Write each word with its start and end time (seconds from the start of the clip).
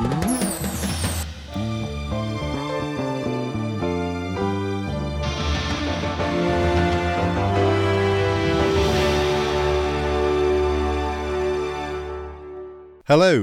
Hello 0.00 0.10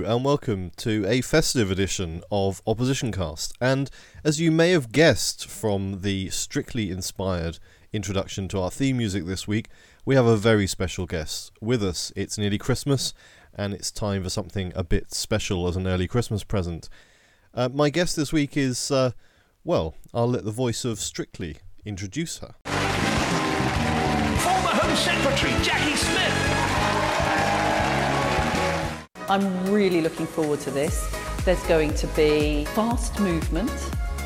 and 0.05 0.23
welcome 0.23 0.71
to 0.78 1.05
a 1.05 1.20
festive 1.20 1.69
edition 1.69 2.23
of 2.31 2.62
Opposition 2.65 3.12
Cast. 3.12 3.53
And 3.60 3.90
as 4.24 4.40
you 4.40 4.49
may 4.49 4.72
have 4.72 4.94
guessed 4.94 5.46
from 5.49 6.03
the 6.03 6.29
strictly 6.29 6.90
inspired 6.90 7.60
introduction 7.92 8.47
to 8.47 8.62
our 8.62 8.72
theme 8.72 8.97
music 8.97 9.26
this 9.26 9.46
week, 9.46 9.67
we 10.06 10.15
have 10.15 10.26
a 10.26 10.37
very 10.37 10.67
special 10.67 11.06
guest 11.06 11.51
with 11.60 11.83
us. 11.83 12.13
It's 12.15 12.37
nearly 12.37 12.58
Christmas 12.58 13.13
and 13.56 13.74
it's 13.74 13.92
time 13.92 14.24
for 14.24 14.29
something 14.29 14.72
a 14.76 14.83
bit 14.83 15.13
special 15.13 15.67
as 15.67 15.76
an 15.76 15.87
early 15.87 16.08
Christmas 16.08 16.44
present. 16.44 16.90
Uh, 17.54 17.70
my 17.73 17.90
guest 17.90 18.16
this 18.16 18.34
week 18.34 18.58
is, 18.58 18.91
uh, 18.91 19.12
well, 19.64 19.95
I'll 20.14 20.28
let 20.30 20.44
the 20.45 20.52
voice 20.52 20.86
of 20.86 21.00
Strictly 21.00 21.58
introduce 21.86 22.40
her. 22.40 22.55
Former 24.40 24.70
Home 24.70 24.95
Secretary 24.95 25.54
Jacqui 25.64 25.95
Smith. 25.95 26.55
I'm 29.30 29.72
really 29.72 30.02
looking 30.02 30.28
forward 30.28 30.59
to 30.62 30.72
this. 30.72 31.09
There's 31.45 31.64
going 31.64 31.94
to 31.95 32.08
be 32.08 32.66
fast 32.66 33.20
movement, 33.20 33.72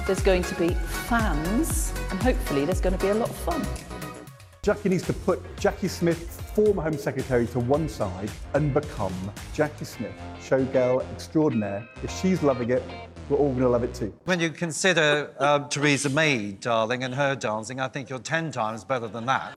there's 0.05 0.21
going 0.21 0.43
to 0.43 0.55
be 0.55 0.73
fans, 1.07 1.93
and 2.09 2.21
hopefully 2.21 2.66
there's 2.66 2.81
going 2.81 2.97
to 2.97 3.02
be 3.03 3.09
a 3.09 3.13
lot 3.13 3.30
of 3.30 3.35
fun. 3.35 3.61
Jacqui 4.63 4.89
needs 4.89 5.03
to 5.03 5.13
put 5.13 5.41
Jacqui 5.55 5.89
Smith, 5.89 6.38
former 6.65 6.81
Home 6.81 6.97
Secretary, 6.97 7.47
to 7.47 7.57
one 7.57 7.87
side 7.87 8.29
and 8.53 8.73
become 8.73 9.13
Jacqui 9.55 9.85
Smith, 9.85 10.11
showgirl 10.41 11.09
extraordinaire. 11.13 11.87
If 12.03 12.11
she's 12.19 12.43
loving 12.43 12.69
it, 12.71 12.83
we're 13.29 13.37
all 13.37 13.51
going 13.51 13.61
to 13.61 13.69
love 13.69 13.85
it 13.85 13.93
too. 13.93 14.13
When 14.25 14.41
you 14.41 14.49
consider 14.49 15.33
uh, 15.39 15.69
Theresa 15.69 16.09
May, 16.09 16.51
darling, 16.51 17.05
and 17.05 17.16
her 17.16 17.33
dancing, 17.33 17.79
I 17.79 17.88
think 17.88 18.09
you're 18.09 18.19
10 18.19 18.51
times 18.51 18.83
better 18.83 19.07
than 19.07 19.25
that. 19.27 19.55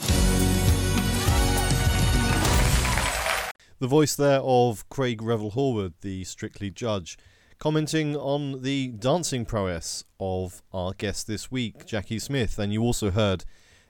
The 3.80 3.88
voice 3.88 4.14
there 4.14 4.38
of 4.38 4.88
Craig 4.88 5.22
Revel 5.22 5.50
Horwood, 5.50 5.94
the 6.02 6.22
Strictly 6.22 6.70
judge, 6.70 7.18
commenting 7.58 8.14
on 8.14 8.62
the 8.62 8.92
dancing 8.96 9.44
prowess 9.44 10.04
of 10.20 10.62
our 10.72 10.92
guest 10.92 11.26
this 11.26 11.50
week, 11.50 11.84
Jacqui 11.84 12.20
Smith. 12.20 12.60
And 12.60 12.72
you 12.72 12.82
also 12.82 13.10
heard 13.10 13.44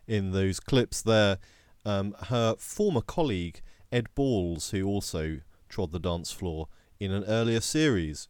in 0.07 0.33
those 0.33 0.61
clips 0.61 1.03
there 1.03 1.37
um, 1.85 2.15
her 2.29 2.57
former 2.59 3.01
colleague, 3.01 3.61
Ed 3.91 4.07
Balls, 4.15 4.71
who 4.71 4.87
also 4.87 5.41
trod 5.69 5.93
the 5.93 5.99
dance 5.99 6.33
floor 6.33 6.69
in 7.01 7.13
an 7.13 7.25
earlier 7.25 7.61
series. 7.61 8.29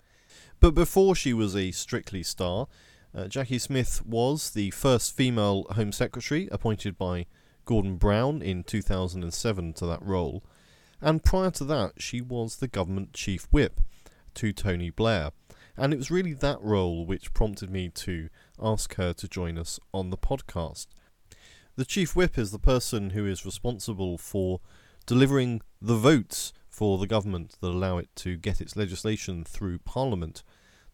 But 0.61 0.75
before 0.75 1.14
she 1.14 1.33
was 1.33 1.56
a 1.56 1.73
Strictly 1.73 2.23
star, 2.23 2.69
uh, 3.14 3.25
Jacqui 3.25 3.61
Smith 3.61 4.05
was 4.06 4.50
the 4.50 4.70
first 4.70 5.14
female 5.14 5.67
Home 5.73 5.92
Secretary 5.92 6.48
appointed 6.50 6.97
by 6.97 7.27
Gordon 7.64 7.97
Brown 7.97 8.42
in 8.42 8.64
2007 8.64 9.75
to 9.75 9.86
that 9.86 10.03
role 10.03 10.42
and 11.03 11.25
prior 11.25 11.50
to 11.50 11.64
that, 11.64 12.00
she 12.00 12.20
was 12.20 12.56
the 12.56 12.69
government 12.69 13.12
chief 13.12 13.48
whip 13.50 13.80
to 14.34 14.53
Tony 14.53 14.89
Blair. 14.89 15.33
And 15.77 15.92
it 15.92 15.97
was 15.97 16.12
really 16.12 16.33
that 16.34 16.62
role 16.62 17.05
which 17.05 17.34
prompted 17.34 17.70
me 17.70 17.89
to 17.89 18.28
ask 18.62 18.95
her 18.95 19.12
to 19.14 19.28
join 19.28 19.58
us 19.58 19.80
on 19.92 20.11
the 20.11 20.17
podcast. 20.17 20.86
The 21.75 21.87
chief 21.87 22.15
whip 22.15 22.37
is 22.37 22.51
the 22.51 22.59
person 22.59 23.11
who 23.11 23.27
is 23.27 23.47
responsible 23.47 24.19
for 24.19 24.61
delivering 25.06 25.62
the 25.81 25.97
votes 25.97 26.53
for 26.69 26.98
the 26.98 27.06
government 27.06 27.56
that 27.61 27.69
allow 27.69 27.97
it 27.97 28.11
to 28.17 28.37
get 28.37 28.61
its 28.61 28.77
legislation 28.77 29.42
through 29.42 29.79
Parliament. 29.79 30.42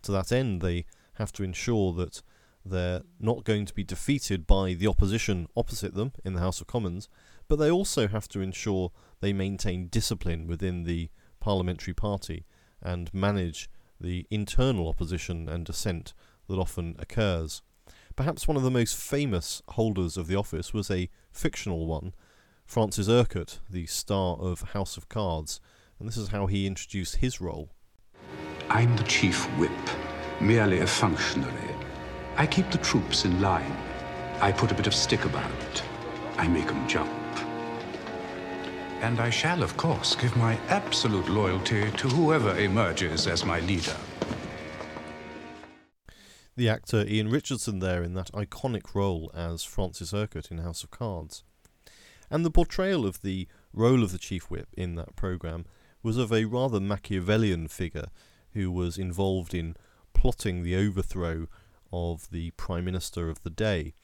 To 0.02 0.12
that 0.12 0.30
end, 0.30 0.60
they 0.60 0.86
have 1.14 1.32
to 1.32 1.42
ensure 1.42 1.92
that 1.94 2.22
they're 2.64 3.02
not 3.18 3.42
going 3.42 3.66
to 3.66 3.74
be 3.74 3.82
defeated 3.82 4.46
by 4.46 4.74
the 4.74 4.86
opposition 4.86 5.48
opposite 5.56 5.94
them 5.94 6.12
in 6.24 6.34
the 6.34 6.40
House 6.40 6.60
of 6.60 6.68
Commons, 6.68 7.08
but 7.48 7.56
they 7.56 7.70
also 7.70 8.06
have 8.06 8.28
to 8.28 8.40
ensure 8.40 8.92
they 9.20 9.32
maintain 9.32 9.88
discipline 9.88 10.46
within 10.46 10.84
the 10.84 11.10
parliamentary 11.40 11.94
party 11.94 12.44
and 12.80 13.12
manage 13.12 13.68
the 14.00 14.28
internal 14.30 14.88
opposition 14.88 15.48
and 15.48 15.66
dissent 15.66 16.14
that 16.46 16.58
often 16.58 16.94
occurs. 17.00 17.62
Perhaps 18.18 18.48
one 18.48 18.56
of 18.56 18.64
the 18.64 18.70
most 18.72 18.96
famous 18.96 19.62
holders 19.68 20.16
of 20.16 20.26
the 20.26 20.34
office 20.34 20.74
was 20.74 20.90
a 20.90 21.08
fictional 21.30 21.86
one, 21.86 22.14
Francis 22.66 23.08
Urquhart, 23.08 23.60
the 23.70 23.86
star 23.86 24.36
of 24.40 24.72
House 24.72 24.96
of 24.96 25.08
Cards, 25.08 25.60
and 26.00 26.08
this 26.08 26.16
is 26.16 26.30
how 26.30 26.46
he 26.46 26.66
introduced 26.66 27.18
his 27.18 27.40
role. 27.40 27.70
I'm 28.70 28.96
the 28.96 29.04
chief 29.04 29.44
whip, 29.56 29.70
merely 30.40 30.80
a 30.80 30.86
functionary. 30.88 31.76
I 32.36 32.44
keep 32.44 32.68
the 32.72 32.78
troops 32.78 33.24
in 33.24 33.40
line. 33.40 33.76
I 34.40 34.50
put 34.50 34.72
a 34.72 34.74
bit 34.74 34.88
of 34.88 34.94
stick 34.96 35.24
about. 35.24 35.82
I 36.38 36.48
make 36.48 36.66
them 36.66 36.88
jump. 36.88 37.12
And 39.00 39.20
I 39.20 39.30
shall, 39.30 39.62
of 39.62 39.76
course, 39.76 40.16
give 40.16 40.36
my 40.36 40.58
absolute 40.70 41.28
loyalty 41.28 41.88
to 41.92 42.08
whoever 42.08 42.58
emerges 42.58 43.28
as 43.28 43.44
my 43.44 43.60
leader. 43.60 43.96
The 46.58 46.68
actor 46.68 47.06
Ian 47.06 47.30
Richardson 47.30 47.78
there 47.78 48.02
in 48.02 48.14
that 48.14 48.32
iconic 48.32 48.92
role 48.92 49.30
as 49.32 49.62
Francis 49.62 50.12
Urquhart 50.12 50.50
in 50.50 50.58
House 50.58 50.82
of 50.82 50.90
Cards. 50.90 51.44
And 52.32 52.44
the 52.44 52.50
portrayal 52.50 53.06
of 53.06 53.22
the 53.22 53.46
role 53.72 54.02
of 54.02 54.10
the 54.10 54.18
Chief 54.18 54.50
Whip 54.50 54.66
in 54.76 54.96
that 54.96 55.14
programme 55.14 55.66
was 56.02 56.16
of 56.16 56.32
a 56.32 56.46
rather 56.46 56.80
Machiavellian 56.80 57.68
figure 57.68 58.06
who 58.54 58.72
was 58.72 58.98
involved 58.98 59.54
in 59.54 59.76
plotting 60.14 60.64
the 60.64 60.74
overthrow 60.74 61.46
of 61.92 62.28
the 62.32 62.50
Prime 62.56 62.86
Minister 62.86 63.30
of 63.30 63.40
the 63.44 63.50
day. 63.50 63.94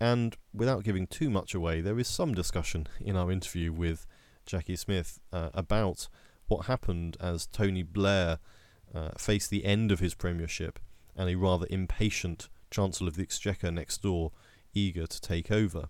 And 0.00 0.36
without 0.54 0.84
giving 0.84 1.08
too 1.08 1.28
much 1.28 1.54
away, 1.54 1.80
there 1.80 1.98
is 1.98 2.06
some 2.06 2.34
discussion 2.34 2.86
in 3.00 3.16
our 3.16 3.32
interview 3.32 3.72
with 3.72 4.06
Jacqui 4.46 4.78
Smith 4.78 5.18
uh, 5.32 5.50
about 5.54 6.06
what 6.46 6.66
happened 6.66 7.16
as 7.18 7.48
Tony 7.48 7.82
Blair 7.82 8.38
uh, 8.94 9.10
faced 9.18 9.50
the 9.50 9.64
end 9.64 9.90
of 9.90 9.98
his 9.98 10.14
premiership 10.14 10.78
and 11.16 11.28
a 11.28 11.36
rather 11.36 11.66
impatient 11.70 12.48
Chancellor 12.70 13.08
of 13.08 13.16
the 13.16 13.22
Exchequer 13.22 13.70
next 13.70 14.02
door 14.02 14.32
eager 14.74 15.06
to 15.06 15.20
take 15.20 15.50
over. 15.50 15.88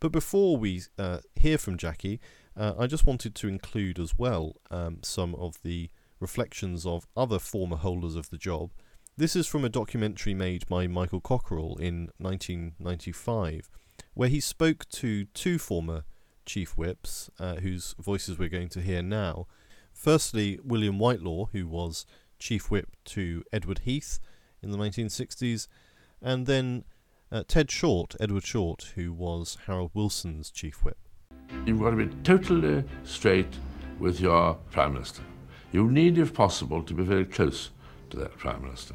But 0.00 0.12
before 0.12 0.56
we 0.56 0.82
uh, 0.98 1.18
hear 1.34 1.58
from 1.58 1.76
Jacqui, 1.76 2.20
uh, 2.56 2.74
I 2.78 2.86
just 2.86 3.06
wanted 3.06 3.34
to 3.36 3.48
include 3.48 3.98
as 3.98 4.16
well 4.16 4.56
um, 4.70 4.98
some 5.02 5.34
of 5.34 5.60
the 5.62 5.90
reflections 6.20 6.86
of 6.86 7.06
other 7.16 7.38
former 7.38 7.76
holders 7.76 8.14
of 8.14 8.30
the 8.30 8.38
job. 8.38 8.70
This 9.16 9.34
is 9.34 9.46
from 9.46 9.64
a 9.64 9.68
documentary 9.68 10.34
made 10.34 10.66
by 10.68 10.86
Michael 10.86 11.20
Cockerell 11.20 11.76
in 11.78 12.10
1995, 12.18 13.68
where 14.14 14.28
he 14.28 14.40
spoke 14.40 14.88
to 14.90 15.24
two 15.26 15.58
former 15.58 16.04
chief 16.46 16.76
whips, 16.76 17.28
uh, 17.38 17.56
whose 17.56 17.94
voices 17.98 18.38
we're 18.38 18.48
going 18.48 18.68
to 18.70 18.80
hear 18.80 19.02
now. 19.02 19.46
Firstly, 19.92 20.60
William 20.62 20.98
Whitelaw, 20.98 21.46
who 21.52 21.66
was 21.66 22.06
chief 22.38 22.70
whip 22.70 22.88
to 23.06 23.44
Edward 23.52 23.80
Heath 23.80 24.20
in 24.62 24.70
the 24.70 24.78
1960s, 24.78 25.68
and 26.20 26.46
then 26.46 26.84
uh, 27.30 27.44
Ted 27.46 27.70
Short, 27.70 28.14
Edward 28.20 28.44
Short, 28.44 28.92
who 28.94 29.12
was 29.12 29.58
Harold 29.66 29.90
Wilson's 29.94 30.50
chief 30.50 30.84
whip. 30.84 30.98
You've 31.66 31.80
got 31.80 31.90
to 31.90 31.96
be 31.96 32.14
totally 32.22 32.84
straight 33.04 33.58
with 33.98 34.20
your 34.20 34.54
Prime 34.70 34.94
Minister. 34.94 35.22
You 35.72 35.90
need, 35.90 36.18
if 36.18 36.32
possible, 36.32 36.82
to 36.82 36.94
be 36.94 37.02
very 37.02 37.24
close 37.24 37.70
to 38.10 38.16
that 38.18 38.36
Prime 38.38 38.62
Minister. 38.62 38.94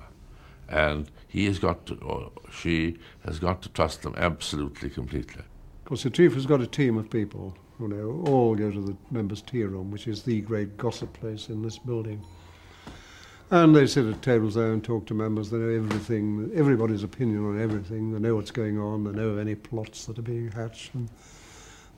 And 0.69 1.11
he 1.27 1.45
has 1.45 1.59
got 1.59 1.85
to, 1.87 1.95
or 1.95 2.31
she 2.51 2.97
has 3.25 3.37
got 3.39 3.61
to 3.63 3.69
trust 3.69 4.01
them 4.01 4.15
absolutely, 4.17 4.89
completely. 4.89 5.41
Of 5.41 5.85
course, 5.85 6.03
the 6.03 6.09
chief 6.09 6.33
has 6.33 6.45
got 6.45 6.61
a 6.61 6.67
team 6.67 6.97
of 6.97 7.09
people 7.09 7.55
who 7.77 7.87
know 7.89 8.23
all 8.27 8.55
go 8.55 8.71
to 8.71 8.81
the 8.81 8.95
members' 9.11 9.41
tea 9.41 9.63
room, 9.63 9.91
which 9.91 10.07
is 10.07 10.23
the 10.23 10.41
great 10.41 10.77
gossip 10.77 11.13
place 11.13 11.49
in 11.49 11.61
this 11.61 11.77
building. 11.77 12.23
And 13.53 13.75
they 13.75 13.85
sit 13.85 14.07
at 14.07 14.23
tables 14.23 14.55
there 14.55 14.73
and 14.73 14.83
talk 14.83 15.05
to 15.05 15.13
members. 15.13 15.51
They 15.51 15.59
know 15.59 15.69
everything, 15.69 16.49
everybody's 16.55 17.03
opinion 17.03 17.45
on 17.45 17.61
everything. 17.61 18.11
They 18.11 18.17
know 18.17 18.35
what's 18.35 18.49
going 18.49 18.79
on. 18.79 19.03
They 19.03 19.11
know 19.11 19.29
of 19.29 19.37
any 19.37 19.53
plots 19.53 20.07
that 20.07 20.17
are 20.17 20.23
being 20.23 20.51
hatched. 20.51 20.95
And 20.95 21.07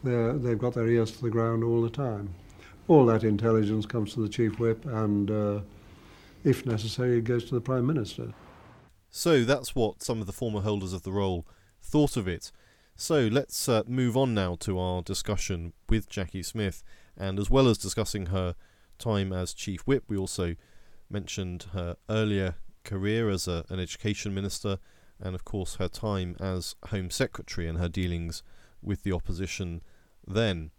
they've 0.04 0.60
got 0.60 0.74
their 0.74 0.90
ears 0.90 1.12
to 1.12 1.22
the 1.22 1.30
ground 1.30 1.64
all 1.64 1.82
the 1.82 1.90
time. 1.90 2.34
All 2.90 3.06
that 3.06 3.24
intelligence 3.24 3.86
comes 3.86 4.14
to 4.16 4.20
the 4.20 4.28
chief 4.28 4.60
whip, 4.60 4.86
and 4.86 5.32
uh, 5.32 5.60
if 6.44 6.66
necessary, 6.66 7.20
it 7.20 7.24
goes 7.24 7.46
to 7.46 7.56
the 7.56 7.62
prime 7.62 7.88
minister. 7.88 8.34
So 9.10 9.46
that's 9.46 9.74
what 9.74 10.04
some 10.04 10.20
of 10.20 10.28
the 10.28 10.34
former 10.34 10.60
holders 10.60 10.92
of 10.92 11.04
the 11.04 11.14
role 11.14 11.48
thought 11.82 12.18
of 12.18 12.28
it. 12.28 12.52
So 12.98 13.30
let's 13.32 13.70
uh, 13.70 13.84
move 13.88 14.18
on 14.18 14.34
now 14.34 14.58
to 14.60 14.78
our 14.78 15.02
discussion 15.02 15.72
with 15.88 16.10
Jacqui 16.10 16.44
Smith. 16.44 16.84
And 17.16 17.40
as 17.40 17.50
well 17.50 17.70
as 17.70 17.78
discussing 17.78 18.26
her 18.26 18.56
time 19.00 19.32
as 19.32 19.54
Chief 19.54 19.80
Whip, 19.88 20.04
we 20.10 20.18
also 20.18 20.58
mentioned 21.10 21.68
her 21.74 21.96
earlier 22.10 22.56
career 22.84 23.30
as 23.30 23.48
a, 23.48 23.66
an 23.70 23.80
education 23.80 24.34
minister 24.34 24.78
and, 25.20 25.36
of 25.36 25.46
course, 25.46 25.76
her 25.76 25.88
time 25.88 26.36
as 26.40 26.76
Home 26.90 27.10
Secretary 27.10 27.68
and 27.68 27.78
her 27.78 27.90
dealings 27.90 28.44
with 28.82 29.04
the 29.04 29.12
opposition 29.12 29.82
then. 30.28 30.72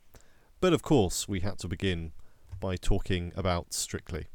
But 0.60 0.72
of 0.72 0.82
course, 0.82 1.28
we 1.28 1.40
had 1.40 1.58
to 1.58 1.68
begin 1.68 2.12
by 2.60 2.76
talking 2.76 3.32
about 3.36 3.72
Strictly. 3.74 4.26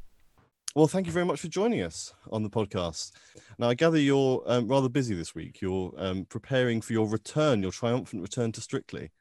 well, 0.76 0.88
thank 0.88 1.08
you 1.08 1.12
very 1.12 1.26
much 1.26 1.42
for 1.42 1.48
joining 1.48 1.82
us 1.82 2.14
on 2.32 2.44
the 2.44 2.50
podcast. 2.50 3.12
Now, 3.58 3.70
I 3.70 3.74
gather 3.74 4.00
you're 4.00 4.44
um, 4.46 4.68
rather 4.68 4.90
busy 4.90 5.16
this 5.16 5.36
week. 5.36 5.62
You're 5.62 5.94
um, 5.98 6.26
preparing 6.26 6.82
for 6.82 6.94
your 6.94 7.08
return, 7.08 7.62
your 7.62 7.72
triumphant 7.72 8.22
return 8.22 8.52
to 8.54 8.62
Strictly. 8.62 9.12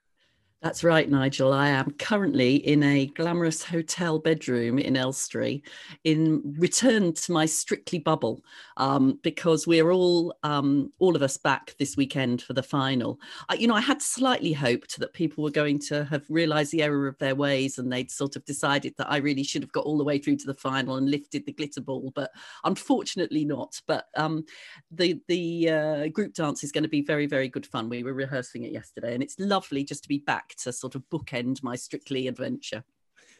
That's 0.63 0.85
right, 0.85 1.09
Nigel. 1.09 1.55
I 1.55 1.71
am 1.71 1.91
currently 1.93 2.57
in 2.57 2.83
a 2.83 3.07
glamorous 3.07 3.65
hotel 3.65 4.19
bedroom 4.19 4.79
in 4.79 4.95
Elstree, 4.95 5.63
in 6.05 6.43
return 6.59 7.15
to 7.15 7.33
my 7.33 7.47
strictly 7.47 7.99
bubble, 7.99 8.45
um, 8.77 9.19
because 9.23 9.67
we're 9.67 9.91
all, 9.91 10.35
um, 10.43 10.93
all 10.99 11.17
of 11.17 11.23
us, 11.23 11.39
back 11.39 11.75
this 11.79 11.97
weekend 11.97 12.43
for 12.43 12.53
the 12.53 12.63
final. 12.63 13.19
You 13.59 13.69
know, 13.69 13.75
I 13.75 13.81
had 13.81 14.03
slightly 14.03 14.53
hoped 14.53 14.99
that 14.99 15.15
people 15.15 15.43
were 15.43 15.51
going 15.51 15.79
to 15.79 16.05
have 16.05 16.27
realised 16.29 16.73
the 16.73 16.83
error 16.83 17.07
of 17.07 17.17
their 17.17 17.35
ways, 17.35 17.79
and 17.79 17.91
they'd 17.91 18.11
sort 18.11 18.37
of 18.37 18.45
decided 18.45 18.93
that 18.99 19.11
I 19.11 19.17
really 19.17 19.45
should 19.45 19.63
have 19.63 19.73
got 19.73 19.87
all 19.87 19.97
the 19.97 20.05
way 20.05 20.19
through 20.19 20.37
to 20.37 20.47
the 20.47 20.53
final 20.53 20.97
and 20.97 21.11
lifted 21.11 21.47
the 21.47 21.53
glitter 21.55 21.81
ball, 21.81 22.13
but 22.15 22.33
unfortunately 22.65 23.47
not. 23.47 23.81
But 23.87 24.09
um, 24.15 24.45
the 24.91 25.23
the 25.27 25.71
uh, 25.71 26.09
group 26.09 26.35
dance 26.35 26.63
is 26.63 26.71
going 26.73 26.85
to 26.85 26.89
be 26.91 27.01
very, 27.01 27.25
very 27.25 27.49
good 27.49 27.65
fun. 27.65 27.89
We 27.89 28.03
were 28.03 28.13
rehearsing 28.13 28.65
it 28.65 28.73
yesterday, 28.73 29.15
and 29.15 29.23
it's 29.23 29.39
lovely 29.39 29.85
just 29.85 30.03
to 30.03 30.09
be 30.09 30.19
back 30.19 30.50
to 30.59 30.73
sort 30.73 30.95
of 30.95 31.03
bookend 31.11 31.63
my 31.63 31.77
Strictly 31.77 32.29
adventure. 32.29 32.85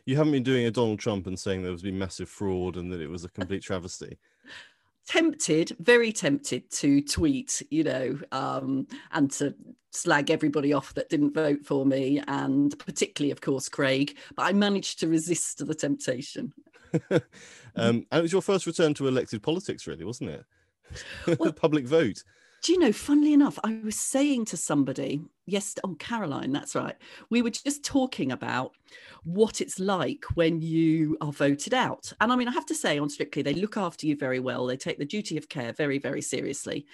You 0.07 0.17
haven't 0.17 0.33
been 0.33 0.43
doing 0.43 0.67
a 0.67 0.71
Donald 0.71 0.99
Trump 0.99 1.27
and 1.27 1.39
saying 1.39 1.63
there 1.63 1.73
was 1.73 1.83
been 1.83 1.99
massive 1.99 2.29
fraud 2.29 2.77
and 2.77 2.91
that 2.93 3.01
it 3.01 3.09
was 3.09 3.25
a 3.25 3.29
complete 3.29 3.63
travesty. 3.63 4.19
tempted, 5.07 5.77
very 5.81 6.13
tempted 6.13 6.71
to 6.71 7.03
tweet, 7.03 7.63
you 7.71 7.83
know, 7.83 8.19
um, 8.33 8.87
and 9.13 9.31
to 9.33 9.55
slag 9.91 10.31
everybody 10.31 10.73
off 10.73 10.95
that 10.95 11.09
didn't 11.09 11.35
vote 11.35 11.65
for 11.65 11.85
me, 11.85 12.23
and 12.29 12.79
particularly, 12.79 13.33
of 13.33 13.41
course, 13.41 13.69
Craig. 13.69 14.17
But 14.37 14.45
I 14.45 14.53
managed 14.53 15.01
to 15.01 15.09
resist 15.09 15.67
the 15.67 15.75
temptation. 15.75 16.53
um, 17.11 17.21
and 17.77 18.07
it 18.13 18.23
was 18.23 18.33
your 18.33 18.43
first 18.43 18.67
return 18.67 18.95
to 18.95 19.09
elected 19.09 19.43
politics, 19.43 19.87
really, 19.87 20.05
wasn't 20.05 20.31
it? 20.31 20.45
Well, 21.39 21.53
Public 21.57 21.87
vote. 21.87 22.23
Do 22.63 22.73
you 22.73 22.79
know, 22.79 22.93
funnily 22.93 23.33
enough, 23.33 23.59
I 23.65 23.81
was 23.83 23.99
saying 23.99 24.45
to 24.47 24.57
somebody, 24.57 25.23
yes, 25.51 25.75
oh, 25.85 25.95
Caroline, 25.99 26.53
that's 26.53 26.75
right. 26.75 26.97
We 27.29 27.43
were 27.43 27.51
just 27.51 27.85
talking 27.85 28.33
about 28.33 28.73
what 29.25 29.61
it's 29.61 29.79
like 29.79 30.25
when 30.35 30.61
you 30.61 31.17
are 31.21 31.33
voted 31.33 31.75
out. 31.75 32.13
And 32.21 32.33
I 32.33 32.37
mean, 32.37 32.49
I 32.49 32.53
have 32.53 32.67
to 32.67 32.75
say, 32.75 32.99
on 32.99 33.11
Strictly, 33.11 33.43
they 33.43 33.55
look 33.55 33.77
after 33.77 34.07
you 34.07 34.17
very 34.17 34.41
well. 34.41 34.67
They 34.67 34.77
take 34.77 34.99
the 34.99 35.05
duty 35.05 35.37
of 35.37 35.49
care 35.49 35.73
very, 35.73 35.99
very 35.99 36.23
seriously. 36.23 36.87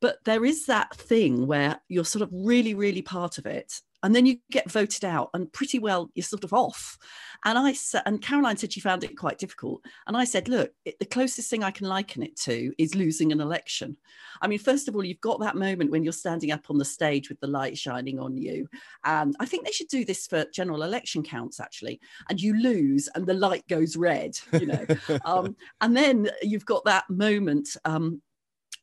But 0.00 0.24
there 0.24 0.44
is 0.44 0.66
that 0.66 0.94
thing 0.94 1.46
where 1.46 1.80
you're 1.88 2.04
sort 2.04 2.22
of 2.22 2.30
really, 2.32 2.74
really 2.74 3.02
part 3.02 3.38
of 3.38 3.46
it 3.46 3.80
and 4.02 4.14
then 4.14 4.26
you 4.26 4.38
get 4.50 4.70
voted 4.70 5.04
out 5.04 5.30
and 5.34 5.52
pretty 5.52 5.78
well 5.78 6.10
you're 6.14 6.24
sort 6.24 6.44
of 6.44 6.52
off. 6.52 6.98
And 7.44 7.58
i 7.58 7.72
said 7.72 8.02
and 8.06 8.20
caroline 8.20 8.56
said 8.56 8.72
she 8.72 8.80
found 8.80 9.04
it 9.04 9.16
quite 9.16 9.38
difficult. 9.38 9.84
And 10.06 10.16
i 10.16 10.24
said 10.24 10.48
look 10.48 10.72
it, 10.84 10.98
the 10.98 11.06
closest 11.06 11.50
thing 11.50 11.64
i 11.64 11.70
can 11.70 11.88
liken 11.88 12.22
it 12.22 12.36
to 12.40 12.72
is 12.78 12.94
losing 12.94 13.32
an 13.32 13.40
election. 13.40 13.96
I 14.42 14.48
mean 14.48 14.58
first 14.58 14.88
of 14.88 14.94
all 14.94 15.04
you've 15.04 15.20
got 15.20 15.40
that 15.40 15.56
moment 15.56 15.90
when 15.90 16.04
you're 16.04 16.12
standing 16.12 16.52
up 16.52 16.70
on 16.70 16.78
the 16.78 16.84
stage 16.84 17.28
with 17.28 17.40
the 17.40 17.46
light 17.46 17.76
shining 17.78 18.18
on 18.18 18.36
you. 18.36 18.68
And 19.04 19.34
i 19.40 19.46
think 19.46 19.64
they 19.64 19.72
should 19.72 19.88
do 19.88 20.04
this 20.04 20.26
for 20.26 20.44
general 20.52 20.82
election 20.82 21.22
counts 21.22 21.60
actually. 21.60 22.00
And 22.28 22.40
you 22.40 22.60
lose 22.60 23.08
and 23.14 23.26
the 23.26 23.34
light 23.34 23.66
goes 23.68 23.96
red 23.96 24.38
you 24.52 24.66
know. 24.66 24.86
Um, 25.24 25.56
and 25.80 25.96
then 25.96 26.30
you've 26.42 26.64
got 26.64 26.84
that 26.84 27.08
moment 27.08 27.76
um, 27.84 28.22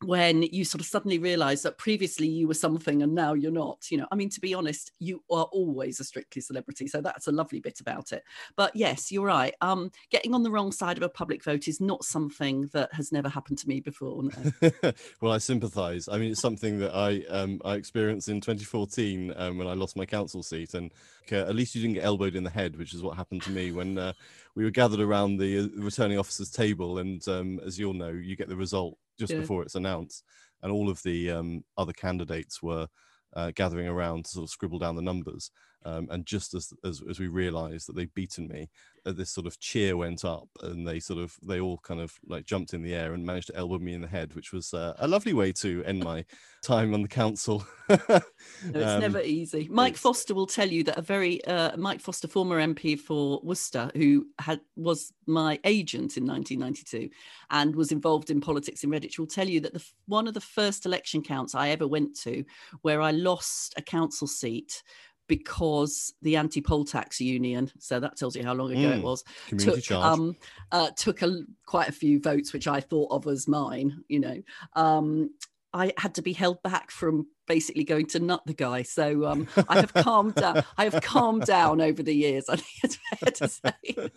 when 0.04 0.44
you 0.44 0.64
sort 0.64 0.80
of 0.80 0.86
suddenly 0.86 1.18
realize 1.18 1.64
that 1.64 1.78
previously 1.78 2.28
you 2.28 2.48
were 2.48 2.54
something 2.54 3.02
and 3.02 3.16
now 3.16 3.34
you're 3.34 3.52
not 3.52 3.90
you 3.90 3.98
know? 3.98 4.08
I 4.12 4.16
mean 4.16 4.30
to 4.30 4.40
be 4.40 4.54
honest 4.54 4.92
you 5.00 5.24
are 5.32 5.46
always 5.46 6.00
a 6.00 6.04
strictly 6.04 6.42
celebrity 6.42 6.88
so 6.88 7.02
that's 7.02 7.28
a 7.28 7.32
lovely 7.32 7.60
bit 7.60 7.80
about 7.80 8.12
it. 8.12 8.24
But 8.56 8.76
yes 8.76 9.12
you're 9.12 9.26
right 9.26 9.56
um 9.62 9.92
getting 10.12 10.36
on 10.36 10.44
the 10.44 10.52
wrong 10.52 10.72
side 10.72 10.98
of 10.98 11.04
a 11.04 11.10
public 11.10 11.44
vote 11.44 11.68
is 11.68 11.82
not 11.82 12.04
something 12.04 12.70
that 12.74 12.94
has 12.94 13.12
never 13.12 13.28
happened 13.28 13.58
to 13.60 13.68
me 13.68 13.80
before 13.80 14.24
no. 14.24 14.72
well 15.22 15.32
i 15.32 15.38
sympathize. 15.40 16.08
I 16.08 16.18
mean 16.18 16.32
it's 16.32 16.42
something 16.42 16.80
that 16.80 16.94
i 16.94 17.24
um 17.30 17.60
i 17.66 17.74
experienced 17.74 18.30
in 18.30 18.40
2014 18.40 19.34
um, 19.36 19.58
when 19.58 19.68
i 19.68 19.74
lost 19.74 19.98
my 19.98 20.06
council 20.06 20.44
seat 20.44 20.76
and 20.76 20.92
uh, 21.32 21.38
at 21.38 21.56
least 21.56 21.74
you 21.74 21.82
didn't 21.82 21.96
get 21.96 22.06
elbowed 22.06 22.36
in 22.36 22.44
the 22.44 22.50
head 22.50 22.76
which 22.76 22.94
is 22.94 23.02
what 23.02 23.18
happened 23.18 23.42
to 23.42 23.52
me 23.52 23.72
when 23.72 23.98
uh, 23.98 24.14
we 24.56 24.64
were 24.64 24.70
gathered 24.70 25.00
around 25.00 25.38
the 25.38 25.60
uh, 25.60 25.68
returning 25.82 26.20
officer's 26.20 26.52
table 26.52 27.00
and 27.00 27.28
um, 27.28 27.60
as 27.66 27.80
you'll 27.80 27.94
know 27.94 28.10
you 28.10 28.36
get 28.36 28.48
the 28.48 28.56
result 28.56 28.98
just 29.20 29.34
yeah. 29.34 29.40
before 29.40 29.64
it's 29.64 29.76
announced, 29.76 30.24
and 30.62 30.72
all 30.72 30.90
of 30.90 31.02
the 31.04 31.32
um, 31.32 31.64
other 31.78 31.94
candidates 31.94 32.62
were 32.62 32.88
uh, 33.36 33.52
gathering 33.56 33.88
around 33.88 34.26
to 34.26 34.32
sort 34.32 34.44
of 34.44 34.50
scribble 34.50 34.80
down 34.80 34.96
the 34.96 35.02
numbers. 35.02 35.52
Um, 35.88 36.08
and 36.12 36.26
just 36.26 36.54
as, 36.54 36.74
as, 36.84 37.02
as 37.10 37.18
we 37.18 37.30
realised 37.30 37.88
that 37.88 37.96
they'd 37.96 38.14
beaten 38.14 38.50
me, 38.50 38.70
uh, 39.06 39.14
this 39.14 39.30
sort 39.30 39.48
of 39.48 39.58
cheer 39.62 39.96
went 39.96 40.26
up, 40.26 40.50
and 40.62 40.86
they 40.86 41.00
sort 41.00 41.18
of 41.18 41.34
they 41.42 41.62
all 41.62 41.78
kind 41.78 42.02
of 42.02 42.14
like 42.28 42.46
jumped 42.46 42.74
in 42.74 42.82
the 42.82 42.94
air 42.94 43.14
and 43.14 43.26
managed 43.26 43.48
to 43.48 43.56
elbow 43.56 43.80
me 43.80 43.94
in 43.94 44.02
the 44.02 44.08
head, 44.08 44.36
which 44.36 44.52
was 44.52 44.74
uh, 44.74 44.96
a 45.00 45.08
lovely 45.08 45.34
way 45.34 45.54
to 45.54 45.82
end 45.86 46.04
my 46.04 46.26
time 46.62 46.94
on 46.94 47.02
the 47.02 47.08
council. 47.08 47.66
no, 47.90 47.98
it's 48.10 48.86
um, 48.86 49.00
never 49.00 49.22
easy. 49.22 49.70
Mike 49.72 49.96
Foster 49.96 50.36
will 50.36 50.46
tell 50.46 50.68
you 50.68 50.84
that 50.84 50.98
a 50.98 51.02
very 51.02 51.44
uh, 51.46 51.78
Mike 51.78 52.02
Foster, 52.02 52.28
former 52.28 52.60
MP 52.60 53.00
for 53.00 53.40
Worcester, 53.44 53.90
who 53.96 54.28
had 54.40 54.60
was 54.76 55.14
my 55.26 55.58
agent 55.64 56.18
in 56.18 56.28
1992 56.28 57.10
and 57.52 57.76
was 57.76 57.94
involved 57.94 58.30
in 58.30 58.42
politics 58.42 58.84
in 58.84 58.90
Redditch, 58.90 59.18
will 59.20 59.28
tell 59.28 59.48
you 59.48 59.62
that 59.62 59.74
the 59.74 59.86
one 60.08 60.28
of 60.28 60.34
the 60.34 60.42
first 60.42 60.86
election 60.86 61.22
counts 61.22 61.56
I 61.56 61.70
ever 61.70 61.88
went 61.88 62.18
to, 62.24 62.44
where 62.82 63.02
I 63.02 63.12
lost 63.12 63.74
a 63.78 63.82
council 63.82 64.28
seat 64.28 64.84
because 65.28 66.14
the 66.22 66.36
anti-poll 66.36 66.86
tax 66.86 67.20
union, 67.20 67.72
so 67.80 68.00
that 68.00 68.18
tells 68.18 68.36
you 68.36 68.44
how 68.44 68.54
long 68.54 68.72
ago 68.72 68.80
mm, 68.80 68.98
it 68.98 69.04
was, 69.04 69.24
took 69.58 69.92
um, 69.92 70.36
uh, 70.72 70.90
took 70.96 71.22
a, 71.22 71.42
quite 71.66 71.90
a 71.90 71.94
few 71.94 72.20
votes, 72.20 72.54
which 72.54 72.68
I 72.68 72.80
thought 72.80 73.12
of 73.12 73.28
as 73.28 73.48
mine. 73.48 74.04
You 74.08 74.20
know, 74.20 74.42
um, 74.74 75.32
I 75.74 75.94
had 75.98 76.16
to 76.16 76.22
be 76.22 76.34
held 76.34 76.62
back 76.64 76.92
from 76.92 77.28
basically 77.48 77.84
going 77.84 78.06
to 78.08 78.20
nut 78.20 78.42
the 78.46 78.54
guy. 78.54 78.84
So 78.84 79.26
um, 79.26 79.48
I 79.68 79.80
have 79.80 79.94
calmed 79.94 80.36
down. 80.36 80.64
I 80.78 80.84
have 80.84 81.02
calmed 81.02 81.46
down 81.46 81.82
over 81.82 82.04
the 82.04 82.14
years. 82.14 82.50
I 82.50 82.58
think 82.58 82.84
it's 82.84 82.98
fair 83.10 83.32
to 83.32 83.48
say. 83.48 84.10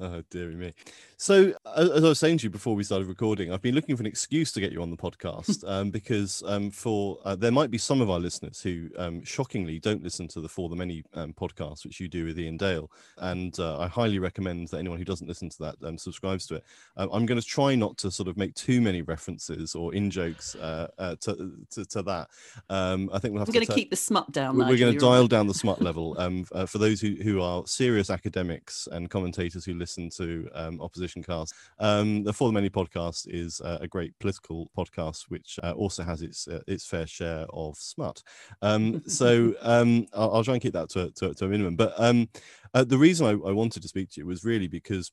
oh 0.00 0.22
dear 0.30 0.48
me! 0.48 0.72
So 1.16 1.54
as 1.76 2.04
I 2.04 2.08
was 2.08 2.18
saying 2.18 2.38
to 2.38 2.44
you 2.44 2.50
before 2.50 2.74
we 2.74 2.84
started 2.84 3.08
recording, 3.08 3.52
I've 3.52 3.62
been 3.62 3.74
looking 3.74 3.96
for 3.96 4.02
an 4.02 4.06
excuse 4.06 4.52
to 4.52 4.60
get 4.60 4.72
you 4.72 4.82
on 4.82 4.90
the 4.90 4.96
podcast 4.96 5.64
um, 5.68 5.90
because 5.90 6.42
um, 6.46 6.70
for 6.70 7.18
uh, 7.24 7.34
there 7.34 7.52
might 7.52 7.70
be 7.70 7.78
some 7.78 8.00
of 8.00 8.10
our 8.10 8.20
listeners 8.20 8.60
who 8.60 8.88
um, 8.98 9.24
shockingly 9.24 9.78
don't 9.78 10.02
listen 10.02 10.28
to 10.28 10.40
the 10.40 10.48
For 10.48 10.68
the 10.68 10.76
Many 10.76 11.04
um, 11.14 11.32
podcast, 11.32 11.84
which 11.84 12.00
you 12.00 12.08
do 12.08 12.26
with 12.26 12.38
Iain 12.38 12.56
Dale, 12.56 12.90
and 13.18 13.58
uh, 13.58 13.78
I 13.78 13.86
highly 13.86 14.18
recommend 14.18 14.68
that 14.68 14.78
anyone 14.78 14.98
who 14.98 15.04
doesn't 15.04 15.26
listen 15.26 15.48
to 15.50 15.58
that 15.60 15.76
um, 15.82 15.96
subscribes 15.96 16.46
to 16.48 16.56
it. 16.56 16.64
I'm 16.96 17.26
going 17.26 17.40
to 17.40 17.46
try 17.46 17.74
not 17.74 17.96
to 17.98 18.10
sort 18.10 18.28
of 18.28 18.36
make 18.36 18.54
too 18.54 18.80
many 18.80 19.02
references 19.02 19.74
or 19.74 19.94
in 19.94 20.10
jokes 20.10 20.54
uh, 20.56 20.88
uh 20.98 21.16
to, 21.22 21.52
to, 21.70 21.84
to 21.84 22.02
that. 22.02 22.28
Um, 22.74 23.08
I 23.12 23.20
think 23.20 23.32
we'll 23.32 23.40
have 23.40 23.48
we're 23.48 23.52
to. 23.52 23.58
going 23.60 23.66
to 23.68 23.74
keep 23.74 23.90
the 23.90 23.96
smut 23.96 24.32
down. 24.32 24.56
We're, 24.56 24.66
we're 24.66 24.78
going 24.78 24.94
to 24.94 24.98
dial 24.98 25.22
right. 25.22 25.30
down 25.30 25.46
the 25.46 25.54
smut 25.54 25.80
level. 25.80 26.16
Um, 26.18 26.44
uh, 26.50 26.66
for 26.66 26.78
those 26.78 27.00
who, 27.00 27.14
who 27.22 27.40
are 27.40 27.64
serious 27.66 28.10
academics 28.10 28.88
and 28.90 29.08
commentators 29.08 29.64
who 29.64 29.74
listen 29.74 30.10
to 30.16 30.48
um, 30.54 30.80
opposition 30.80 31.22
cast, 31.22 31.54
um, 31.78 32.24
the 32.24 32.32
For 32.32 32.48
the 32.48 32.52
Many 32.52 32.70
podcast 32.70 33.28
is 33.28 33.60
uh, 33.60 33.78
a 33.80 33.86
great 33.86 34.18
political 34.18 34.68
podcast 34.76 35.26
which 35.28 35.60
uh, 35.62 35.72
also 35.72 36.02
has 36.02 36.22
its 36.22 36.48
uh, 36.48 36.62
its 36.66 36.84
fair 36.84 37.06
share 37.06 37.46
of 37.50 37.76
smut. 37.76 38.22
Um, 38.60 39.02
so 39.06 39.54
um, 39.62 40.06
I'll, 40.12 40.34
I'll, 40.36 40.44
try 40.44 40.54
and 40.54 40.62
keep 40.62 40.72
that 40.72 40.90
to, 40.90 41.10
to, 41.12 41.32
to 41.32 41.44
a 41.44 41.48
minimum. 41.48 41.76
But 41.76 41.94
um, 41.96 42.28
uh, 42.74 42.82
the 42.82 42.98
reason 42.98 43.26
I, 43.26 43.30
I 43.30 43.52
wanted 43.52 43.82
to 43.82 43.88
speak 43.88 44.10
to 44.10 44.20
you 44.20 44.26
was 44.26 44.44
really 44.44 44.66
because 44.66 45.12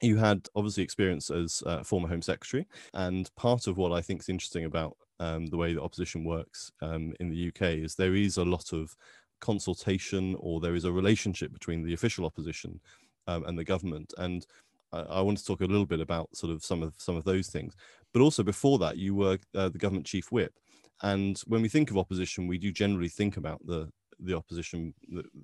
you 0.00 0.16
had 0.16 0.48
obviously 0.54 0.82
experience 0.82 1.30
as 1.30 1.62
uh, 1.66 1.82
former 1.82 2.08
Home 2.08 2.22
Secretary, 2.22 2.66
and 2.94 3.30
part 3.36 3.66
of 3.66 3.76
what 3.76 3.92
I 3.92 4.00
think 4.00 4.22
is 4.22 4.28
interesting 4.28 4.64
about 4.64 4.96
um, 5.22 5.46
the 5.46 5.56
way 5.56 5.72
that 5.72 5.80
opposition 5.80 6.24
works 6.24 6.72
um, 6.80 7.14
in 7.20 7.30
the 7.30 7.48
UK 7.48 7.84
is 7.84 7.94
there 7.94 8.16
is 8.16 8.38
a 8.38 8.44
lot 8.44 8.72
of 8.72 8.96
consultation 9.40 10.34
or 10.40 10.60
there 10.60 10.74
is 10.74 10.84
a 10.84 10.92
relationship 10.92 11.52
between 11.52 11.84
the 11.84 11.94
official 11.94 12.26
opposition 12.26 12.80
um, 13.28 13.44
and 13.44 13.56
the 13.56 13.64
government. 13.64 14.12
And 14.18 14.44
I, 14.92 15.00
I, 15.00 15.20
want 15.20 15.38
to 15.38 15.44
talk 15.44 15.60
a 15.60 15.66
little 15.66 15.86
bit 15.86 16.00
about 16.00 16.36
sort 16.36 16.52
of 16.52 16.64
some 16.64 16.82
of 16.82 16.94
some 16.98 17.16
of 17.16 17.24
those 17.24 17.48
things. 17.48 17.74
But 18.12 18.20
also 18.20 18.42
before 18.42 18.78
that, 18.78 18.96
you 18.96 19.14
were 19.14 19.38
uh, 19.54 19.68
the 19.68 19.78
government 19.78 20.06
chief 20.06 20.32
whip. 20.32 20.54
And 21.02 21.38
when 21.46 21.62
we 21.62 21.68
think 21.68 21.90
of 21.90 21.98
opposition, 21.98 22.48
we 22.48 22.58
do 22.58 22.72
generally 22.72 23.08
think 23.08 23.36
about 23.36 23.64
the 23.64 23.88
the 24.18 24.36
opposition 24.36 24.92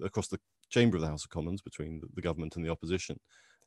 across 0.02 0.26
the 0.26 0.40
chamber 0.70 0.96
of 0.96 1.02
the 1.02 1.08
House 1.08 1.24
of 1.24 1.30
Commons 1.30 1.62
between 1.62 2.02
the 2.14 2.22
government 2.22 2.56
and 2.56 2.64
the 2.64 2.70
opposition. 2.70 3.18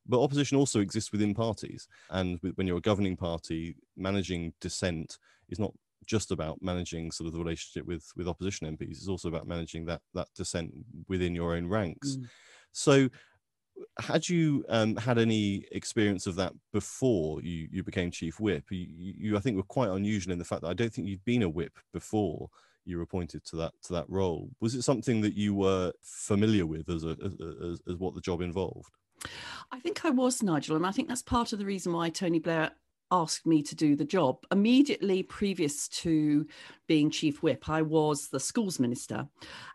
But 0.08 0.22
opposition 0.22 0.58
also 0.58 0.80
exists 0.82 1.12
within 1.12 1.34
parties. 1.34 1.88
And 2.10 2.40
when 2.56 2.68
you're 2.68 2.78
a 2.78 2.90
governing 2.90 3.16
party, 3.16 3.76
managing 3.96 4.54
dissent 4.60 5.18
is 5.50 5.60
not 5.60 5.74
just 6.06 6.32
about 6.32 6.62
managing 6.62 7.12
sort 7.12 7.28
of 7.28 7.34
the 7.34 7.40
relationship 7.40 7.86
with 7.86 8.06
with 8.16 8.28
opposition 8.28 8.76
MPs. 8.76 8.92
It's 8.92 9.08
also 9.08 9.28
about 9.28 9.48
managing 9.48 9.86
that 9.86 10.02
that 10.14 10.28
dissent 10.36 10.74
within 11.08 11.36
your 11.36 11.56
own 11.56 11.68
ranks. 11.68 12.18
Mm. 12.18 12.26
So, 12.72 13.10
had 14.00 14.28
you 14.28 14.64
um, 14.70 14.96
had 14.96 15.18
any 15.18 15.66
experience 15.72 16.28
of 16.28 16.36
that 16.36 16.54
before 16.74 17.42
you 17.42 17.68
you 17.72 17.84
became 17.84 18.12
chief 18.12 18.40
whip? 18.40 18.66
You, 18.70 18.86
you, 18.90 19.38
I 19.38 19.40
think 19.40 19.58
were 19.58 19.64
quite 19.64 19.90
unusual 19.90 20.34
in 20.34 20.40
the 20.40 20.46
fact 20.46 20.62
that 20.62 20.70
I 20.70 20.74
don't 20.74 20.94
think 20.94 21.08
you'd 21.08 21.26
been 21.26 21.44
a 21.44 21.50
whip 21.50 21.78
before 21.94 22.50
you 22.86 22.98
were 22.98 23.04
appointed 23.04 23.44
to 23.46 23.56
that 23.58 23.74
to 23.84 23.94
that 23.94 24.10
role. 24.10 24.50
Was 24.60 24.76
it 24.76 24.84
something 24.84 25.22
that 25.22 25.36
you 25.36 25.54
were 25.54 25.92
familiar 26.02 26.66
with 26.66 26.90
as 26.90 27.04
a 27.04 27.18
as, 27.24 27.34
as, 27.64 27.82
as 27.88 27.96
what 27.98 28.16
the 28.16 28.22
job 28.22 28.42
involved? 28.42 28.94
I 29.72 29.80
think 29.80 30.04
I 30.04 30.10
was, 30.10 30.42
Nigel, 30.42 30.76
and 30.76 30.86
I 30.86 30.92
think 30.92 31.08
that's 31.08 31.22
part 31.22 31.54
of 31.54 31.60
the 31.60 31.66
reason 31.66 31.94
why 31.94 32.10
Tony 32.10 32.40
Blair 32.40 32.72
asked 33.12 33.46
me 33.46 33.62
to 33.64 33.76
do 33.76 33.96
the 33.96 34.06
job. 34.06 34.46
Immediately 34.52 35.24
previous 35.24 35.88
to 35.90 36.48
being 36.88 37.10
chief 37.10 37.44
whip, 37.44 37.70
I 37.70 37.82
was 37.82 38.30
the 38.30 38.40
schools 38.40 38.80
minister 38.80 39.28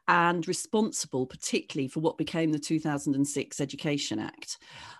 and 0.08 0.46
responsible, 0.48 1.26
particularly 1.26 1.88
for 1.88 2.00
what 2.00 2.18
became 2.18 2.50
the 2.50 2.58
2006 2.58 3.60
Education 3.60 4.18
Act, 4.18 4.58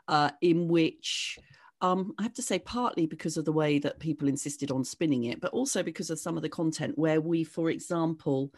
uh, 0.08 0.30
in 0.42 0.68
which 0.68 1.38
um, 1.82 2.14
I 2.18 2.22
have 2.22 2.34
to 2.34 2.42
say, 2.42 2.58
partly 2.58 3.06
because 3.06 3.36
of 3.36 3.44
the 3.44 3.52
way 3.52 3.78
that 3.78 3.98
people 3.98 4.28
insisted 4.28 4.70
on 4.70 4.84
spinning 4.84 5.24
it, 5.24 5.40
but 5.40 5.52
also 5.52 5.82
because 5.82 6.10
of 6.10 6.18
some 6.18 6.36
of 6.36 6.42
the 6.42 6.48
content 6.48 6.96
where 6.96 7.20
we, 7.20 7.44
for 7.44 7.70
example, 7.70 8.52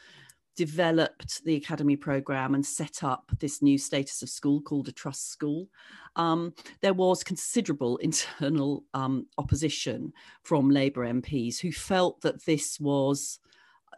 developed 0.58 1.44
the 1.44 1.54
academy 1.54 1.94
program 1.94 2.56
and 2.56 2.66
set 2.66 3.04
up 3.04 3.30
this 3.38 3.62
new 3.62 3.78
status 3.78 4.22
of 4.22 4.28
school 4.28 4.60
called 4.60 4.88
a 4.88 4.92
trust 4.92 5.30
school 5.30 5.68
um, 6.16 6.52
there 6.80 6.94
was 6.94 7.22
considerable 7.22 7.96
internal 8.08 8.84
um, 8.92 9.24
opposition 9.38 10.12
from 10.42 10.68
labour 10.68 11.06
mps 11.06 11.60
who 11.60 11.70
felt 11.70 12.20
that 12.22 12.44
this 12.44 12.80
was 12.80 13.38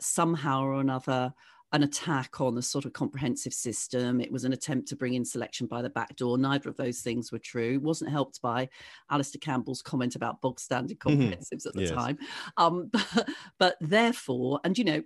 somehow 0.00 0.62
or 0.62 0.80
another 0.80 1.32
an 1.72 1.84
attack 1.84 2.40
on 2.40 2.54
the 2.54 2.62
sort 2.62 2.84
of 2.84 2.92
comprehensive 2.92 3.54
system. 3.54 4.20
It 4.20 4.32
was 4.32 4.44
an 4.44 4.52
attempt 4.52 4.88
to 4.88 4.96
bring 4.96 5.14
in 5.14 5.24
selection 5.24 5.68
by 5.68 5.82
the 5.82 5.90
back 5.90 6.16
door. 6.16 6.36
Neither 6.36 6.68
of 6.68 6.76
those 6.76 7.00
things 7.00 7.30
were 7.30 7.38
true. 7.38 7.74
It 7.74 7.82
wasn't 7.82 8.10
helped 8.10 8.42
by 8.42 8.68
Alastair 9.08 9.38
Campbell's 9.40 9.82
comment 9.82 10.16
about 10.16 10.40
bog 10.40 10.58
standard 10.58 10.98
mm-hmm. 10.98 11.20
comprehensives 11.20 11.66
mm-hmm. 11.66 11.68
at 11.68 11.74
the 11.74 11.82
yes. 11.82 11.90
time. 11.92 12.18
Um, 12.56 12.90
but, 12.92 13.28
but, 13.58 13.76
therefore, 13.80 14.60
and 14.64 14.76
you 14.76 14.84
know, 14.84 15.02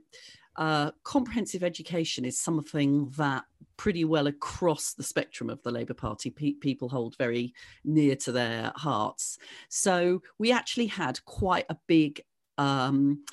uh, 0.56 0.90
comprehensive 1.02 1.62
education 1.62 2.24
is 2.24 2.38
something 2.38 3.08
that 3.16 3.44
pretty 3.76 4.04
well 4.04 4.28
across 4.28 4.92
the 4.92 5.02
spectrum 5.02 5.50
of 5.50 5.62
the 5.62 5.70
Labour 5.70 5.94
Party 5.94 6.30
pe- 6.30 6.52
people 6.52 6.88
hold 6.88 7.16
very 7.16 7.52
near 7.84 8.14
to 8.16 8.32
their 8.32 8.72
hearts. 8.76 9.38
So 9.68 10.22
we 10.38 10.52
actually 10.52 10.86
had 10.86 11.24
quite 11.24 11.66
a 11.68 11.76
big 11.86 12.22
um, 12.56 13.24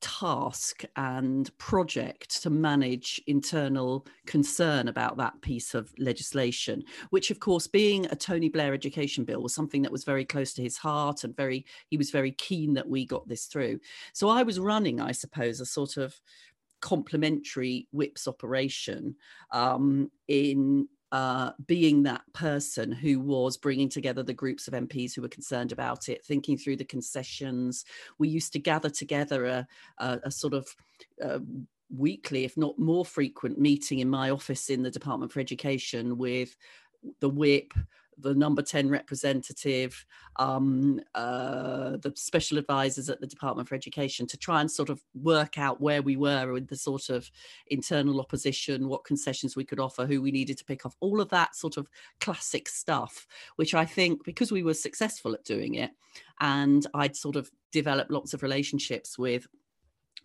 task 0.00 0.84
and 0.96 1.56
project 1.58 2.42
to 2.42 2.50
manage 2.50 3.20
internal 3.26 4.06
concern 4.26 4.88
about 4.88 5.16
that 5.16 5.40
piece 5.42 5.74
of 5.74 5.92
legislation, 5.98 6.82
which, 7.10 7.30
of 7.30 7.40
course, 7.40 7.66
being 7.66 8.06
a 8.06 8.16
Tony 8.16 8.48
Blair 8.48 8.72
education 8.72 9.24
bill, 9.24 9.42
was 9.42 9.54
something 9.54 9.82
that 9.82 9.92
was 9.92 10.04
very 10.04 10.24
close 10.24 10.52
to 10.54 10.62
his 10.62 10.76
heart 10.76 11.24
and 11.24 11.36
very, 11.36 11.66
he 11.88 11.96
was 11.96 12.10
very 12.10 12.32
keen 12.32 12.74
that 12.74 12.88
we 12.88 13.04
got 13.04 13.28
this 13.28 13.46
through. 13.46 13.78
So 14.12 14.28
I 14.28 14.42
was 14.42 14.58
running, 14.58 15.00
I 15.00 15.12
suppose, 15.12 15.60
a 15.60 15.66
sort 15.66 15.96
of 15.96 16.18
complementary 16.80 17.88
whips 17.92 18.26
operation 18.26 19.16
um, 19.52 20.10
in 20.28 20.88
uh, 21.12 21.50
being 21.66 22.04
that 22.04 22.22
person 22.32 22.92
who 22.92 23.18
was 23.18 23.56
bringing 23.56 23.88
together 23.88 24.22
the 24.22 24.32
groups 24.32 24.68
of 24.68 24.74
MPs 24.74 25.14
who 25.14 25.22
were 25.22 25.28
concerned 25.28 25.72
about 25.72 26.08
it, 26.08 26.24
thinking 26.24 26.56
through 26.56 26.76
the 26.76 26.84
concessions. 26.84 27.84
We 28.18 28.28
used 28.28 28.52
to 28.52 28.60
gather 28.60 28.90
together 28.90 29.46
a, 29.46 29.66
a, 29.98 30.20
a 30.24 30.30
sort 30.30 30.54
of 30.54 30.68
uh, 31.22 31.40
weekly, 31.94 32.44
if 32.44 32.56
not 32.56 32.78
more 32.78 33.04
frequent, 33.04 33.58
meeting 33.58 33.98
in 33.98 34.08
my 34.08 34.30
office 34.30 34.70
in 34.70 34.82
the 34.82 34.90
Department 34.90 35.32
for 35.32 35.40
Education 35.40 36.16
with 36.16 36.56
the 37.20 37.28
whip, 37.28 37.72
the 38.20 38.34
number 38.34 38.62
10 38.62 38.88
representative, 38.88 40.04
um, 40.36 41.00
uh, 41.14 41.96
the 41.98 42.12
special 42.16 42.58
advisors 42.58 43.08
at 43.08 43.20
the 43.20 43.26
Department 43.26 43.68
for 43.68 43.74
Education 43.74 44.26
to 44.26 44.36
try 44.36 44.60
and 44.60 44.70
sort 44.70 44.90
of 44.90 45.02
work 45.14 45.58
out 45.58 45.80
where 45.80 46.02
we 46.02 46.16
were 46.16 46.52
with 46.52 46.68
the 46.68 46.76
sort 46.76 47.08
of 47.08 47.30
internal 47.68 48.20
opposition, 48.20 48.88
what 48.88 49.04
concessions 49.04 49.56
we 49.56 49.64
could 49.64 49.80
offer, 49.80 50.06
who 50.06 50.22
we 50.22 50.30
needed 50.30 50.58
to 50.58 50.64
pick 50.64 50.86
off, 50.86 50.96
all 51.00 51.20
of 51.20 51.28
that 51.30 51.54
sort 51.54 51.76
of 51.76 51.88
classic 52.20 52.68
stuff, 52.68 53.26
which 53.56 53.74
I 53.74 53.84
think 53.84 54.24
because 54.24 54.52
we 54.52 54.62
were 54.62 54.74
successful 54.74 55.34
at 55.34 55.44
doing 55.44 55.74
it 55.74 55.90
and 56.40 56.86
I'd 56.94 57.16
sort 57.16 57.36
of 57.36 57.50
developed 57.72 58.10
lots 58.10 58.34
of 58.34 58.42
relationships 58.42 59.18
with 59.18 59.46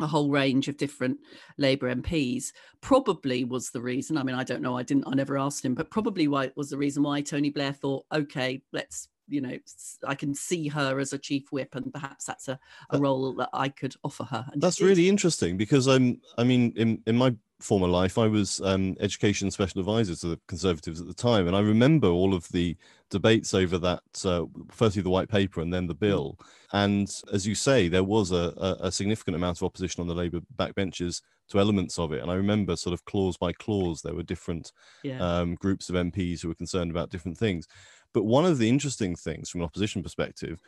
a 0.02 0.08
whole 0.08 0.30
range 0.30 0.68
of 0.68 0.78
different 0.78 1.18
Labour 1.58 1.94
MPs 1.94 2.52
probably 2.82 3.44
was 3.44 3.70
the 3.70 3.82
reason. 3.82 4.18
I 4.18 4.24
mean, 4.24 4.36
I 4.36 4.44
don't 4.44 4.62
know. 4.62 4.78
I 4.78 4.84
didn't. 4.84 5.08
I 5.08 5.16
never 5.16 5.38
asked 5.38 5.64
him, 5.64 5.74
but 5.74 5.90
probably 5.90 6.28
why 6.28 6.52
was 6.56 6.70
the 6.70 6.78
reason 6.78 7.04
why 7.04 7.22
Tony 7.22 7.50
Blair 7.50 7.74
thought, 7.74 8.06
okay, 8.12 8.62
let's 8.74 9.08
you 9.28 9.42
know, 9.42 9.58
I 10.06 10.16
can 10.16 10.36
see 10.36 10.68
her 10.68 11.00
as 11.00 11.14
a 11.14 11.18
chief 11.18 11.52
whip, 11.52 11.76
and 11.76 11.92
perhaps 11.92 12.26
that's 12.26 12.48
a, 12.48 12.60
a 12.92 13.00
role 13.00 13.34
that 13.36 13.50
I 13.54 13.70
could 13.70 13.96
offer 14.04 14.24
her. 14.24 14.46
And 14.52 14.62
that's 14.62 14.82
really 14.82 15.10
interesting 15.10 15.58
because 15.58 15.88
I'm. 15.88 16.22
I 16.38 16.44
mean, 16.44 16.74
in 16.76 17.02
in 17.08 17.18
my 17.18 17.36
former 17.60 17.88
life, 17.88 18.18
I 18.18 18.28
was 18.28 18.62
um, 18.62 18.96
education 19.00 19.50
special 19.52 19.80
advisor 19.80 20.16
to 20.16 20.28
the 20.28 20.40
Conservatives 20.48 21.00
at 21.00 21.08
the 21.08 21.14
time, 21.14 21.48
and 21.48 21.56
I 21.56 21.62
remember 21.62 22.08
all 22.08 22.34
of 22.34 22.48
the 22.50 22.76
debates 23.10 23.54
over 23.54 23.78
that. 23.80 24.04
Uh, 24.24 24.46
firstly, 24.72 25.02
the 25.02 25.10
white 25.10 25.30
paper, 25.30 25.62
and 25.62 25.74
then 25.74 25.88
the 25.88 25.96
bill. 25.96 26.38
And 26.74 27.10
as 27.32 27.48
you 27.48 27.56
say, 27.56 27.88
there 27.88 28.04
was 28.04 28.32
a, 28.32 28.54
a, 28.58 28.88
a 28.88 28.92
significant 28.92 29.36
amount 29.36 29.58
of 29.58 29.64
opposition 29.64 30.02
on 30.02 30.08
the 30.08 30.16
Labour 30.16 30.42
backbenches 30.58 31.22
to 31.50 31.60
elements 31.60 32.00
of 32.00 32.12
it. 32.12 32.22
And 32.22 32.32
I 32.32 32.36
remember, 32.36 32.76
sort 32.76 32.94
of 32.94 33.06
clause 33.06 33.38
by 33.38 33.54
clause, 33.54 34.02
there 34.02 34.16
were 34.16 34.24
different 34.24 34.72
yeah. 35.04 35.20
um, 35.20 35.56
groups 35.56 35.90
of 35.90 35.96
MPs 35.96 36.42
who 36.42 36.50
were 36.50 36.56
concerned 36.56 36.92
about 36.92 37.10
different 37.10 37.38
things. 37.38 37.68
But 38.14 38.24
one 38.24 38.46
of 38.46 38.58
the 38.58 38.70
interesting 38.70 39.16
things 39.16 39.50
from 39.50 39.62
an 39.62 39.66
opposition 39.66 40.02
perspective, 40.02 40.60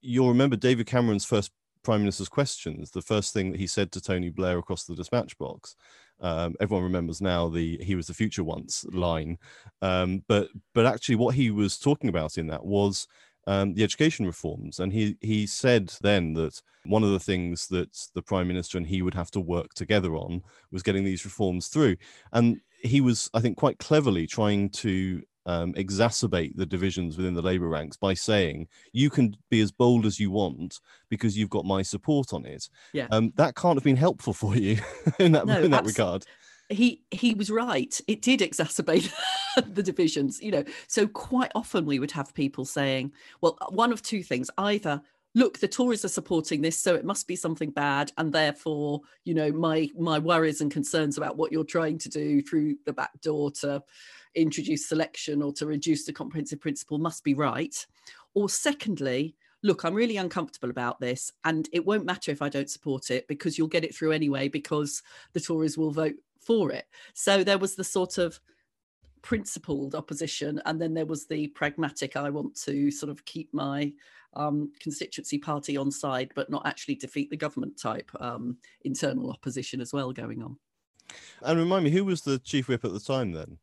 you'll 0.00 0.28
remember 0.28 0.56
David 0.56 0.86
Cameron's 0.86 1.24
first 1.24 1.52
Prime 1.82 2.00
Minister's 2.00 2.28
questions, 2.28 2.90
the 2.90 3.02
first 3.02 3.32
thing 3.32 3.50
that 3.50 3.60
he 3.60 3.66
said 3.66 3.92
to 3.92 4.00
Tony 4.00 4.30
Blair 4.30 4.58
across 4.58 4.84
the 4.84 4.94
dispatch 4.94 5.36
box 5.38 5.76
um, 6.22 6.54
everyone 6.60 6.84
remembers 6.84 7.20
now 7.20 7.48
the 7.48 7.78
"he 7.82 7.96
was 7.96 8.06
the 8.06 8.14
future 8.14 8.44
once" 8.44 8.84
line, 8.92 9.38
um, 9.82 10.22
but 10.28 10.48
but 10.72 10.86
actually, 10.86 11.16
what 11.16 11.34
he 11.34 11.50
was 11.50 11.78
talking 11.78 12.08
about 12.08 12.38
in 12.38 12.46
that 12.46 12.64
was 12.64 13.08
um, 13.48 13.74
the 13.74 13.82
education 13.82 14.24
reforms, 14.24 14.78
and 14.78 14.92
he 14.92 15.16
he 15.20 15.46
said 15.46 15.92
then 16.00 16.32
that 16.34 16.60
one 16.84 17.02
of 17.02 17.10
the 17.10 17.18
things 17.18 17.66
that 17.68 18.08
the 18.14 18.22
prime 18.22 18.46
minister 18.46 18.78
and 18.78 18.86
he 18.86 19.02
would 19.02 19.14
have 19.14 19.32
to 19.32 19.40
work 19.40 19.74
together 19.74 20.14
on 20.14 20.42
was 20.70 20.82
getting 20.82 21.04
these 21.04 21.24
reforms 21.24 21.66
through, 21.66 21.96
and 22.32 22.60
he 22.82 23.00
was, 23.00 23.28
I 23.34 23.40
think, 23.40 23.56
quite 23.56 23.78
cleverly 23.78 24.26
trying 24.26 24.70
to 24.70 25.22
um, 25.46 25.72
exacerbate 25.74 26.56
the 26.56 26.66
divisions 26.66 27.16
within 27.16 27.34
the 27.34 27.42
Labour 27.42 27.68
ranks 27.68 27.96
by 27.96 28.14
saying 28.14 28.68
you 28.92 29.10
can 29.10 29.36
be 29.50 29.60
as 29.60 29.72
bold 29.72 30.06
as 30.06 30.20
you 30.20 30.30
want 30.30 30.80
because 31.08 31.36
you've 31.36 31.50
got 31.50 31.64
my 31.64 31.82
support 31.82 32.32
on 32.32 32.44
it. 32.44 32.68
Yeah, 32.92 33.08
um, 33.10 33.32
that 33.36 33.56
can't 33.56 33.76
have 33.76 33.84
been 33.84 33.96
helpful 33.96 34.32
for 34.32 34.56
you 34.56 34.78
in 35.18 35.32
that 35.32 35.46
no, 35.46 35.60
in 35.60 35.70
that 35.72 35.84
regard. 35.84 36.24
He 36.68 37.02
he 37.10 37.34
was 37.34 37.50
right. 37.50 38.00
It 38.06 38.22
did 38.22 38.40
exacerbate 38.40 39.12
the 39.66 39.82
divisions. 39.82 40.40
You 40.40 40.52
know, 40.52 40.64
so 40.86 41.06
quite 41.06 41.52
often 41.54 41.86
we 41.86 41.98
would 41.98 42.12
have 42.12 42.34
people 42.34 42.64
saying, 42.64 43.12
"Well, 43.40 43.58
one 43.70 43.92
of 43.92 44.02
two 44.02 44.22
things: 44.22 44.50
either." 44.58 45.02
look 45.34 45.58
the 45.58 45.68
tories 45.68 46.04
are 46.04 46.08
supporting 46.08 46.60
this 46.60 46.76
so 46.76 46.94
it 46.94 47.04
must 47.04 47.26
be 47.26 47.36
something 47.36 47.70
bad 47.70 48.12
and 48.18 48.32
therefore 48.32 49.00
you 49.24 49.32
know 49.32 49.50
my 49.50 49.88
my 49.98 50.18
worries 50.18 50.60
and 50.60 50.70
concerns 50.70 51.16
about 51.16 51.36
what 51.36 51.50
you're 51.50 51.64
trying 51.64 51.96
to 51.96 52.08
do 52.08 52.42
through 52.42 52.76
the 52.84 52.92
back 52.92 53.18
door 53.22 53.50
to 53.50 53.82
introduce 54.34 54.88
selection 54.88 55.42
or 55.42 55.52
to 55.52 55.66
reduce 55.66 56.04
the 56.04 56.12
comprehensive 56.12 56.60
principle 56.60 56.98
must 56.98 57.24
be 57.24 57.34
right. 57.34 57.86
Or 58.34 58.48
secondly, 58.48 59.36
look, 59.62 59.84
I'm 59.84 59.94
really 59.94 60.16
uncomfortable 60.16 60.70
about 60.70 61.00
this, 61.00 61.32
and 61.44 61.68
it 61.72 61.84
won't 61.84 62.04
matter 62.04 62.30
if 62.30 62.42
I 62.42 62.48
don't 62.48 62.70
support 62.70 63.10
it 63.10 63.28
because 63.28 63.56
you'll 63.56 63.68
get 63.68 63.84
it 63.84 63.94
through 63.94 64.12
anyway 64.12 64.48
because 64.48 65.02
the 65.32 65.40
Tories 65.40 65.78
will 65.78 65.90
vote 65.90 66.16
for 66.40 66.72
it. 66.72 66.86
So 67.14 67.44
there 67.44 67.58
was 67.58 67.76
the 67.76 67.84
sort 67.84 68.18
of 68.18 68.40
principled 69.22 69.94
opposition, 69.94 70.60
and 70.66 70.80
then 70.80 70.94
there 70.94 71.06
was 71.06 71.26
the 71.26 71.48
pragmatic, 71.48 72.16
I 72.16 72.30
want 72.30 72.56
to 72.62 72.90
sort 72.90 73.10
of 73.10 73.24
keep 73.24 73.52
my 73.54 73.92
um, 74.34 74.72
constituency 74.80 75.38
party 75.38 75.76
on 75.76 75.90
side, 75.90 76.32
but 76.34 76.50
not 76.50 76.66
actually 76.66 76.96
defeat 76.96 77.30
the 77.30 77.36
government 77.36 77.78
type 77.78 78.10
um, 78.20 78.56
internal 78.82 79.30
opposition 79.30 79.80
as 79.80 79.92
well 79.92 80.12
going 80.12 80.42
on. 80.42 80.56
And 81.42 81.58
remind 81.58 81.84
me, 81.84 81.90
who 81.90 82.04
was 82.04 82.22
the 82.22 82.38
chief 82.38 82.68
whip 82.68 82.84
at 82.84 82.92
the 82.92 83.00
time 83.00 83.32
then? 83.32 83.58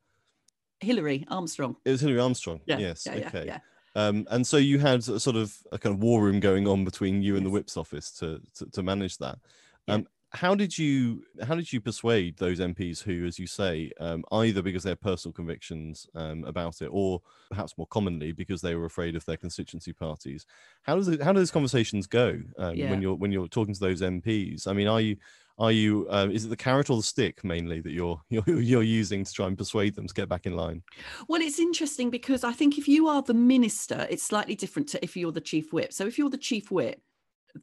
Hilary 0.82 1.26
Armstrong. 1.30 1.76
It 1.86 1.92
was 1.92 2.02
Hilary 2.02 2.20
Armstrong. 2.20 2.62
Yeah, 2.66 2.78
yes. 2.78 3.06
Yeah, 3.06 3.28
okay. 3.28 3.46
Yeah, 3.46 3.60
um, 3.96 4.28
and 4.30 4.46
so 4.46 4.58
you 4.58 4.80
had 4.80 5.08
a 5.08 5.20
sort 5.20 5.36
of 5.36 5.56
a 5.72 5.78
kind 5.78 5.96
of 5.96 6.02
war 6.02 6.22
room 6.22 6.40
going 6.40 6.68
on 6.68 6.86
between 6.86 7.22
you 7.22 7.36
and 7.36 7.46
the 7.46 7.50
whip's 7.50 7.78
office 7.78 8.12
to 8.20 8.42
to, 8.56 8.66
to 8.72 8.84
manage 8.84 9.18
that. 9.18 9.40
Um, 9.88 10.08
how 10.32 10.54
did 10.54 10.78
you 10.78 11.24
how 11.42 11.56
did 11.56 11.74
you 11.74 11.82
persuade 11.82 12.38
those 12.38 12.60
MPs 12.60 13.02
who, 13.02 13.26
as 13.26 13.40
you 13.40 13.48
say, 13.48 13.92
um, 14.00 14.24
either 14.32 14.62
because 14.62 14.84
they 14.84 14.92
have 14.92 15.02
personal 15.02 15.34
convictions 15.34 16.08
um, 16.14 16.44
about 16.44 16.82
it, 16.82 16.90
or 16.92 17.22
perhaps 17.50 17.76
more 17.78 17.88
commonly 17.88 18.32
because 18.32 18.62
they 18.62 18.76
were 18.76 18.86
afraid 18.86 19.16
of 19.16 19.26
their 19.26 19.38
constituency 19.38 19.92
parties? 19.92 20.46
How 20.84 20.96
does 20.96 21.08
it, 21.08 21.22
how 21.22 21.34
do 21.34 21.40
those 21.40 21.50
conversations 21.50 22.06
go 22.06 22.40
um, 22.60 22.76
yeah. 22.76 22.92
when 22.92 23.02
you're 23.02 23.16
when 23.16 23.32
you're 23.32 23.48
talking 23.48 23.74
to 23.74 23.80
those 23.80 24.02
MPs? 24.02 24.68
I 24.68 24.74
mean, 24.74 24.88
are 24.88 25.02
you 25.02 25.18
are 25.60 25.72
you 25.72 26.08
uh, 26.10 26.28
is 26.32 26.46
it 26.46 26.50
the 26.50 26.58
carrot 26.58 26.90
or 26.90 26.98
the 26.98 27.04
stick 27.04 27.44
mainly 27.44 27.82
that 27.82 27.92
you're, 27.92 28.20
you're 28.30 28.60
you're 28.60 28.84
using 28.84 29.24
to 29.24 29.32
try 29.32 29.48
and 29.48 29.58
persuade 29.58 29.96
them 29.96 30.08
to 30.08 30.14
get 30.14 30.30
back 30.30 30.46
in 30.46 30.56
line? 30.56 30.82
Well 31.28 31.42
it's 31.42 31.60
interesting 31.60 32.10
because 32.10 32.44
i 32.44 32.52
think 32.52 32.78
if 32.78 32.88
you 32.88 33.08
are 33.08 33.22
the 33.22 33.34
minister 33.34 34.08
it's 34.10 34.24
slightly 34.24 34.56
different 34.56 34.88
to 34.90 35.04
if 35.04 35.16
you're 35.16 35.32
the 35.32 35.42
chief 35.42 35.74
whip. 35.74 35.94
So 35.94 36.06
if 36.08 36.18
you're 36.18 36.30
the 36.30 36.38
chief 36.38 36.72
whip 36.72 37.02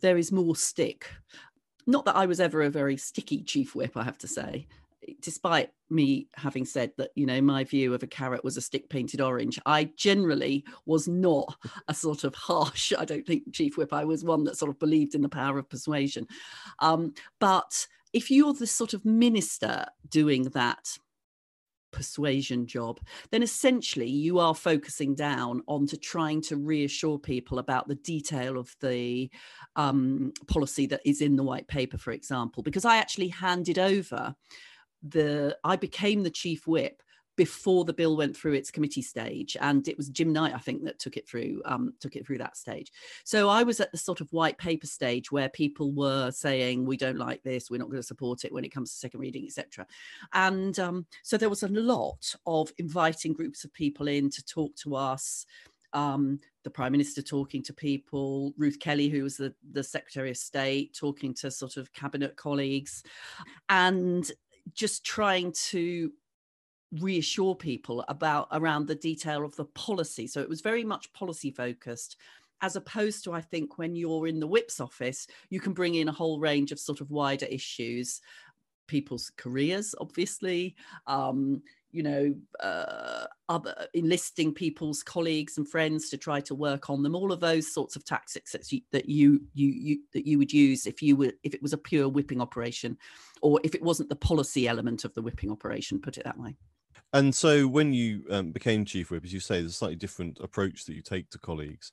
there 0.01 0.19
is 0.19 0.33
more 0.33 0.57
stick. 0.57 1.09
Not 1.87 2.05
that 2.07 2.17
i 2.17 2.27
was 2.27 2.41
ever 2.41 2.63
a 2.63 2.71
very 2.71 2.97
sticky 2.97 3.43
chief 3.43 3.75
whip 3.75 3.97
i 3.97 4.03
have 4.03 4.19
to 4.19 4.29
say 4.29 4.67
despite 5.21 5.71
me 5.91 6.29
having 6.35 6.65
said 6.65 6.91
that 6.97 7.11
you 7.15 7.27
know 7.27 7.41
my 7.41 7.63
view 7.65 7.95
of 7.95 8.03
a 8.03 8.07
carrot 8.07 8.43
was 8.43 8.57
a 8.57 8.61
stick 8.61 8.89
painted 8.89 9.21
orange 9.21 9.59
i 9.67 9.85
generally 9.97 10.65
was 10.85 11.07
not 11.07 11.55
a 11.89 11.95
sort 11.95 12.25
of 12.25 12.35
harsh 12.35 12.93
i 12.99 13.05
don't 13.05 13.27
think 13.27 13.43
chief 13.53 13.77
whip 13.77 13.93
i 13.93 14.05
was 14.05 14.25
one 14.25 14.45
that 14.45 14.57
sort 14.57 14.71
of 14.71 14.79
believed 14.79 15.15
in 15.15 15.23
the 15.23 15.29
power 15.29 15.59
of 15.59 15.69
persuasion 15.69 16.27
um, 16.81 17.13
but 17.39 17.87
if 18.13 18.31
you're 18.31 18.55
the 18.55 18.67
sort 18.67 18.95
of 18.95 19.05
minister 19.05 19.85
doing 20.09 20.45
that 20.51 20.99
persuasion 21.93 22.67
job, 22.67 23.01
then 23.31 23.43
essentially 23.43 24.09
you 24.09 24.39
are 24.39 24.55
focusing 24.55 25.15
down 25.15 25.63
onto 25.67 25.97
trying 25.97 26.43
to 26.43 26.57
reassure 26.57 27.19
people 27.19 27.59
about 27.59 27.89
the 27.89 27.95
detail 27.97 28.59
of 28.59 28.75
the 28.81 29.31
um, 29.77 30.33
policy 30.47 30.87
that 30.87 31.01
is 31.05 31.23
in 31.23 31.37
the 31.37 31.43
white 31.43 31.67
paper, 31.69 31.97
for 31.97 32.13
example. 32.13 32.63
Because 32.63 32.85
I 32.85 32.99
actually 32.99 33.29
handed 33.29 33.79
over 33.79 34.35
the, 35.11 35.57
I 35.65 35.77
became 35.77 36.23
the 36.23 36.31
chief 36.31 36.67
whip 36.67 37.03
before 37.37 37.85
the 37.85 37.93
bill 37.93 38.17
went 38.17 38.37
through 38.37 38.55
its 38.55 38.71
committee 38.71 39.03
stage 39.03 39.57
and 39.61 39.87
it 39.89 39.97
was 39.97 40.09
jim 40.09 40.33
knight 40.33 40.55
i 40.55 40.59
think 40.59 40.83
that 40.83 40.99
took 40.99 41.17
it 41.17 41.29
through 41.29 41.63
um, 41.67 41.93
took 42.01 42.17
it 42.17 42.27
through 42.27 42.39
that 42.39 42.57
stage. 42.57 42.91
So 43.25 43.49
i 43.49 43.63
was 43.63 43.79
at 43.79 43.93
the 43.93 43.99
sort 43.99 44.21
of 44.21 44.33
white 44.33 44.59
paper 44.59 44.87
stage 44.87 45.31
where 45.31 45.49
people 45.49 45.93
were 45.93 46.31
saying 46.31 46.85
we 46.85 46.97
don't 46.97 47.19
like 47.19 47.43
this 47.43 47.71
we're 47.71 47.79
not 47.79 47.91
going 47.91 47.99
to 47.99 48.03
support 48.03 48.45
it 48.45 48.53
when 48.53 48.65
it 48.65 48.73
comes 48.73 48.91
to 48.91 48.97
second 48.97 49.21
reading 49.21 49.45
etc 49.45 49.87
and 50.33 50.79
um, 50.79 51.07
so 51.23 51.37
there 51.37 51.51
was 51.51 51.63
a 51.63 51.69
lot 51.69 52.35
of 52.47 52.73
inviting 52.79 53.33
groups 53.33 53.65
of 53.65 53.73
people 53.73 54.09
in 54.09 54.31
to 54.31 54.45
talk 54.45 54.75
to 54.77 54.97
us 54.97 55.47
um, 55.93 56.41
the 56.63 56.71
prime 56.71 56.93
minister 56.93 57.23
talking 57.23 57.63
to 57.63 57.73
people, 57.73 58.53
Ruth 58.59 58.79
Kelly, 58.81 59.09
who 59.09 59.23
was 59.23 59.37
the, 59.39 59.55
the 59.73 59.83
secretary 59.83 60.31
of 60.31 60.37
state, 60.37 60.95
talking 60.95 61.33
to 61.35 61.51
sort 61.51 61.79
of 61.79 61.93
cabinet 61.95 62.37
colleagues, 62.37 63.03
and 63.71 64.31
just 64.75 65.05
trying 65.05 65.53
to 65.71 66.13
reassure 66.93 67.55
people 67.55 68.05
about 68.09 68.49
around 68.53 68.87
the 68.87 68.95
detail 68.95 69.45
of 69.45 69.57
the 69.57 69.65
policy. 69.65 70.27
So 70.27 70.41
it 70.41 70.49
was 70.49 70.61
very 70.61 70.85
much 70.85 71.13
policy 71.13 71.51
focused 71.51 72.17
as 72.63 72.77
opposed 72.77 73.25
to 73.25 73.33
I 73.33 73.41
think 73.41 73.79
when 73.79 73.95
you're 73.95 74.27
in 74.27 74.41
the 74.41 74.47
whip's 74.47 74.81
office, 74.81 75.27
you 75.51 75.61
can 75.61 75.73
bring 75.73 75.95
in 75.95 76.09
a 76.09 76.13
whole 76.13 76.41
range 76.41 76.73
of 76.73 76.79
sort 76.79 77.01
of 77.01 77.11
wider 77.11 77.47
issues, 77.47 78.21
people's 78.87 79.31
careers, 79.37 79.95
obviously, 80.01 80.77
um, 81.07 81.63
you 81.97 82.03
know, 82.03 82.35
uh, 82.61 83.25
other 83.49 83.87
enlisting 83.95 84.53
people's 84.53 85.03
colleagues 85.03 85.57
and 85.57 85.67
friends 85.67 86.11
to 86.11 86.19
try 86.19 86.41
to 86.41 86.55
work 86.55 86.91
on 86.91 87.03
them. 87.03 87.17
All 87.17 87.33
of 87.33 87.41
those 87.41 87.73
sorts 87.73 87.97
of 87.97 88.05
tactics 88.05 88.53
that 88.53 88.71
you 88.71 88.83
that 88.93 89.09
you 89.09 89.41
you, 89.55 89.69
you 89.69 89.99
that 90.13 90.27
you 90.27 90.37
would 90.37 90.53
use 90.53 90.87
if 90.87 91.01
you 91.01 91.17
were 91.17 91.33
if 91.43 91.55
it 91.55 91.63
was 91.63 91.73
a 91.73 91.79
pure 91.79 92.09
whipping 92.09 92.43
operation, 92.43 92.99
or 93.41 93.59
if 93.65 93.75
it 93.75 93.83
wasn't 93.83 94.11
the 94.11 94.17
policy 94.17 94.69
element 94.69 95.07
of 95.07 95.15
the 95.15 95.23
whipping 95.23 95.51
operation. 95.51 95.99
Put 95.99 96.19
it 96.19 96.25
that 96.25 96.39
way. 96.39 96.55
And 97.15 97.35
so, 97.35 97.67
when 97.67 97.95
you 97.95 98.25
um, 98.31 98.53
became 98.53 98.85
chief 98.85 99.11
whip, 99.11 99.25
as 99.25 99.33
you 99.33 99.41
say, 99.41 99.61
there's 99.61 99.73
a 99.73 99.75
slightly 99.75 99.97
different 99.97 100.39
approach 100.41 100.85
that 100.85 100.95
you 100.95 101.03
take 101.03 101.31
to 101.31 101.39
colleagues. 101.39 101.91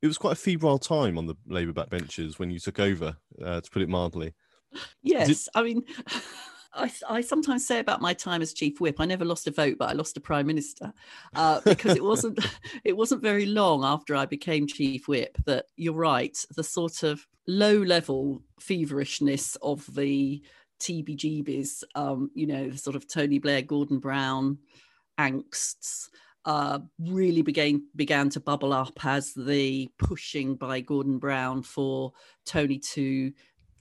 It 0.00 0.06
was 0.06 0.16
quite 0.16 0.32
a 0.32 0.36
febrile 0.36 0.78
time 0.78 1.18
on 1.18 1.26
the 1.26 1.36
Labour 1.46 1.72
backbenches 1.72 2.38
when 2.38 2.50
you 2.50 2.58
took 2.58 2.80
over, 2.80 3.16
uh, 3.44 3.60
to 3.60 3.70
put 3.70 3.82
it 3.82 3.88
mildly. 3.88 4.34
Yes. 5.02 5.50
I 5.54 5.62
mean. 5.62 5.82
I, 6.74 6.90
I, 7.08 7.20
sometimes 7.20 7.66
say 7.66 7.80
about 7.80 8.00
my 8.00 8.14
time 8.14 8.40
as 8.40 8.52
chief 8.52 8.80
whip, 8.80 8.96
I 8.98 9.04
never 9.04 9.24
lost 9.24 9.46
a 9.46 9.50
vote, 9.50 9.76
but 9.78 9.90
I 9.90 9.92
lost 9.92 10.16
a 10.16 10.20
prime 10.20 10.46
minister 10.46 10.92
uh, 11.34 11.60
because 11.64 11.96
it 11.96 12.02
wasn't 12.02 12.38
it 12.84 12.96
wasn't 12.96 13.22
very 13.22 13.46
long 13.46 13.84
after 13.84 14.16
I 14.16 14.26
became 14.26 14.66
chief 14.66 15.08
whip 15.08 15.36
that 15.44 15.66
you're 15.76 15.92
right, 15.92 16.36
the 16.56 16.64
sort 16.64 17.02
of 17.02 17.26
low 17.46 17.76
level 17.76 18.42
feverishness 18.60 19.56
of 19.56 19.86
the 19.94 20.42
TBGBs, 20.80 21.84
um, 21.94 22.30
you 22.34 22.46
know, 22.46 22.70
the 22.70 22.78
sort 22.78 22.96
of 22.96 23.06
Tony 23.06 23.38
Blair, 23.38 23.62
Gordon 23.62 23.98
Brown 23.98 24.58
angsts 25.18 26.08
uh, 26.44 26.80
really 26.98 27.42
began 27.42 27.86
began 27.94 28.28
to 28.30 28.40
bubble 28.40 28.72
up 28.72 29.04
as 29.04 29.32
the 29.34 29.88
pushing 29.98 30.56
by 30.56 30.80
Gordon 30.80 31.18
Brown 31.18 31.62
for 31.62 32.12
Tony 32.44 32.78
to 32.78 33.32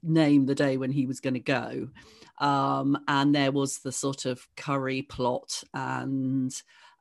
name 0.03 0.45
the 0.45 0.55
day 0.55 0.77
when 0.77 0.91
he 0.91 1.05
was 1.05 1.19
going 1.19 1.33
to 1.33 1.39
go. 1.39 1.89
Um, 2.39 2.97
and 3.07 3.35
there 3.35 3.51
was 3.51 3.79
the 3.79 3.91
sort 3.91 4.25
of 4.25 4.47
curry 4.55 5.03
plot 5.03 5.63
and 5.73 6.51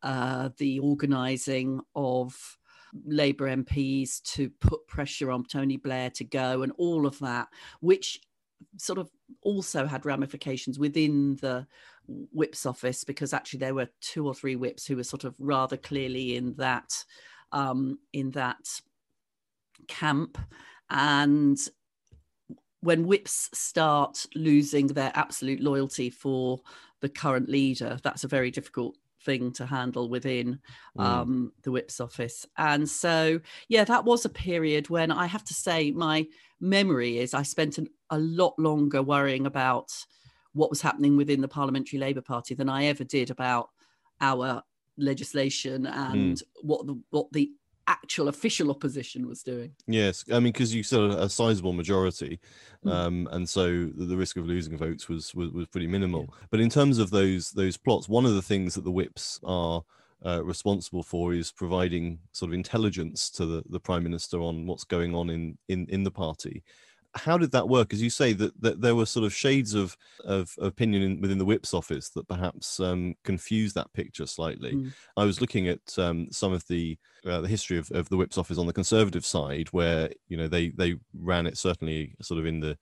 uh, 0.03 0.51
the 0.59 0.81
organising 0.81 1.81
of 1.95 2.59
Labour 3.07 3.49
MPs 3.49 4.23
to 4.35 4.51
put 4.51 4.87
pressure 4.87 5.31
on 5.31 5.45
Tony 5.45 5.77
Blair 5.77 6.11
to 6.11 6.25
go 6.25 6.63
and 6.63 6.73
all 6.77 7.07
of 7.07 7.19
that, 7.21 7.49
which 7.81 8.21
sort 8.77 8.99
of 8.99 9.11
also 9.43 9.87
had 9.87 10.05
ramifications 10.05 10.79
within 10.79 11.37
the 11.37 11.67
whip's 12.33 12.67
office 12.67 13.05
because 13.05 13.33
actually 13.33 13.61
there 13.61 13.75
were 13.75 13.89
two 14.01 14.27
or 14.27 14.35
three 14.35 14.57
whips 14.57 14.87
who 14.87 14.97
were 14.97 15.05
sort 15.05 15.25
of 15.25 15.35
rather 15.39 15.77
clearly 15.77 16.37
in 16.37 16.55
that 16.55 17.05
um, 17.53 17.99
in 18.13 18.31
that 18.31 18.81
camp 19.89 20.39
and 20.91 21.59
when 22.81 23.07
whips 23.07 23.51
start 23.53 24.27
losing 24.35 24.87
their 24.88 25.12
absolute 25.14 25.61
loyalty 25.61 26.11
for 26.11 26.61
the 27.01 27.09
current 27.09 27.49
leader 27.49 27.99
that's 28.03 28.25
a 28.25 28.29
very 28.29 28.51
difficult 28.51 28.97
thing 29.23 29.53
to 29.53 29.66
handle 29.66 30.09
within 30.09 30.59
mm. 30.99 31.05
um, 31.05 31.53
the 31.62 31.71
whip's 31.71 32.01
office. 32.01 32.47
And 32.57 32.88
so, 32.88 33.40
yeah, 33.69 33.85
that 33.85 34.05
was 34.05 34.25
a 34.25 34.31
period 34.31 34.88
when 34.88 35.11
I 35.11 35.27
have 35.27 35.45
to 35.45 35.55
say 35.55 35.90
my 35.90 36.27
memory 36.61 37.19
is 37.19 37.35
I 37.35 37.43
spent 37.43 37.79
an, 37.79 37.88
a 38.11 38.19
lot 38.19 38.59
longer 38.59 39.03
worrying 39.03 39.47
about 39.47 39.93
what 40.53 40.71
was 40.71 40.83
happening 40.83 41.16
within 41.16 41.40
the 41.40 41.49
Parliamentary 41.49 41.99
Labour 41.99 42.23
Party 42.23 42.55
than 42.55 42.69
I 42.69 42.87
ever 42.87 43.05
did 43.05 43.31
about 43.31 43.71
our 44.21 44.62
legislation 44.97 45.87
and 45.87 46.37
mm. 46.37 46.43
what 46.62 46.87
the 46.87 47.01
what 47.11 47.33
the 47.33 47.51
actual 47.87 48.29
official 48.29 48.71
opposition 48.71 49.27
was 49.27 49.43
doing. 49.43 49.73
Yes, 49.87 50.25
I 50.31 50.35
mean 50.35 50.53
because 50.53 50.75
you 50.75 50.83
said 50.83 51.01
a, 51.01 51.29
sizable 51.29 51.73
majority, 51.73 52.40
mm. 52.85 52.93
um, 52.93 53.29
and 53.33 53.49
so 53.49 53.87
the, 53.87 54.05
the, 54.07 54.16
risk 54.16 54.37
of 54.37 54.47
losing 54.47 54.77
votes 54.77 55.09
was 55.09 55.35
was, 55.35 55.51
was 55.51 55.66
pretty 55.66 55.87
minimal. 55.87 56.27
Yeah. 56.29 56.47
But 56.51 56.61
in 56.61 56.71
terms 56.71 56.99
of 56.99 57.11
those 57.11 57.51
those 57.53 57.77
plots, 57.77 58.09
one 58.09 58.27
of 58.27 58.35
the 58.35 58.43
things 58.43 58.75
that 58.75 58.85
the 58.85 58.90
whips 58.90 59.40
are 59.45 59.83
uh, 60.25 60.45
responsible 60.45 61.03
for 61.03 61.33
is 61.33 61.51
providing 61.51 62.19
sort 62.33 62.51
of 62.51 62.55
intelligence 62.55 63.31
to 63.31 63.47
the, 63.47 63.62
the 63.71 63.81
prime 63.81 64.03
minister 64.03 64.38
on 64.38 64.66
what's 64.66 64.85
going 64.85 65.14
on 65.14 65.31
in 65.31 65.57
in 65.69 65.87
in 65.88 66.03
the 66.03 66.11
party 66.11 66.62
how 67.14 67.37
did 67.37 67.51
that 67.53 67.68
work? 67.68 67.92
As 67.92 68.01
you 68.01 68.11
say 68.11 68.33
that, 68.35 68.61
that 68.61 68.81
there 68.81 68.94
were 68.94 69.07
sort 69.07 69.25
of 69.27 69.35
shades 69.35 69.75
of 69.75 69.96
of 70.25 70.55
opinion 70.61 71.03
in, 71.03 71.20
within 71.20 71.38
the 71.38 71.44
whip's 71.44 71.75
office 71.75 72.11
that 72.11 72.29
perhaps 72.29 72.79
um, 72.81 73.14
confused 73.25 73.75
that 73.75 73.92
picture 73.92 74.27
slightly. 74.27 74.75
Mm. 74.75 74.92
I 75.16 75.25
was 75.25 75.40
looking 75.40 75.68
at 75.68 75.99
um, 75.99 76.29
some 76.31 76.53
of 76.53 76.66
the 76.68 76.96
uh, 77.27 77.40
the 77.40 77.49
history 77.49 77.79
of, 77.79 77.90
of 77.90 78.09
the 78.09 78.16
whip's 78.16 78.38
office 78.38 78.59
on 78.59 78.66
the 78.66 78.73
conservative 78.73 79.27
side, 79.27 79.68
where 79.73 80.11
you 80.29 80.37
know 80.37 80.49
they 80.49 80.70
they 80.70 80.96
ran 81.14 81.46
it 81.46 81.59
certainly 81.59 82.14
sort 82.23 82.38
of 82.38 82.46
in 82.46 82.61
the 82.61 82.79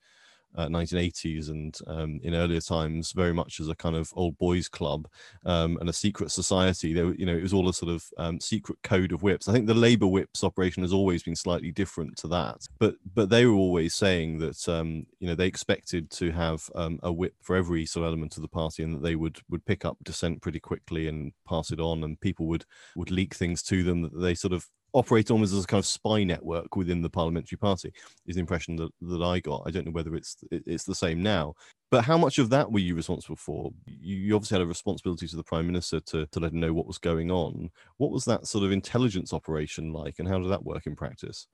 uh, 0.56 0.66
1980s 0.66 1.50
and 1.50 1.78
um, 1.86 2.20
in 2.22 2.34
earlier 2.34 2.60
times 2.60 3.12
very 3.12 3.32
much 3.32 3.60
as 3.60 3.68
a 3.68 3.74
kind 3.74 3.96
of 3.96 4.12
old 4.14 4.36
boys 4.38 4.68
club 4.68 5.08
um, 5.44 5.76
and 5.80 5.88
a 5.88 5.92
secret 5.92 6.30
society. 6.30 6.92
There 6.92 7.14
you 7.14 7.26
know 7.26 7.36
it 7.36 7.42
was 7.42 7.52
all 7.52 7.68
a 7.68 7.74
sort 7.74 7.92
of 7.92 8.04
um, 8.18 8.40
secret 8.40 8.78
code 8.82 9.12
of 9.12 9.22
whips. 9.22 9.48
I 9.48 9.52
think 9.52 9.66
the 9.66 9.74
labor 9.74 10.06
whips 10.06 10.44
operation 10.44 10.82
has 10.82 10.92
always 10.92 11.22
been 11.22 11.36
slightly 11.36 11.70
different 11.70 12.16
to 12.18 12.28
that 12.28 12.58
but 12.78 12.96
but 13.14 13.30
they 13.30 13.46
were 13.46 13.54
always 13.54 13.94
saying 13.94 14.38
that 14.38 14.68
um, 14.68 15.06
you 15.20 15.28
know 15.28 15.34
they 15.34 15.46
expected 15.46 16.10
to 16.10 16.30
have 16.30 16.68
um, 16.74 16.98
a 17.02 17.12
whip 17.12 17.34
for 17.42 17.56
every 17.56 17.84
sort 17.86 18.04
of 18.04 18.08
element 18.08 18.36
of 18.36 18.42
the 18.42 18.48
party 18.48 18.82
and 18.82 18.94
that 18.94 19.02
they 19.02 19.16
would 19.16 19.38
would 19.48 19.64
pick 19.64 19.84
up 19.84 19.96
dissent 20.02 20.40
pretty 20.42 20.60
quickly 20.60 21.08
and 21.08 21.32
pass 21.48 21.70
it 21.70 21.80
on 21.80 22.04
and 22.04 22.20
people 22.20 22.46
would 22.46 22.64
would 22.96 23.10
leak 23.10 23.34
things 23.34 23.62
to 23.62 23.82
them 23.82 24.02
that 24.02 24.18
they 24.18 24.34
sort 24.34 24.52
of 24.52 24.66
operate 24.98 25.30
almost 25.30 25.54
as 25.54 25.64
a 25.64 25.66
kind 25.66 25.78
of 25.78 25.86
spy 25.86 26.24
network 26.24 26.76
within 26.76 27.02
the 27.02 27.08
parliamentary 27.10 27.56
party 27.56 27.92
is 28.26 28.34
the 28.34 28.40
impression 28.40 28.76
that, 28.76 28.90
that 29.00 29.22
I 29.22 29.38
got. 29.40 29.62
I 29.66 29.70
don't 29.70 29.86
know 29.86 29.92
whether 29.92 30.14
it's 30.14 30.36
it's 30.50 30.84
the 30.84 30.94
same 30.94 31.22
now. 31.22 31.54
But 31.90 32.04
how 32.04 32.18
much 32.18 32.38
of 32.38 32.50
that 32.50 32.70
were 32.70 32.80
you 32.80 32.94
responsible 32.94 33.36
for? 33.36 33.70
You, 33.86 34.16
you 34.16 34.36
obviously 34.36 34.56
had 34.56 34.62
a 34.62 34.66
responsibility 34.66 35.26
to 35.28 35.36
the 35.36 35.44
prime 35.44 35.66
minister 35.66 36.00
to, 36.00 36.26
to 36.26 36.40
let 36.40 36.52
him 36.52 36.60
know 36.60 36.72
what 36.74 36.86
was 36.86 36.98
going 36.98 37.30
on. 37.30 37.70
What 37.96 38.10
was 38.10 38.24
that 38.26 38.46
sort 38.46 38.64
of 38.64 38.72
intelligence 38.72 39.32
operation 39.32 39.92
like, 39.92 40.16
and 40.18 40.28
how 40.28 40.38
did 40.38 40.50
that 40.50 40.64
work 40.64 40.86
in 40.86 40.96
practice? 40.96 41.46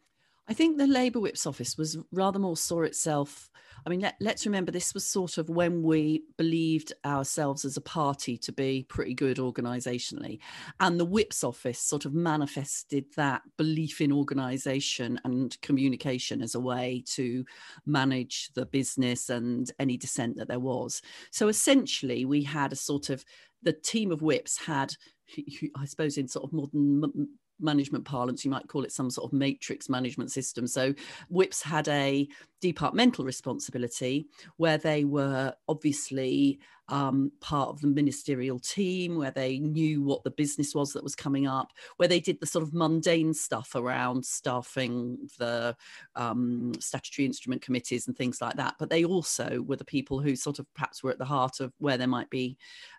I 0.46 0.52
think 0.52 0.76
the 0.76 0.86
Labour 0.86 1.20
Whip's 1.20 1.46
office 1.46 1.78
was 1.78 1.96
rather 2.12 2.38
more 2.38 2.56
saw 2.56 2.82
itself. 2.82 3.50
I 3.86 3.90
mean, 3.90 4.00
let, 4.20 4.34
us 4.34 4.46
remember 4.46 4.72
this 4.72 4.94
was 4.94 5.06
sort 5.06 5.38
of 5.38 5.48
when 5.48 5.82
we 5.82 6.22
believed 6.36 6.92
ourselves 7.04 7.64
as 7.64 7.76
a 7.76 7.82
party 7.82 8.36
to 8.38 8.52
be 8.52 8.84
pretty 8.88 9.14
good 9.14 9.38
organisationally. 9.38 10.38
And 10.80 10.98
the 10.98 11.04
Whip's 11.04 11.44
office 11.44 11.78
sort 11.78 12.04
of 12.04 12.14
manifested 12.14 13.06
that 13.16 13.42
belief 13.56 14.00
in 14.00 14.12
organisation 14.12 15.20
and 15.24 15.60
communication 15.62 16.42
as 16.42 16.54
a 16.54 16.60
way 16.60 17.02
to 17.08 17.44
manage 17.86 18.50
the 18.54 18.66
business 18.66 19.30
and 19.30 19.70
any 19.78 19.96
dissent 19.96 20.36
that 20.36 20.48
there 20.48 20.60
was. 20.60 21.02
So 21.30 21.48
essentially, 21.48 22.24
we 22.24 22.42
had 22.42 22.72
a 22.72 22.76
sort 22.76 23.10
of 23.10 23.24
the 23.62 23.72
team 23.72 24.12
of 24.12 24.22
whips 24.22 24.58
had 24.58 24.94
I 25.76 25.86
suppose 25.86 26.18
in 26.18 26.28
sort 26.28 26.44
of 26.44 26.52
modern 26.52 27.28
management 27.60 28.04
parlance, 28.04 28.44
you 28.44 28.50
might 28.50 28.68
call 28.68 28.84
it 28.84 28.92
some 28.92 29.10
sort 29.10 29.30
of 29.30 29.38
matrix 29.38 29.88
management 29.88 30.32
system. 30.32 30.66
So 30.66 30.94
whips 31.28 31.62
had 31.62 31.88
a 31.88 32.28
departmental 32.60 33.24
responsibility 33.24 34.26
where 34.56 34.78
they 34.78 35.04
were 35.04 35.54
obviously 35.68 36.58
um, 36.88 37.32
part 37.40 37.70
of 37.70 37.80
the 37.80 37.86
ministerial 37.86 38.58
team, 38.58 39.16
where 39.16 39.30
they 39.30 39.58
knew 39.58 40.02
what 40.02 40.22
the 40.22 40.30
business 40.30 40.74
was 40.74 40.92
that 40.92 41.02
was 41.02 41.14
coming 41.14 41.46
up, 41.46 41.72
where 41.96 42.08
they 42.08 42.20
did 42.20 42.40
the 42.40 42.46
sort 42.46 42.62
of 42.62 42.74
mundane 42.74 43.32
stuff 43.32 43.74
around 43.74 44.24
staffing 44.24 45.16
the 45.38 45.74
um, 46.16 46.72
statutory 46.80 47.24
instrument 47.26 47.62
committees 47.62 48.06
and 48.06 48.16
things 48.16 48.40
like 48.40 48.56
that. 48.56 48.74
But 48.78 48.90
they 48.90 49.04
also 49.04 49.62
were 49.66 49.76
the 49.76 49.84
people 49.84 50.20
who 50.20 50.36
sort 50.36 50.58
of 50.58 50.66
perhaps 50.74 51.02
were 51.02 51.10
at 51.10 51.18
the 51.18 51.24
heart 51.24 51.60
of 51.60 51.72
where 51.78 51.96
there 51.96 52.06
might 52.06 52.30
be 52.30 52.58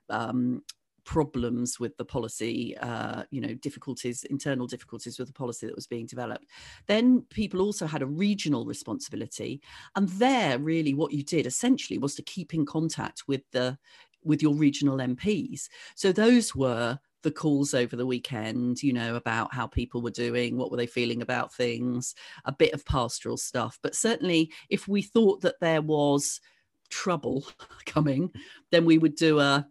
um, 0.09 0.63
problems 1.05 1.79
with 1.79 1.95
the 1.97 2.05
policy, 2.05 2.75
uh, 2.77 3.23
you 3.31 3.39
know, 3.39 3.53
difficulties, 3.53 4.23
internal 4.25 4.67
difficulties 4.67 5.17
with 5.17 5.27
the 5.27 5.33
policy 5.33 5.65
that 5.67 5.75
was 5.75 5.87
being 5.87 6.05
developed. 6.05 6.45
Then 6.87 7.21
people 7.29 7.61
also 7.61 7.85
had 7.85 8.01
a 8.01 8.07
regional 8.07 8.65
responsibility, 8.65 9.61
and 9.95 10.09
there 10.09 10.59
really 10.59 10.93
what 10.93 11.13
you 11.13 11.23
did 11.23 11.45
essentially 11.45 11.97
was 11.97 12.15
to 12.15 12.23
keep 12.23 12.53
in 12.53 12.65
contact 12.65 13.23
with 13.27 13.41
the 13.51 13.77
with 14.23 14.41
your 14.41 14.55
regional 14.55 14.97
MPs. 14.97 15.69
So 15.95 16.11
those 16.11 16.55
were 16.55 16.99
the 17.21 17.31
calls 17.31 17.73
over 17.73 17.95
the 17.95 18.05
weekend, 18.05 18.81
you 18.83 18.93
know, 18.93 19.15
about 19.15 19.53
how 19.53 19.67
people 19.67 20.01
were 20.01 20.11
doing, 20.11 20.57
what 20.57 20.71
were 20.71 20.77
they 20.77 20.87
feeling 20.87 21.21
about 21.21 21.53
things, 21.53 22.15
a 22.45 22.51
bit 22.51 22.73
of 22.73 22.85
pastoral 22.85 23.37
stuff. 23.37 23.79
But 23.81 23.95
certainly, 23.95 24.51
if 24.69 24.87
we 24.87 25.01
thought 25.01 25.41
that 25.41 25.59
there 25.59 25.81
was 25.81 26.41
trouble 26.89 27.45
coming, 27.85 28.31
then 28.71 28.85
we 28.85 28.97
would 28.97 29.15
do 29.15 29.39
a 29.39 29.67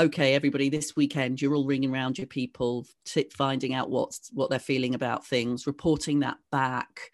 okay 0.00 0.34
everybody 0.34 0.70
this 0.70 0.96
weekend 0.96 1.40
you're 1.42 1.54
all 1.54 1.66
ringing 1.66 1.92
around 1.92 2.16
your 2.16 2.26
people 2.26 2.86
finding 3.32 3.74
out 3.74 3.90
what's 3.90 4.30
what 4.32 4.48
they're 4.48 4.58
feeling 4.58 4.94
about 4.94 5.26
things 5.26 5.66
reporting 5.66 6.20
that 6.20 6.38
back 6.50 7.10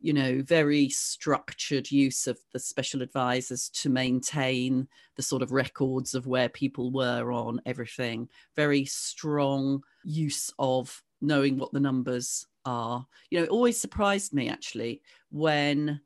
you 0.00 0.12
know 0.12 0.42
very 0.42 0.88
structured 0.88 1.90
use 1.90 2.26
of 2.26 2.38
the 2.52 2.58
special 2.58 3.02
advisors 3.02 3.68
to 3.70 3.88
maintain 3.88 4.86
the 5.16 5.22
sort 5.22 5.42
of 5.42 5.52
records 5.52 6.14
of 6.14 6.26
where 6.26 6.48
people 6.48 6.92
were 6.92 7.32
on 7.32 7.60
everything. 7.66 8.28
Very 8.54 8.84
strong 8.84 9.82
use 10.04 10.52
of 10.58 11.02
knowing 11.20 11.58
what 11.58 11.72
the 11.72 11.80
numbers 11.80 12.46
are. 12.64 13.06
You 13.30 13.38
know 13.38 13.44
it 13.44 13.50
always 13.50 13.80
surprised 13.80 14.32
me 14.32 14.48
actually 14.48 15.02
when 15.30 16.00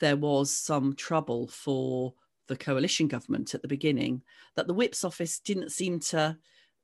there 0.00 0.16
was 0.16 0.52
some 0.52 0.94
trouble 0.94 1.46
for 1.48 2.14
the 2.48 2.56
coalition 2.56 3.08
government 3.08 3.54
at 3.54 3.62
the 3.62 3.68
beginning 3.68 4.22
that 4.54 4.66
the 4.66 4.74
whip's 4.74 5.04
office 5.04 5.38
didn't 5.38 5.70
seem 5.70 5.98
to 5.98 6.36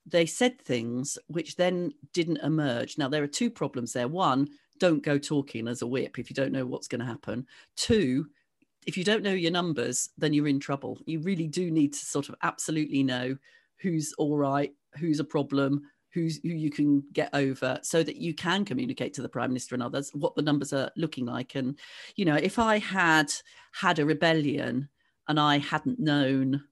they 0.06 0.26
said 0.26 0.60
things 0.60 1.16
which 1.28 1.56
then 1.56 1.92
didn't 2.12 2.38
emerge. 2.38 2.98
Now 2.98 3.08
there 3.08 3.22
are 3.22 3.28
two 3.28 3.50
problems 3.50 3.92
there. 3.92 4.08
One 4.08 4.48
don't 4.78 5.04
go 5.04 5.16
talking 5.16 5.68
as 5.68 5.82
a 5.82 5.86
whip 5.86 6.18
if 6.18 6.28
you 6.28 6.34
don't 6.34 6.52
know 6.52 6.66
what's 6.66 6.88
going 6.88 7.00
to 7.00 7.06
happen. 7.06 7.46
Two 7.76 8.26
if 8.84 8.96
you 8.96 9.04
don't 9.04 9.22
know 9.22 9.32
your 9.32 9.52
numbers 9.52 10.10
then 10.18 10.32
you're 10.32 10.48
in 10.48 10.58
trouble. 10.60 10.98
You 11.06 11.20
really 11.20 11.46
do 11.46 11.70
need 11.70 11.92
to 11.92 12.04
sort 12.04 12.28
of 12.28 12.34
absolutely 12.42 13.02
know 13.02 13.36
who's 13.80 14.12
all 14.18 14.36
right 14.36 14.72
who's 14.98 15.20
a 15.20 15.24
problem 15.24 15.82
who's 16.12 16.40
who 16.42 16.48
you 16.48 16.70
can 16.70 17.02
get 17.12 17.30
over 17.32 17.78
so 17.82 18.02
that 18.02 18.16
you 18.16 18.34
can 18.34 18.64
communicate 18.64 19.14
to 19.14 19.22
the 19.22 19.28
prime 19.28 19.50
minister 19.50 19.74
and 19.74 19.82
others 19.82 20.10
what 20.14 20.34
the 20.34 20.42
numbers 20.42 20.72
are 20.72 20.90
looking 20.96 21.26
like. 21.26 21.54
And 21.54 21.78
you 22.16 22.24
know 22.24 22.36
if 22.36 22.58
i 22.58 22.78
had 22.78 23.32
had 23.72 23.98
a 23.98 24.06
rebellion 24.06 24.88
and 25.28 25.38
I 25.38 25.58
hadn't 25.58 25.98
known 25.98 26.64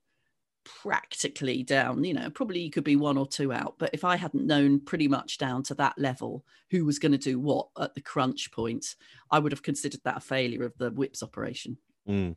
practically 0.64 1.62
down, 1.62 2.04
you 2.04 2.14
know, 2.14 2.30
probably 2.30 2.60
you 2.60 2.70
could 2.70 2.84
be 2.84 2.96
one 2.96 3.16
or 3.16 3.26
two 3.26 3.52
out, 3.52 3.76
but 3.78 3.90
if 3.92 4.04
I 4.04 4.16
hadn't 4.16 4.46
known 4.46 4.80
pretty 4.80 5.08
much 5.08 5.38
down 5.38 5.62
to 5.64 5.74
that 5.74 5.98
level 5.98 6.44
who 6.70 6.84
was 6.84 6.98
going 6.98 7.12
to 7.12 7.18
do 7.18 7.38
what 7.38 7.68
at 7.78 7.94
the 7.94 8.00
crunch 8.00 8.50
point, 8.52 8.94
I 9.30 9.38
would 9.38 9.52
have 9.52 9.62
considered 9.62 10.00
that 10.04 10.18
a 10.18 10.20
failure 10.20 10.64
of 10.64 10.76
the 10.78 10.90
whips 10.90 11.22
operation. 11.22 11.78
Mm. 12.08 12.36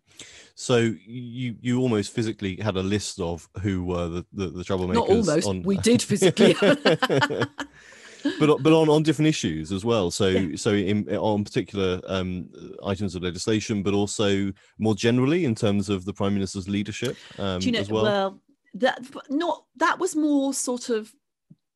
So 0.55 0.77
you 0.77 1.55
you 1.61 1.79
almost 1.79 2.13
physically 2.13 2.57
had 2.57 2.75
a 2.75 2.83
list 2.83 3.19
of 3.19 3.47
who 3.61 3.85
were 3.85 4.07
the 4.09 4.25
the, 4.33 4.47
the 4.49 4.63
troublemakers. 4.63 4.93
Not 4.93 5.09
almost. 5.09 5.47
On... 5.47 5.63
We 5.63 5.77
did 5.77 6.01
physically. 6.01 6.55
but 8.39 8.61
but 8.63 8.73
on, 8.73 8.89
on 8.89 9.03
different 9.03 9.27
issues 9.27 9.71
as 9.71 9.83
well. 9.85 10.11
So 10.11 10.27
yeah. 10.27 10.55
so 10.55 10.73
in, 10.73 11.07
on 11.15 11.43
particular 11.43 12.01
um, 12.07 12.49
items 12.85 13.15
of 13.15 13.23
legislation, 13.23 13.83
but 13.83 13.93
also 13.93 14.51
more 14.77 14.95
generally 14.95 15.45
in 15.45 15.55
terms 15.55 15.89
of 15.89 16.05
the 16.05 16.13
prime 16.13 16.33
minister's 16.33 16.67
leadership 16.69 17.17
um, 17.37 17.61
you 17.61 17.71
know, 17.71 17.79
as 17.79 17.89
well. 17.89 18.03
Well, 18.03 18.39
that 18.75 19.05
not 19.29 19.65
that 19.77 19.99
was 19.99 20.15
more 20.15 20.53
sort 20.53 20.89
of 20.89 21.13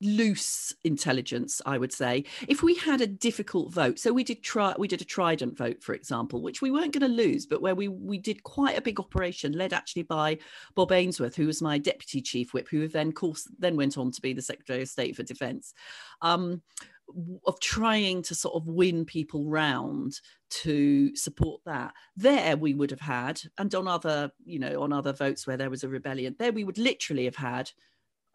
loose 0.02 0.74
intelligence 0.84 1.62
i 1.66 1.78
would 1.78 1.92
say. 1.92 2.24
If 2.48 2.62
we 2.62 2.76
had 2.76 3.02
a 3.02 3.08
difficult 3.08 3.74
vote 3.74 4.00
so 4.00 4.14
we 4.14 4.24
did 4.24 4.44
try 4.44 4.76
we 4.78 4.88
did 4.88 5.02
a 5.02 5.06
trident 5.06 5.58
vote 5.58 5.82
for 5.82 5.94
example 5.94 6.42
which 6.42 6.62
we 6.62 6.72
weren't 6.72 6.94
going 6.94 7.10
to 7.10 7.24
lose 7.24 7.46
but 7.46 7.62
where 7.62 7.76
we 7.76 7.88
we 7.88 8.18
did 8.18 8.44
quite 8.44 8.78
a 8.78 8.82
big 8.82 9.00
operation 9.00 9.54
led 9.54 9.74
actually 9.74 10.04
by 10.04 10.38
bob 10.76 10.92
ainsworth 10.92 11.36
who 11.36 11.48
was 11.48 11.62
my 11.62 11.78
deputy 11.78 12.22
chief 12.22 12.54
whip 12.54 12.68
who 12.70 12.88
then 12.88 13.12
course 13.12 13.48
then 13.58 13.76
went 13.76 13.98
on 13.98 14.12
to 14.12 14.22
be 14.22 14.34
the 14.34 14.42
secretary 14.42 14.82
of 14.82 14.90
state 14.90 15.16
for 15.16 15.24
defence 15.24 15.74
um, 16.22 16.62
of 17.46 17.60
trying 17.60 18.22
to 18.22 18.36
sort 18.36 18.56
of 18.56 18.68
win 18.68 19.06
people 19.06 19.46
round 19.46 20.20
to 20.50 21.16
support 21.16 21.62
that. 21.66 21.94
There 22.16 22.58
we 22.58 22.74
would 22.74 22.92
have 22.92 23.02
had 23.02 23.42
and 23.58 23.74
on 23.74 23.88
other 23.88 24.32
you 24.46 24.60
know 24.60 24.82
on 24.82 24.94
other 24.94 25.14
votes 25.14 25.48
where 25.48 25.58
there 25.58 25.70
was 25.70 25.84
a 25.84 25.90
rebellion 25.90 26.36
there 26.40 26.52
we 26.52 26.64
would 26.64 26.78
literally 26.78 27.26
have 27.26 27.36
had 27.36 27.72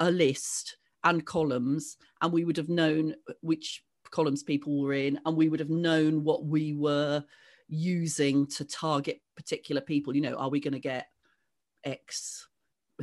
a 0.00 0.10
list 0.10 0.76
and 1.04 1.24
columns, 1.26 1.96
and 2.20 2.32
we 2.32 2.44
would 2.44 2.56
have 2.56 2.68
known 2.68 3.14
which 3.40 3.84
columns 4.10 4.42
people 4.42 4.80
were 4.80 4.92
in, 4.92 5.18
and 5.24 5.36
we 5.36 5.48
would 5.48 5.60
have 5.60 5.70
known 5.70 6.24
what 6.24 6.44
we 6.44 6.74
were 6.74 7.24
using 7.68 8.46
to 8.46 8.64
target 8.64 9.20
particular 9.36 9.80
people. 9.80 10.14
You 10.14 10.22
know, 10.22 10.36
are 10.36 10.50
we 10.50 10.60
going 10.60 10.74
to 10.74 10.80
get 10.80 11.08
X 11.84 12.46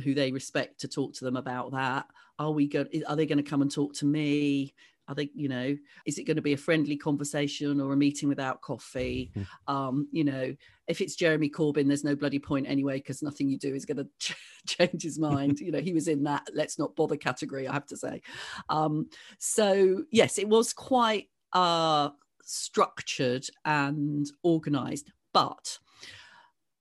who 0.04 0.14
they 0.14 0.32
respect 0.32 0.80
to 0.80 0.88
talk 0.88 1.14
to 1.14 1.24
them 1.24 1.36
about 1.36 1.72
that? 1.72 2.06
Are 2.38 2.52
we 2.52 2.68
going? 2.68 2.88
Are 3.06 3.16
they 3.16 3.26
going 3.26 3.42
to 3.42 3.50
come 3.50 3.62
and 3.62 3.70
talk 3.70 3.94
to 3.94 4.06
me? 4.06 4.74
I 5.10 5.14
think, 5.14 5.32
you 5.34 5.48
know, 5.48 5.76
is 6.06 6.18
it 6.18 6.24
going 6.24 6.36
to 6.36 6.42
be 6.42 6.52
a 6.52 6.58
friendly 6.58 6.96
conversation 6.96 7.80
or 7.80 7.92
a 7.92 7.96
meeting 7.96 8.28
without 8.28 8.60
coffee? 8.60 9.32
Mm-hmm. 9.36 9.74
Um, 9.74 10.08
you 10.12 10.22
know, 10.22 10.54
if 10.86 11.00
it's 11.00 11.16
Jeremy 11.16 11.50
Corbyn, 11.50 11.88
there's 11.88 12.04
no 12.04 12.14
bloody 12.14 12.38
point 12.38 12.68
anyway, 12.68 12.98
because 12.98 13.20
nothing 13.20 13.48
you 13.48 13.58
do 13.58 13.74
is 13.74 13.84
going 13.84 13.96
to 13.98 14.08
ch- 14.20 14.36
change 14.66 15.02
his 15.02 15.18
mind. 15.18 15.58
you 15.58 15.72
know, 15.72 15.80
he 15.80 15.92
was 15.92 16.06
in 16.06 16.22
that 16.24 16.48
let's 16.54 16.78
not 16.78 16.94
bother 16.94 17.16
category, 17.16 17.66
I 17.66 17.72
have 17.72 17.86
to 17.86 17.96
say. 17.96 18.22
Um, 18.68 19.08
so, 19.38 20.04
yes, 20.12 20.38
it 20.38 20.48
was 20.48 20.72
quite 20.72 21.28
uh, 21.52 22.10
structured 22.42 23.46
and 23.64 24.30
organized, 24.44 25.10
but 25.34 25.78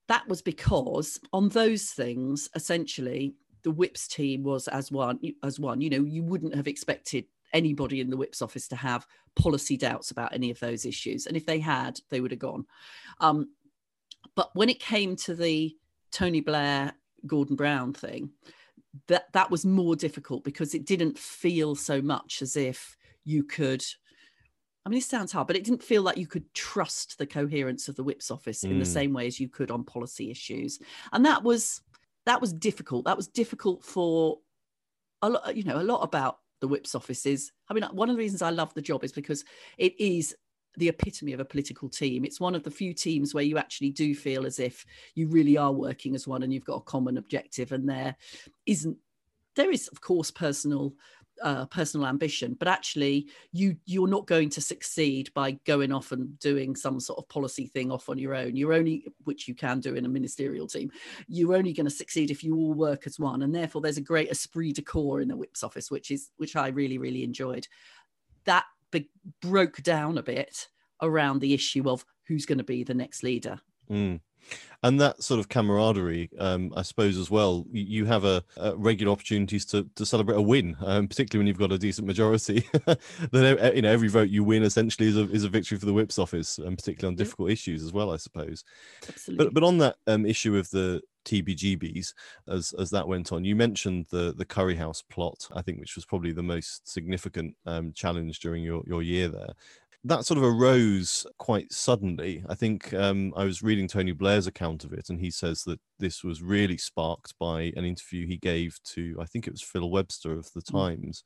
that 0.08 0.28
was 0.28 0.44
because 0.44 1.20
on 1.34 1.50
those 1.50 1.89
things, 1.89 2.48
essentially, 2.54 3.34
the 3.63 3.72
whips 3.72 4.08
team 4.08 4.44
was 4.44 4.68
as 4.68 4.92
one 4.92 5.20
as 5.44 5.60
one 5.60 5.82
you 5.82 5.89
know 5.89 6.02
you 6.04 6.24
wouldn't 6.24 6.56
have 6.56 6.68
expected 6.68 7.26
anybody 7.54 8.02
in 8.02 8.10
the 8.10 8.18
whip's 8.18 8.42
office 8.42 8.68
to 8.70 8.76
have 8.76 9.06
policy 9.36 9.78
doubts 9.78 10.12
about 10.12 10.34
any 10.34 10.52
of 10.52 10.60
those 10.60 10.86
issues. 10.86 11.26
And 11.26 11.36
if 11.38 11.46
they 11.46 11.60
had, 11.60 12.00
they 12.10 12.22
would 12.22 12.32
have 12.32 12.40
gone. 12.40 12.66
Um, 13.20 13.50
but 14.36 14.50
when 14.54 14.70
it 14.70 14.80
came 14.80 15.16
to 15.18 15.36
the 15.36 15.76
Tony 16.12 16.42
Blair, 16.42 16.94
Gordon 17.26 17.56
Brown 17.56 17.94
thing, 17.94 18.32
that 19.08 19.32
that 19.34 19.52
was 19.52 19.66
more 19.66 19.96
difficult 19.96 20.44
because 20.44 20.74
it 20.74 20.86
didn't 20.86 21.18
feel 21.18 21.76
so 21.76 22.02
much 22.02 22.42
as 22.42 22.56
if 22.56 22.98
you 23.24 23.44
could. 23.44 23.84
I 24.86 24.90
mean, 24.90 24.98
this 24.98 25.06
sounds 25.06 25.32
hard, 25.32 25.48
but 25.48 25.56
it 25.56 25.64
didn't 25.64 25.84
feel 25.84 26.02
like 26.02 26.18
you 26.18 26.26
could 26.26 26.52
trust 26.54 27.18
the 27.18 27.28
coherence 27.28 27.88
of 27.88 27.96
the 27.96 28.04
whip's 28.04 28.32
office 28.32 28.64
mm. 28.64 28.72
in 28.72 28.80
the 28.80 28.86
mm. 28.86 28.94
same 28.94 29.14
way 29.14 29.28
as 29.28 29.40
you 29.40 29.50
could 29.50 29.72
on 29.72 29.84
policy 29.84 30.32
issues, 30.32 30.80
and 31.12 31.26
that 31.26 31.44
was 31.44 31.82
that 32.26 32.42
was 32.42 32.54
difficult. 32.54 33.06
That 33.06 33.18
was 33.18 33.28
difficult 33.28 33.84
for 33.84 34.40
a 35.22 35.30
lot, 35.30 35.56
you 35.56 35.64
know, 35.64 35.80
a 35.80 35.84
lot 35.84 36.02
about 36.02 36.40
the 36.60 36.67
whip's 36.67 36.95
office 36.95 37.26
is. 37.26 37.52
I 37.69 37.74
mean, 37.74 37.84
one 37.91 38.10
of 38.10 38.15
the 38.15 38.19
reasons 38.19 38.41
I 38.41 38.50
love 38.50 38.74
the 38.74 38.82
job 38.82 39.04
is 39.04 39.12
because 39.12 39.43
it 39.78 40.00
is 40.00 40.36
the 40.78 40.89
epitome 40.89 41.34
of 41.34 41.39
a 41.39 41.45
political 41.45 41.89
team. 41.89 42.24
It's 42.24 42.39
one 42.39 42.56
of 42.56 42.63
the 42.63 42.72
few 42.72 42.93
teams 42.93 43.34
where 43.34 43.43
you 43.43 43.58
actually 43.58 43.89
do 43.89 44.13
feel 44.15 44.45
as 44.45 44.60
if 44.60 44.86
you 45.15 45.28
really 45.28 45.58
are 45.58 45.72
working 45.72 46.15
as 46.15 46.28
one 46.28 46.43
and 46.43 46.54
you've 46.54 46.65
got 46.65 46.76
a 46.78 46.82
common 46.82 47.17
objective, 47.17 47.72
and 47.72 47.89
there 47.89 48.15
isn't. 48.65 48.98
There 49.56 49.72
is, 49.72 49.88
of 49.89 50.00
course, 50.00 50.32
personal 50.32 50.93
uh, 51.41 51.65
personal 51.65 52.08
ambition, 52.08 52.56
but 52.60 52.67
actually 52.67 53.28
you 53.52 53.75
you're 53.86 54.08
not 54.08 54.28
going 54.28 54.49
to 54.49 54.62
succeed 54.62 55.32
by 55.34 55.52
going 55.65 55.91
off 55.91 56.12
and 56.12 56.38
doing 56.39 56.75
some 56.75 56.99
sort 56.99 57.19
of 57.19 57.28
policy 57.30 57.67
thing 57.67 57.91
off 57.91 58.10
on 58.10 58.17
your 58.17 58.36
own. 58.36 58.56
You're 58.56 58.73
only, 58.73 59.06
which 59.23 59.47
you 59.47 59.56
can 59.56 59.80
do 59.80 59.95
in 59.95 60.06
a 60.06 60.10
ministerial 60.10 60.67
team, 60.67 60.91
you're 61.28 61.56
only 61.56 61.73
going 61.73 61.86
to 61.86 61.91
succeed 61.91 62.32
if 62.32 62.43
you 62.43 62.56
all 62.56 62.73
work 62.73 63.08
as 63.08 63.19
one, 63.19 63.41
and 63.43 63.54
therefore 63.54 63.82
there's 63.82 63.97
a 63.97 64.02
great 64.02 64.30
esprit 64.30 64.73
de 64.73 64.82
corps 64.82 65.21
in 65.21 65.28
the 65.28 65.38
whip's 65.38 65.63
office, 65.63 65.89
which 65.89 66.12
is 66.12 66.32
which 66.38 66.56
I 66.56 66.69
really 66.69 66.97
really 66.97 67.23
enjoyed. 67.23 67.67
That 68.45 68.65
be- 68.91 69.10
broke 69.41 69.82
down 69.84 70.17
a 70.17 70.23
bit 70.23 70.67
around 71.02 71.39
the 71.39 71.54
issue 71.54 71.89
of 71.89 72.06
who's 72.28 72.45
going 72.45 72.58
to 72.58 72.63
be 72.63 72.84
the 72.84 72.93
next 72.93 73.23
leader. 73.23 73.60
Mm. 73.89 74.19
And 74.82 74.99
that 75.02 75.21
sort 75.21 75.39
of 75.39 75.49
camaraderie, 75.49 76.30
um, 76.39 76.71
I 76.75 76.84
suppose, 76.84 77.17
as 77.17 77.30
well. 77.30 77.65
You, 77.71 78.06
have 78.06 78.23
a, 78.23 78.43
a, 78.58 78.75
regular 78.78 79.12
opportunities 79.12 79.65
to, 79.67 79.88
to 79.95 80.06
celebrate 80.06 80.38
a 80.38 80.41
win, 80.41 80.78
um, 80.86 81.08
particularly 81.08 81.41
when 81.41 81.47
you've 81.47 81.60
got 81.60 81.73
a 81.73 81.78
decent 81.78 82.08
majority. 82.08 82.65
that 83.32 83.73
you 83.75 83.82
know 83.82 83.91
every 83.91 84.08
vote 84.08 84.30
you 84.30 84.43
win 84.43 84.63
essentially 84.63 85.10
is 85.10 85.17
a 85.17 85.30
is 85.32 85.43
a 85.43 85.49
victory 85.49 85.78
for 85.78 85.86
the 85.86 85.93
Whip's 85.93 86.19
office, 86.19 86.60
and 86.60 86.78
particularly 86.78 87.13
on 87.13 87.17
difficult 87.17 87.52
issues 87.52 87.84
as 87.84 87.91
well, 87.91 88.12
I 88.12 88.17
suppose. 88.17 88.63
Absolutely. 89.08 89.45
But 89.45 89.54
but 89.54 89.63
on 89.63 89.78
that 89.80 89.97
um, 90.08 90.25
issue 90.25 90.56
of 90.58 90.69
the 90.69 91.02
TBGBs 91.25 92.13
as 92.47 92.73
as 92.80 92.89
that 92.91 93.08
went 93.08 93.34
on. 93.34 93.43
You 93.43 93.56
mentioned 93.56 94.06
the 94.10 94.34
the 94.34 94.45
Curry 94.45 94.75
House 94.75 95.02
plot, 95.02 95.47
I 95.54 95.62
think, 95.62 95.80
which 95.80 95.95
was 95.95 96.06
probably 96.06 96.32
the 96.32 96.41
most 96.41 96.89
significant 96.89 97.56
um, 97.65 97.91
challenge 97.93 98.39
during 98.39 98.63
your 98.63 98.84
your 98.88 99.04
year 99.04 99.28
there 99.28 99.54
that 100.06 100.26
sort 100.26 100.38
of 100.38 100.44
arose 100.44 101.26
quite 101.38 101.72
suddenly. 101.74 102.44
I 102.48 102.56
think 102.56 102.94
um, 102.94 103.34
I 103.36 103.44
was 103.44 103.62
reading 103.62 103.88
Tony 103.88 104.14
Blair's 104.14 104.48
account 104.48 104.86
of 104.86 104.94
it, 104.94 105.10
and 105.10 105.20
he 105.20 105.30
says 105.30 105.64
that 105.64 105.80
this 106.00 106.24
was 106.24 106.42
really 106.42 106.78
sparked 106.78 107.34
by 107.38 107.74
an 107.76 107.84
interview 107.84 108.26
he 108.26 108.38
gave 108.38 108.80
to, 108.86 109.18
I 109.20 109.26
think 109.26 109.46
it 109.46 109.52
was 109.52 109.62
Phil 109.62 109.90
Webster 109.90 110.32
of 110.32 110.50
the 110.54 110.62
mm. 110.62 110.72
Times, 110.72 111.24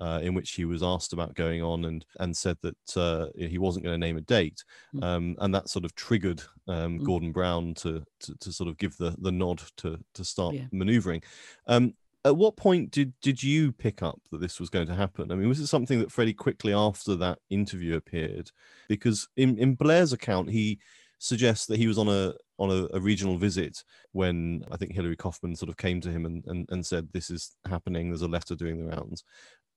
uh, 0.00 0.20
in 0.22 0.32
which 0.32 0.52
he 0.52 0.64
was 0.64 0.82
asked 0.82 1.12
about 1.12 1.34
going 1.34 1.62
on 1.62 1.84
and 1.84 2.04
and 2.18 2.34
said 2.34 2.56
that 2.62 2.96
uh, 2.96 3.26
he 3.36 3.58
wasn't 3.58 3.84
going 3.84 4.00
to 4.00 4.06
name 4.06 4.16
a 4.16 4.22
date, 4.22 4.64
mm. 4.94 5.04
um, 5.04 5.36
and 5.40 5.54
that 5.54 5.68
sort 5.68 5.84
of 5.84 5.94
triggered 5.94 6.42
um, 6.66 7.00
mm. 7.00 7.04
Gordon 7.04 7.30
Brown 7.30 7.74
to, 7.74 8.02
to, 8.20 8.34
to 8.40 8.52
sort 8.52 8.70
of 8.70 8.78
give 8.78 8.96
the 8.96 9.14
the 9.18 9.32
nod 9.32 9.62
to 9.78 9.98
to 10.14 10.24
start 10.24 10.54
yeah. 10.54 10.64
manoeuvring. 10.72 11.22
Um, 11.66 11.92
at 12.24 12.36
what 12.36 12.56
point 12.56 12.90
did 12.90 13.12
did 13.20 13.42
you 13.42 13.72
pick 13.72 14.02
up 14.02 14.20
that 14.30 14.40
this 14.40 14.58
was 14.58 14.70
going 14.70 14.86
to 14.86 14.94
happen? 14.94 15.30
I 15.30 15.34
mean, 15.34 15.48
was 15.48 15.60
it 15.60 15.66
something 15.66 15.98
that 16.00 16.10
Freddie 16.10 16.32
quickly 16.32 16.72
after 16.72 17.14
that 17.16 17.38
interview 17.50 17.96
appeared? 17.96 18.50
Because 18.88 19.28
in, 19.36 19.58
in 19.58 19.74
Blair's 19.74 20.12
account, 20.12 20.50
he 20.50 20.78
suggests 21.18 21.66
that 21.66 21.78
he 21.78 21.86
was 21.86 21.98
on 21.98 22.08
a 22.08 22.34
on 22.58 22.70
a, 22.70 22.96
a, 22.96 23.00
regional 23.00 23.36
visit 23.36 23.82
when 24.12 24.64
I 24.70 24.76
think 24.76 24.92
Hilary 24.92 25.16
Coffman 25.16 25.56
sort 25.56 25.70
of 25.70 25.76
came 25.76 26.00
to 26.02 26.10
him 26.10 26.24
and, 26.24 26.44
and, 26.46 26.68
and 26.70 26.86
said, 26.86 27.08
This 27.12 27.30
is 27.30 27.56
happening, 27.68 28.08
there's 28.08 28.22
a 28.22 28.28
letter 28.28 28.54
doing 28.54 28.78
the 28.78 28.94
rounds. 28.94 29.24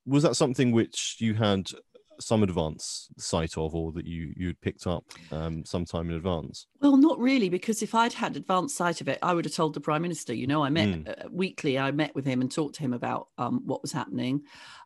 Was 0.05 0.23
that 0.23 0.35
something 0.35 0.71
which 0.71 1.17
you 1.19 1.33
had 1.33 1.69
some 2.19 2.43
advance 2.43 3.07
sight 3.17 3.57
of 3.57 3.75
or 3.75 3.91
that 3.91 4.05
you 4.05 4.33
you'd 4.35 4.59
picked 4.61 4.87
up 4.87 5.03
um, 5.31 5.63
sometime 5.65 6.09
in 6.09 6.15
advance? 6.15 6.67
Well 6.81 6.97
not 6.97 7.19
really 7.19 7.49
because 7.49 7.81
if 7.81 7.95
i'd 7.95 8.13
had 8.13 8.35
advance 8.35 8.73
sight 8.73 9.01
of 9.01 9.07
it 9.07 9.19
i 9.21 9.33
would 9.33 9.45
have 9.45 9.53
told 9.53 9.73
the 9.73 9.79
prime 9.79 10.01
minister 10.01 10.33
you 10.33 10.47
know 10.47 10.63
i 10.63 10.69
met 10.69 10.87
mm. 10.87 11.09
uh, 11.09 11.27
weekly 11.31 11.77
i 11.77 11.91
met 11.91 12.13
with 12.15 12.25
him 12.25 12.41
and 12.41 12.51
talked 12.51 12.75
to 12.75 12.81
him 12.81 12.93
about 12.93 13.27
um, 13.37 13.61
what 13.65 13.81
was 13.81 13.91
happening. 13.91 14.41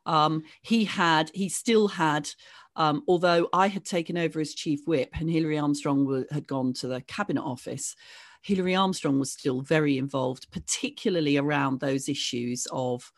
Um, 0.06 0.44
he 0.62 0.84
had 0.86 1.32
he 1.34 1.50
still 1.50 1.88
had 1.88 2.30
um, 2.76 3.04
although 3.08 3.50
i 3.54 3.68
had 3.68 3.86
taken 3.86 4.18
over 4.18 4.40
as 4.40 4.54
chief 4.54 4.82
whip 4.88 5.10
and 5.14 5.30
hilary 5.30 5.58
armstrong 5.58 6.06
w- 6.06 6.26
had 6.32 6.48
gone 6.48 6.74
to 6.74 6.88
the 6.88 7.02
cabinet 7.02 7.44
office 7.44 7.96
hilary 8.42 8.76
armstrong 8.76 9.20
was 9.20 9.32
still 9.32 9.62
very 9.62 9.98
involved 9.98 10.48
particularly 10.52 11.38
around 11.38 11.80
those 11.80 12.10
issues 12.10 12.68
of 12.72 13.12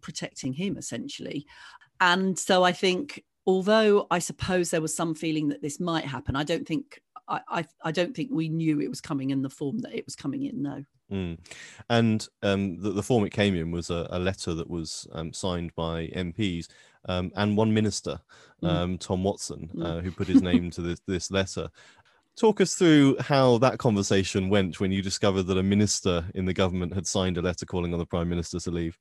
protecting 0.00 0.52
him 0.52 0.76
essentially. 0.76 1.46
And 2.00 2.38
so 2.38 2.64
I 2.64 2.72
think 2.72 3.22
although 3.50 4.06
I 4.12 4.20
suppose 4.20 4.70
there 4.70 4.80
was 4.80 4.94
some 4.94 5.12
feeling 5.12 5.48
that 5.48 5.60
this 5.60 5.80
might 5.80 6.04
happen, 6.04 6.36
I 6.36 6.44
don't 6.44 6.66
think 6.66 7.00
I, 7.26 7.40
I, 7.48 7.64
I 7.82 7.90
don't 7.90 8.14
think 8.14 8.30
we 8.32 8.48
knew 8.48 8.80
it 8.80 8.88
was 8.88 9.00
coming 9.00 9.30
in 9.30 9.42
the 9.42 9.50
form 9.50 9.80
that 9.80 9.92
it 9.92 10.04
was 10.04 10.14
coming 10.14 10.44
in. 10.44 10.62
No. 10.62 10.84
Mm. 11.10 11.38
And 11.88 12.28
um, 12.44 12.80
the, 12.80 12.90
the, 12.90 13.02
form 13.02 13.24
it 13.24 13.32
came 13.32 13.56
in 13.56 13.72
was 13.72 13.90
a, 13.90 14.06
a 14.10 14.20
letter 14.20 14.54
that 14.54 14.70
was 14.70 15.08
um, 15.10 15.32
signed 15.32 15.74
by 15.74 16.06
MPs 16.14 16.68
um, 17.08 17.32
and 17.34 17.56
one 17.56 17.74
minister, 17.74 18.20
mm. 18.62 18.68
Um, 18.68 18.98
Tom 18.98 19.24
Watson, 19.24 19.68
mm. 19.74 19.84
uh, 19.84 20.00
who 20.00 20.12
put 20.12 20.28
his 20.28 20.42
name 20.42 20.70
to 20.70 20.82
this, 20.82 21.00
this 21.08 21.32
letter. 21.32 21.68
Talk 22.36 22.60
us 22.60 22.74
through 22.74 23.16
how 23.18 23.58
that 23.58 23.80
conversation 23.80 24.48
went 24.48 24.78
when 24.78 24.92
you 24.92 25.02
discovered 25.02 25.44
that 25.44 25.58
a 25.58 25.62
minister 25.62 26.24
in 26.36 26.44
the 26.44 26.54
government 26.54 26.94
had 26.94 27.08
signed 27.08 27.36
a 27.36 27.42
letter 27.42 27.66
calling 27.66 27.92
on 27.92 27.98
the 27.98 28.06
prime 28.06 28.28
minister 28.28 28.60
to 28.60 28.70
leave. 28.70 28.96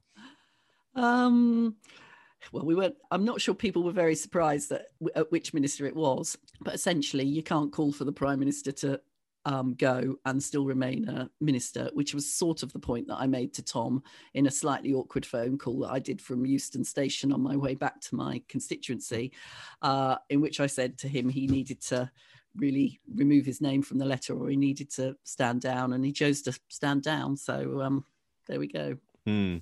Um, 0.96 1.76
well, 2.52 2.66
we 2.66 2.76
weren't, 2.76 2.96
I'm 3.12 3.26
not 3.26 3.42
sure 3.42 3.54
people 3.54 3.84
were 3.84 3.92
very 3.92 4.16
surprised 4.16 4.70
that 4.70 4.88
at 5.16 5.32
which 5.32 5.54
minister 5.54 5.86
it 5.86 5.96
was, 5.96 6.38
but 6.62 6.74
essentially, 6.74 7.26
you 7.26 7.44
can't 7.44 7.72
call 7.72 7.92
for 7.92 8.06
the 8.06 8.12
prime 8.12 8.40
minister 8.40 8.72
to 8.72 9.00
um, 9.46 9.74
go 9.76 10.16
and 10.26 10.42
still 10.42 10.66
remain 10.66 11.08
a 11.08 11.30
minister, 11.40 11.90
which 11.94 12.14
was 12.14 12.32
sort 12.32 12.62
of 12.62 12.74
the 12.74 12.80
point 12.80 13.08
that 13.08 13.18
I 13.18 13.28
made 13.28 13.54
to 13.56 13.64
Tom 13.64 14.04
in 14.34 14.48
a 14.48 14.52
slightly 14.52 14.94
awkward 14.94 15.26
phone 15.26 15.58
call 15.58 15.80
that 15.80 15.92
I 15.92 16.00
did 16.00 16.22
from 16.22 16.46
Euston 16.46 16.84
Station 16.84 17.32
on 17.32 17.42
my 17.42 17.56
way 17.56 17.76
back 17.76 18.02
to 18.02 18.16
my 18.16 18.42
constituency, 18.48 19.32
uh, 19.82 20.18
in 20.30 20.42
which 20.42 20.60
I 20.60 20.68
said 20.68 20.98
to 21.00 21.08
him 21.08 21.30
he 21.30 21.48
needed 21.48 21.82
to 21.84 22.12
really 22.56 23.00
remove 23.16 23.46
his 23.46 23.62
name 23.62 23.82
from 23.82 23.98
the 23.98 24.06
letter 24.06 24.36
or 24.38 24.50
he 24.50 24.58
needed 24.58 24.90
to 24.92 25.16
stand 25.24 25.62
down, 25.62 25.94
and 25.94 26.04
he 26.04 26.12
chose 26.12 26.42
to 26.44 26.60
stand 26.68 27.04
down. 27.04 27.38
So 27.38 27.82
um, 27.82 28.06
there 28.48 28.60
we 28.60 28.68
go. 28.68 28.98
Mm. 29.28 29.62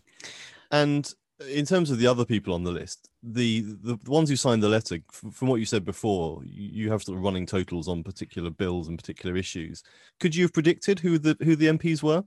And 0.72 1.14
in 1.40 1.66
terms 1.66 1.92
of 1.92 2.00
the 2.00 2.08
other 2.08 2.26
people 2.26 2.54
on 2.54 2.64
the 2.64 2.72
list, 2.72 3.10
the 3.22 3.62
the 3.62 3.98
ones 4.08 4.30
who 4.30 4.36
signed 4.36 4.64
the 4.64 4.70
letter, 4.70 4.98
from 5.12 5.48
what 5.48 5.60
you 5.60 5.66
said 5.66 5.86
before, 5.86 6.42
you 6.46 6.92
have 6.92 7.04
sort 7.04 7.18
of 7.18 7.24
running 7.24 7.46
totals 7.46 7.88
on 7.88 8.04
particular 8.04 8.50
bills 8.50 8.88
and 8.88 8.98
particular 8.98 9.36
issues. 9.36 9.84
Could 10.20 10.36
you 10.36 10.46
have 10.46 10.54
predicted 10.54 11.00
who 11.00 11.18
the 11.18 11.38
who 11.44 11.56
the 11.56 11.68
MPs 11.68 12.02
were? 12.02 12.24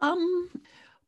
Um, 0.00 0.48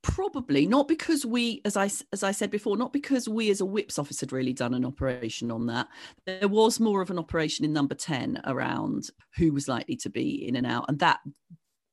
probably 0.03 0.67
not 0.67 0.89
because 0.89 1.25
we, 1.25 1.61
as 1.65 1.77
I 1.77 1.91
as 2.13 2.23
I 2.25 2.33
said 2.33 2.51
before, 2.51 2.77
not 2.77 2.93
because 2.93 3.29
we 3.29 3.51
as 3.51 3.61
a 3.61 3.67
whips 3.67 3.99
office 3.99 4.21
had 4.21 4.33
really 4.33 4.53
done 4.53 4.75
an 4.75 4.85
operation 4.85 5.51
on 5.51 5.67
that. 5.67 5.87
There 6.27 6.49
was 6.49 6.81
more 6.81 7.03
of 7.03 7.11
an 7.11 7.19
operation 7.19 7.65
in 7.65 7.73
number 7.73 7.95
ten 7.95 8.41
around 8.45 9.11
who 9.37 9.53
was 9.53 9.69
likely 9.69 9.97
to 9.97 10.11
be 10.11 10.47
in 10.49 10.57
and 10.57 10.67
out, 10.67 10.87
and 10.89 10.99
that 10.99 11.21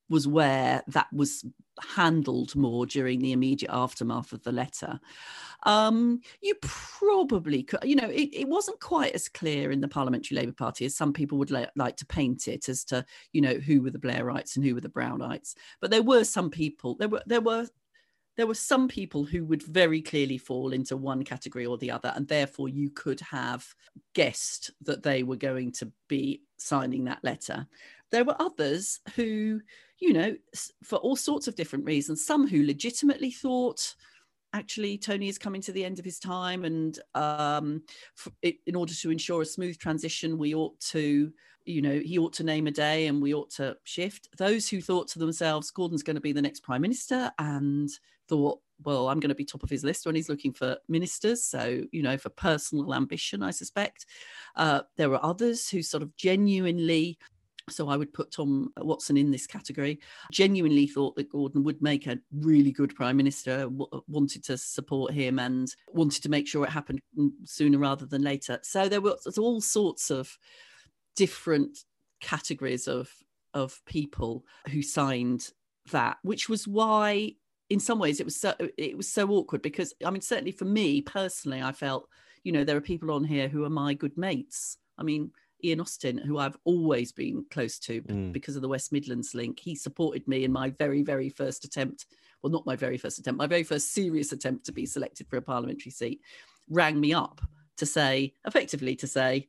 was 0.10 0.28
where 0.28 0.84
that 0.88 1.08
was 1.12 1.46
handled 1.96 2.56
more 2.56 2.86
during 2.86 3.20
the 3.20 3.32
immediate 3.32 3.72
aftermath 3.72 4.34
of 4.34 4.44
the 4.44 4.52
letter. 4.52 5.00
Um, 5.64 6.22
you 6.42 6.56
probably 6.62 7.64
could, 7.64 7.84
you 7.84 7.96
know, 7.96 8.10
it, 8.10 8.30
it, 8.34 8.48
wasn't 8.48 8.80
quite 8.80 9.14
as 9.14 9.28
clear 9.28 9.72
in 9.72 9.82
the 9.82 9.88
Parliamentary 9.88 10.38
Labour 10.38 10.54
Party 10.54 10.86
as 10.86 10.96
some 10.96 11.14
people 11.14 11.38
would 11.38 11.52
la- 11.52 11.66
like 11.76 11.98
to 11.98 12.06
paint 12.06 12.48
it 12.48 12.70
as 12.70 12.84
to, 12.86 13.06
you 13.34 13.42
know, 13.42 13.56
who 13.56 13.82
were 13.82 13.90
the 13.90 14.00
Blairites 14.00 14.56
and 14.56 14.66
who 14.66 14.76
were 14.76 14.82
the 14.82 14.90
Brownites. 14.90 15.56
But 15.82 15.92
there 15.92 16.04
were 16.04 16.24
some 16.24 16.50
people, 16.50 16.96
there 16.96 17.10
were, 17.10 17.24
there 17.26 17.42
were, 17.42 17.68
there 18.38 18.48
were 18.48 18.54
some 18.54 18.88
people 18.88 19.26
who 19.26 19.44
would 19.46 19.64
very 19.64 20.00
clearly 20.00 20.38
fall 20.38 20.72
into 20.72 20.96
one 20.96 21.24
category 21.24 21.66
or 21.66 21.78
the 21.80 21.90
other, 21.90 22.14
and 22.16 22.28
therefore 22.28 22.70
you 22.70 22.92
could 22.92 23.20
have 23.20 23.68
guessed 24.14 24.70
that 24.84 25.02
they 25.02 25.24
were 25.24 25.36
going 25.36 25.72
to 25.72 25.92
be 26.08 26.44
signing 26.58 27.06
that 27.06 27.24
letter. 27.24 27.68
There 28.12 28.26
were 28.26 28.36
others 28.40 29.00
who 29.16 29.62
you 30.00 30.14
know, 30.14 30.36
for 30.84 30.98
all 30.98 31.16
sorts 31.16 31.48
of 31.48 31.56
different 31.56 31.86
reasons. 31.86 32.26
Some 32.26 32.48
who 32.48 32.66
legitimately 32.66 33.32
thought, 33.32 33.96
actually, 34.54 34.98
Tony 34.98 35.28
is 35.28 35.38
coming 35.38 35.62
to 35.62 35.72
the 35.72 35.84
end 35.84 36.00
of 36.00 36.06
his 36.06 36.20
time, 36.20 36.66
and 36.66 36.98
um, 37.16 37.84
in 38.44 38.76
order 38.76 38.94
to 38.94 39.12
ensure 39.12 39.42
a 39.42 39.46
smooth 39.46 39.78
transition, 39.78 40.38
we 40.38 40.54
ought 40.54 40.80
to, 40.82 41.32
you 41.66 41.82
know, 41.82 42.00
he 42.00 42.18
ought 42.20 42.34
to 42.34 42.44
name 42.44 42.68
a 42.68 42.72
day 42.72 43.08
and 43.08 43.22
we 43.22 43.34
ought 43.34 43.50
to 43.52 43.76
shift. 43.84 44.30
Those 44.38 44.70
who 44.70 44.82
thought 44.82 45.08
to 45.10 45.20
themselves, 45.20 45.72
Gordon's 45.72 46.04
going 46.04 46.16
to 46.16 46.22
be 46.22 46.34
the 46.34 46.42
next 46.42 46.62
prime 46.62 46.82
minister, 46.82 47.32
and 47.40 47.90
thought, 48.30 48.60
well, 48.84 49.08
I'm 49.10 49.20
going 49.20 49.30
to 49.30 49.36
be 49.36 49.46
top 49.46 49.64
of 49.64 49.70
his 49.70 49.84
list 49.84 50.06
when 50.06 50.14
he's 50.14 50.30
looking 50.30 50.54
for 50.54 50.78
ministers. 50.88 51.44
So, 51.44 51.82
you 51.92 52.04
know, 52.04 52.18
for 52.18 52.30
personal 52.30 52.94
ambition, 52.94 53.42
I 53.42 53.50
suspect. 53.50 54.06
Uh, 54.56 54.82
there 54.98 55.10
were 55.10 55.24
others 55.26 55.68
who 55.68 55.82
sort 55.82 56.04
of 56.04 56.16
genuinely 56.16 57.18
so 57.70 57.90
I 57.90 57.98
would 57.98 58.14
put 58.14 58.32
Tom 58.32 58.72
Watson 58.78 59.18
in 59.18 59.32
this 59.32 59.48
category. 59.48 60.00
Genuinely 60.32 60.88
thought 60.88 61.16
that 61.16 61.30
Gordon 61.30 61.64
would 61.64 61.82
make 61.82 62.08
a 62.08 62.20
really 62.32 62.72
good 62.72 62.96
prime 62.96 63.18
minister, 63.18 63.64
w- 63.64 63.88
uh, 63.92 64.00
wanted 64.08 64.44
to 64.46 64.58
support 64.58 65.14
him 65.14 65.40
and 65.40 65.74
wanted 65.94 66.24
to 66.24 66.30
make 66.30 66.48
sure 66.48 66.64
it 66.64 66.72
happened 66.72 67.02
sooner 67.44 67.78
rather 67.78 68.06
than 68.06 68.22
later. 68.22 68.60
So 68.64 68.88
there 68.88 69.02
were 69.02 69.18
all 69.38 69.62
sorts 69.62 70.10
of 70.10 70.38
different 71.16 71.80
categories 72.22 72.88
of 72.88 73.12
of 73.54 73.84
people 73.86 74.46
who 74.70 74.82
signed 74.82 75.52
that, 75.92 76.18
which 76.22 76.48
was 76.48 76.68
why 76.68 77.34
in 77.70 77.80
some 77.80 78.00
ways 78.00 78.20
it 78.20 78.26
was 78.26 78.40
so 78.40 78.54
it 78.78 78.96
was 78.96 79.10
so 79.10 79.30
awkward 79.30 79.62
because 79.62 79.94
I 80.06 80.10
mean 80.10 80.22
certainly 80.22 80.52
for 80.52 80.66
me 80.66 81.02
personally 81.02 81.62
I 81.62 81.74
felt 81.74 82.08
you 82.44 82.52
know 82.52 82.64
there 82.64 82.78
are 82.78 82.82
people 82.82 83.12
on 83.12 83.26
here 83.26 83.50
who 83.50 83.66
are 83.66 83.70
my 83.70 83.94
good 83.94 84.18
mates. 84.18 84.78
I 84.98 85.04
mean 85.04 85.32
Ian 85.64 85.82
Austin, 85.82 86.18
who 86.18 86.38
I've 86.38 86.58
always 86.64 87.12
been 87.12 87.46
close 87.50 87.80
to 87.80 88.02
mm. 88.02 88.32
because 88.32 88.56
of 88.56 88.62
the 88.62 88.68
West 88.68 88.92
Midlands 88.92 89.34
link. 89.34 89.60
He 89.60 89.76
supported 89.76 90.28
me 90.28 90.44
in 90.44 90.52
my 90.52 90.70
very, 90.72 91.02
very 91.04 91.30
first 91.30 91.66
attempt. 91.66 92.06
Well, 92.42 92.52
not 92.52 92.66
my 92.66 92.76
very 92.76 92.98
first 92.98 93.20
attempt, 93.20 93.40
my 93.40 93.48
very 93.48 93.64
first 93.64 93.94
serious 93.94 94.32
attempt 94.32 94.66
to 94.68 94.72
be 94.72 94.86
selected 94.86 95.28
for 95.28 95.38
a 95.38 95.42
parliamentary 95.42 95.92
seat, 95.92 96.22
rang 96.70 97.00
me 97.00 97.14
up 97.14 97.42
to 97.78 97.86
say, 97.86 98.34
effectively, 98.46 98.96
to 98.98 99.08
say, 99.08 99.48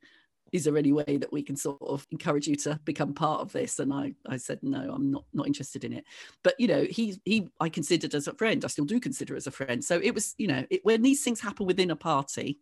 is 0.52 0.64
there 0.64 0.76
any 0.76 0.92
way 0.92 1.18
that 1.18 1.32
we 1.32 1.42
can 1.42 1.56
sort 1.56 1.80
of 1.82 2.06
encourage 2.10 2.46
you 2.46 2.56
to 2.56 2.78
become 2.84 3.12
part 3.12 3.40
of 3.40 3.52
this 3.52 3.78
and 3.78 3.92
i 3.92 4.12
i 4.28 4.36
said 4.36 4.58
no 4.62 4.90
i'm 4.94 5.10
not 5.10 5.24
not 5.32 5.46
interested 5.46 5.84
in 5.84 5.92
it 5.92 6.04
but 6.42 6.54
you 6.58 6.66
know 6.66 6.84
he 6.84 7.20
he 7.24 7.48
i 7.60 7.68
considered 7.68 8.14
as 8.14 8.26
a 8.26 8.34
friend 8.34 8.64
i 8.64 8.68
still 8.68 8.84
do 8.84 8.98
consider 9.00 9.36
as 9.36 9.46
a 9.46 9.50
friend 9.50 9.84
so 9.84 10.00
it 10.02 10.14
was 10.14 10.34
you 10.38 10.46
know 10.46 10.64
it, 10.70 10.80
when 10.84 11.02
these 11.02 11.22
things 11.22 11.40
happen 11.40 11.66
within 11.66 11.90
a 11.90 11.96
party 11.96 12.58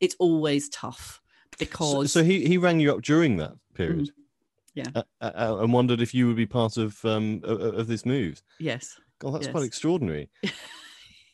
it's 0.00 0.16
always 0.18 0.68
tough 0.70 1.20
because 1.58 2.12
so, 2.12 2.20
so, 2.20 2.24
he 2.24 2.46
he 2.46 2.58
rang 2.58 2.80
you 2.80 2.92
up 2.92 3.02
during 3.02 3.36
that 3.38 3.52
period. 3.74 4.06
Mm. 4.06 4.12
Yeah. 4.72 4.86
uh, 4.94 5.02
uh, 5.20 5.58
and 5.60 5.72
wondered 5.72 6.00
if 6.00 6.14
you 6.14 6.26
would 6.28 6.36
be 6.36 6.46
part 6.46 6.76
of 6.76 7.04
um, 7.04 7.40
of, 7.44 7.60
of 7.60 7.86
this 7.86 8.06
move. 8.06 8.40
Yes. 8.58 8.98
God, 9.18 9.34
that's 9.34 9.48
quite 9.48 9.64
extraordinary. 9.64 10.30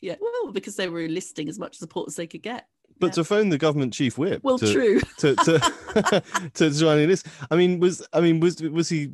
Yeah. 0.01 0.15
Well, 0.21 0.51
because 0.51 0.75
they 0.75 0.87
were 0.87 1.01
enlisting 1.01 1.49
as 1.49 1.57
much 1.57 1.75
support 1.75 2.07
as 2.07 2.15
they 2.15 2.27
could 2.27 2.43
get. 2.43 2.67
But 2.99 3.07
Yeah. 3.07 3.13
to 3.13 3.23
phone 3.23 3.49
the 3.49 3.57
government 3.57 3.93
chief 3.93 4.17
whip. 4.17 4.43
Well, 4.43 4.59
to, 4.59 4.71
true. 4.71 5.01
To 5.17 5.35
to, 5.35 6.23
to 6.53 6.69
join 6.69 7.07
this, 7.07 7.23
I 7.49 7.55
mean, 7.55 7.79
was 7.79 8.07
I 8.13 8.21
mean, 8.21 8.39
was 8.39 8.61
was 8.61 8.89
he 8.89 9.13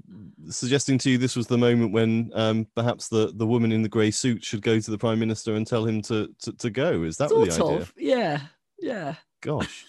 suggesting 0.49 0.97
to 0.99 1.09
you 1.11 1.17
this 1.17 1.35
was 1.35 1.47
the 1.47 1.57
moment 1.57 1.93
when 1.93 2.31
um, 2.33 2.67
perhaps 2.75 3.07
the 3.07 3.31
the 3.33 3.47
woman 3.47 3.71
in 3.71 3.81
the 3.81 3.89
grey 3.89 4.11
suit 4.11 4.43
should 4.43 4.61
go 4.61 4.79
to 4.79 4.91
the 4.91 4.97
prime 4.97 5.19
minister 5.19 5.55
and 5.55 5.65
tell 5.65 5.85
him 5.85 6.01
to 6.03 6.29
to, 6.41 6.51
to 6.51 6.69
go? 6.69 7.03
Is 7.03 7.15
that 7.17 7.29
sort 7.29 7.49
the 7.49 7.53
idea? 7.53 7.77
of. 7.77 7.93
Yeah. 7.97 8.41
Yeah. 8.79 9.15
Gosh. 9.41 9.85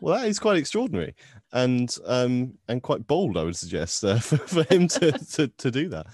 Well, 0.00 0.18
that 0.18 0.28
is 0.28 0.38
quite 0.38 0.58
extraordinary 0.58 1.14
and 1.52 1.96
um, 2.06 2.54
and 2.68 2.82
quite 2.82 3.06
bold, 3.06 3.36
I 3.36 3.44
would 3.44 3.56
suggest, 3.56 4.04
uh, 4.04 4.18
for, 4.20 4.36
for 4.38 4.62
him 4.64 4.88
to, 4.88 5.12
to, 5.12 5.48
to 5.48 5.70
do 5.70 5.88
that. 5.90 6.06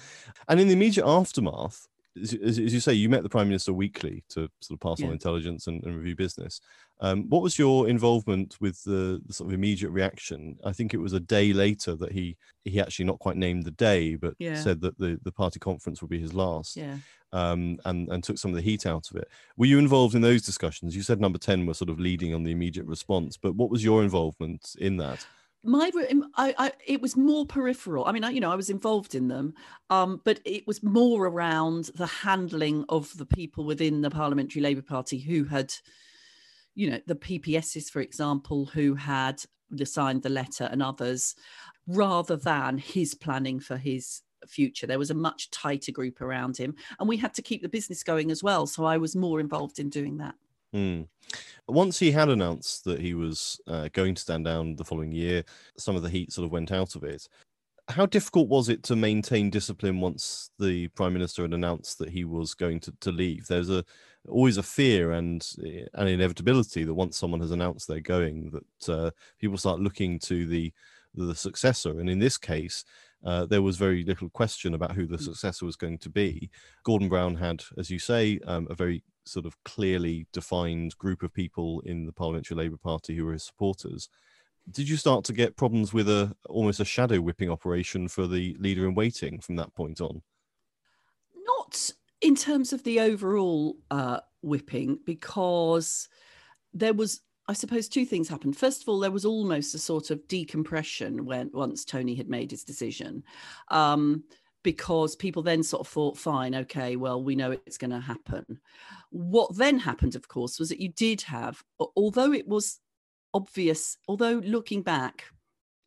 And 0.49 0.61
in 0.61 0.69
the 0.69 0.75
immediate 0.75 1.07
aftermath, 1.07 1.89
as, 2.21 2.59
as 2.59 2.73
you 2.75 2.81
say, 2.81 2.93
you 2.93 3.09
met 3.09 3.23
the 3.23 3.29
Prime 3.29 3.49
Minister 3.49 3.73
weekly 3.73 4.25
to 4.31 4.49
sort 4.61 4.77
of 4.77 4.81
pass 4.81 5.03
on 5.03 5.13
intelligence 5.13 5.67
and, 5.67 5.83
and 5.85 5.97
review 5.97 6.17
business. 6.17 6.61
Um, 7.01 7.29
what 7.31 7.43
was 7.43 7.59
your 7.59 7.89
involvement 7.89 8.57
with 8.61 8.83
the, 8.85 9.23
the 9.27 9.33
sort 9.33 9.49
of 9.49 9.55
immediate 9.55 9.91
reaction? 9.91 10.59
I 10.65 10.73
think 10.73 10.93
it 10.93 10.99
was 10.99 11.15
a 11.15 11.21
day 11.21 11.53
later 11.53 11.95
that 11.97 12.13
he 12.13 12.37
he 12.65 12.79
actually 12.81 13.07
not 13.07 13.19
quite 13.19 13.37
named 13.37 13.65
the 13.65 13.71
day, 13.71 14.17
but 14.17 14.35
Yeah. 14.39 14.55
said 14.55 14.81
that 14.83 14.99
the, 14.99 15.19
the 15.23 15.33
party 15.33 15.59
conference 15.59 16.03
would 16.03 16.11
be 16.11 16.21
his 16.21 16.35
last 16.35 16.77
Yeah. 16.77 16.99
um, 17.33 17.79
and 17.87 18.09
and 18.11 18.23
took 18.23 18.37
some 18.39 18.51
of 18.51 18.57
the 18.57 18.63
heat 18.63 18.85
out 18.87 19.11
of 19.11 19.17
it. 19.17 19.29
Were 19.57 19.67
you 19.67 19.79
involved 19.79 20.15
in 20.15 20.21
those 20.21 20.43
discussions? 20.43 20.95
You 20.95 21.03
said 21.03 21.21
number 21.21 21.39
ten 21.39 21.65
was 21.67 21.79
sort 21.79 21.91
of 21.91 21.99
leading 21.99 22.35
on 22.35 22.43
the 22.45 22.53
immediate 22.53 22.87
response, 22.87 23.37
but 23.39 23.55
what 23.55 23.71
was 23.71 23.83
your 23.83 24.03
involvement 24.03 24.75
in 24.79 24.99
that? 24.99 25.27
My 25.63 25.91
I, 26.37 26.55
I 26.59 26.73
it 26.87 27.03
was 27.03 27.17
more 27.17 27.45
peripheral. 27.47 28.07
I 28.07 28.13
mean 28.13 28.25
I, 28.25 28.31
you 28.31 28.41
know 28.41 28.51
i 28.51 28.57
was 28.57 28.71
involved 28.71 29.15
in 29.15 29.29
them 29.29 29.55
um 29.91 30.21
but 30.25 30.41
it 30.45 30.67
was 30.67 30.83
more 30.83 31.27
around 31.27 31.91
the 31.95 32.07
handling 32.07 32.85
of 32.89 33.17
the 33.19 33.27
people 33.27 33.65
within 33.65 34.01
the 34.01 34.11
parliamentary 34.11 34.63
labour 34.63 34.83
party 34.83 35.19
who 35.19 35.45
had 35.45 35.75
you 36.75 36.91
know 36.91 37.01
the 37.07 37.15
ppss 37.15 37.91
for 37.91 38.01
example 38.01 38.67
who 38.67 38.95
had 38.95 39.43
signed 39.85 40.23
the 40.23 40.29
letter 40.31 40.69
and 40.71 40.83
others 40.83 41.35
rather 41.87 42.37
than 42.37 42.79
his 42.79 43.15
planning 43.15 43.61
for 43.61 43.77
his 43.77 44.23
future. 44.47 44.87
There 44.87 44.99
was 44.99 45.11
a 45.11 45.15
much 45.15 45.51
tighter 45.51 45.93
group 45.93 46.21
around 46.21 46.57
him 46.57 46.75
and 46.99 47.09
we 47.09 47.17
had 47.17 47.35
to 47.35 47.43
keep 47.43 47.63
the 47.63 47.69
business 47.69 48.03
going 48.03 48.31
as 48.31 48.43
well. 48.43 48.67
So 48.67 48.85
i 48.85 48.97
was 48.97 49.17
more 49.17 49.41
involved 49.41 49.79
in 49.79 49.91
doing 49.91 50.19
that 50.19 50.35
Hmm. 50.73 51.03
Once 51.69 51.99
he 51.99 52.11
had 52.11 52.29
announced 52.29 52.85
that 52.85 53.01
he 53.01 53.15
was 53.15 53.61
uh, 53.67 53.89
going 53.93 54.15
to 54.15 54.23
stand 54.23 54.45
down 54.45 54.77
the 54.77 54.85
following 54.85 55.13
year, 55.13 55.45
some 55.77 55.97
of 55.97 56.03
the 56.03 56.11
heat 56.11 56.33
sort 56.33 56.45
of 56.45 56.53
went 56.53 56.73
out 56.73 56.95
of 56.95 57.05
it. 57.05 57.29
How 57.89 58.07
difficult 58.07 58.49
was 58.49 58.69
it 58.69 58.83
to 58.85 58.97
maintain 58.97 59.51
discipline 59.51 60.01
once 60.01 60.51
the 60.59 60.89
prime 60.89 61.13
minister 61.13 61.43
had 61.43 61.55
announced 61.55 61.99
that 61.99 62.11
he 62.11 62.25
was 62.25 62.55
going 62.55 62.79
to, 62.81 62.93
to 63.01 63.11
leave? 63.11 63.47
There's 63.47 63.71
a 63.71 63.85
always 64.29 64.59
a 64.59 64.63
fear 64.63 65.13
and 65.13 65.49
an 65.95 66.07
inevitability 66.07 66.85
that 66.85 66.95
once 66.95 67.17
someone 67.17 67.41
has 67.41 67.51
announced 67.51 67.89
they're 67.89 68.01
going, 68.01 68.51
that 68.51 68.93
uh, 68.93 69.11
people 69.41 69.57
start 69.57 69.81
looking 69.81 70.19
to 70.21 70.47
the 70.47 70.73
the 71.15 71.35
successor. 71.35 71.99
And 71.99 72.09
in 72.09 72.21
this 72.21 72.39
case, 72.39 72.85
uh, 73.25 73.47
there 73.47 73.63
was 73.63 73.77
very 73.77 74.05
little 74.05 74.31
question 74.31 74.75
about 74.75 74.93
who 74.93 75.07
the 75.07 75.19
successor 75.19 75.67
was 75.67 75.77
going 75.77 75.99
to 75.99 76.11
be. 76.11 76.51
Gordon 76.85 77.09
Brown 77.09 77.35
had, 77.37 77.63
as 77.77 77.91
you 77.91 77.99
say, 77.99 78.41
um, 78.47 78.67
a 78.71 78.75
very 78.75 79.03
sort 79.25 79.47
of 79.47 79.63
clearly 79.65 80.27
defined 80.33 80.97
group 80.99 81.23
of 81.23 81.33
people 81.33 81.83
in 81.85 82.07
the 82.07 82.13
Parliamentary 82.13 82.57
Labour 82.57 82.79
Party 82.79 83.15
who 83.15 83.25
were 83.25 83.33
his 83.33 83.45
supporters. 83.45 84.09
Did 84.71 84.89
you 84.89 84.97
start 84.97 85.25
to 85.25 85.33
get 85.33 85.57
problems 85.57 85.93
with 85.93 86.09
a 86.09 86.35
almost 86.49 86.81
a 86.81 86.85
shadow 86.85 87.21
whipping 87.21 87.51
operation 87.51 88.09
for 88.09 88.27
the 88.27 88.57
leader 88.59 88.87
in 88.87 88.95
waiting 88.95 89.41
from 89.41 89.57
that 89.57 89.75
point 89.75 90.01
on? 90.01 90.23
not 91.61 91.91
in 92.21 92.35
terms 92.35 92.73
of 92.73 92.85
the 92.85 93.01
overall 93.01 93.77
uh, 93.91 94.21
whipping 94.43 94.99
because 95.05 96.09
there 96.73 96.95
was 96.95 97.21
i 97.49 97.53
suppose 97.53 97.89
two 97.89 98.05
things 98.05 98.29
happened. 98.29 98.57
First 98.57 98.83
of 98.83 98.89
all 98.89 99.01
there 99.01 99.11
was 99.11 99.25
almost 99.25 99.75
a 99.75 99.79
sort 99.79 100.11
of 100.11 100.27
decompression 100.29 101.25
when 101.25 101.51
once 101.53 101.85
tony 101.85 102.15
had 102.15 102.29
made 102.29 102.51
his 102.51 102.65
decision 102.65 103.23
um, 103.69 104.25
because 104.63 105.17
people 105.17 105.43
then 105.43 105.63
sort 105.63 105.81
of 105.81 105.89
thought 105.89 106.19
fine 106.19 106.55
okay 106.55 106.97
well 106.97 107.23
we 107.23 107.35
know 107.35 107.51
it's 107.53 107.79
going 107.79 107.91
to 107.91 108.01
happen. 108.01 108.45
What 109.11 109.57
then 109.57 109.79
happened 109.79 110.15
of 110.15 110.29
course 110.29 110.59
was 110.59 110.69
that 110.69 110.81
you 110.81 110.91
did 110.91 111.23
have 111.23 111.63
although 111.97 112.33
it 112.33 112.47
was 112.47 112.81
obvious 113.35 113.97
although 114.09 114.43
looking 114.45 114.83
back 114.83 115.25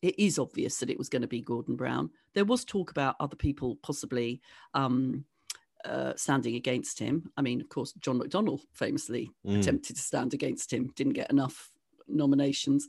it 0.01 0.17
is 0.19 0.37
obvious 0.37 0.77
that 0.77 0.89
it 0.89 0.97
was 0.97 1.09
going 1.09 1.21
to 1.21 1.27
be 1.27 1.41
gordon 1.41 1.75
brown 1.75 2.09
there 2.33 2.45
was 2.45 2.63
talk 2.63 2.91
about 2.91 3.15
other 3.19 3.35
people 3.35 3.77
possibly 3.83 4.41
um, 4.73 5.25
uh, 5.85 6.13
standing 6.15 6.55
against 6.55 6.99
him. 6.99 7.31
I 7.37 7.41
mean, 7.41 7.61
of 7.61 7.69
course, 7.69 7.93
John 7.93 8.19
McDonnell 8.19 8.61
famously 8.73 9.29
Mm. 9.45 9.59
attempted 9.59 9.95
to 9.95 10.01
stand 10.01 10.33
against 10.33 10.71
him, 10.71 10.91
didn't 10.95 11.13
get 11.13 11.31
enough 11.31 11.71
nominations, 12.07 12.87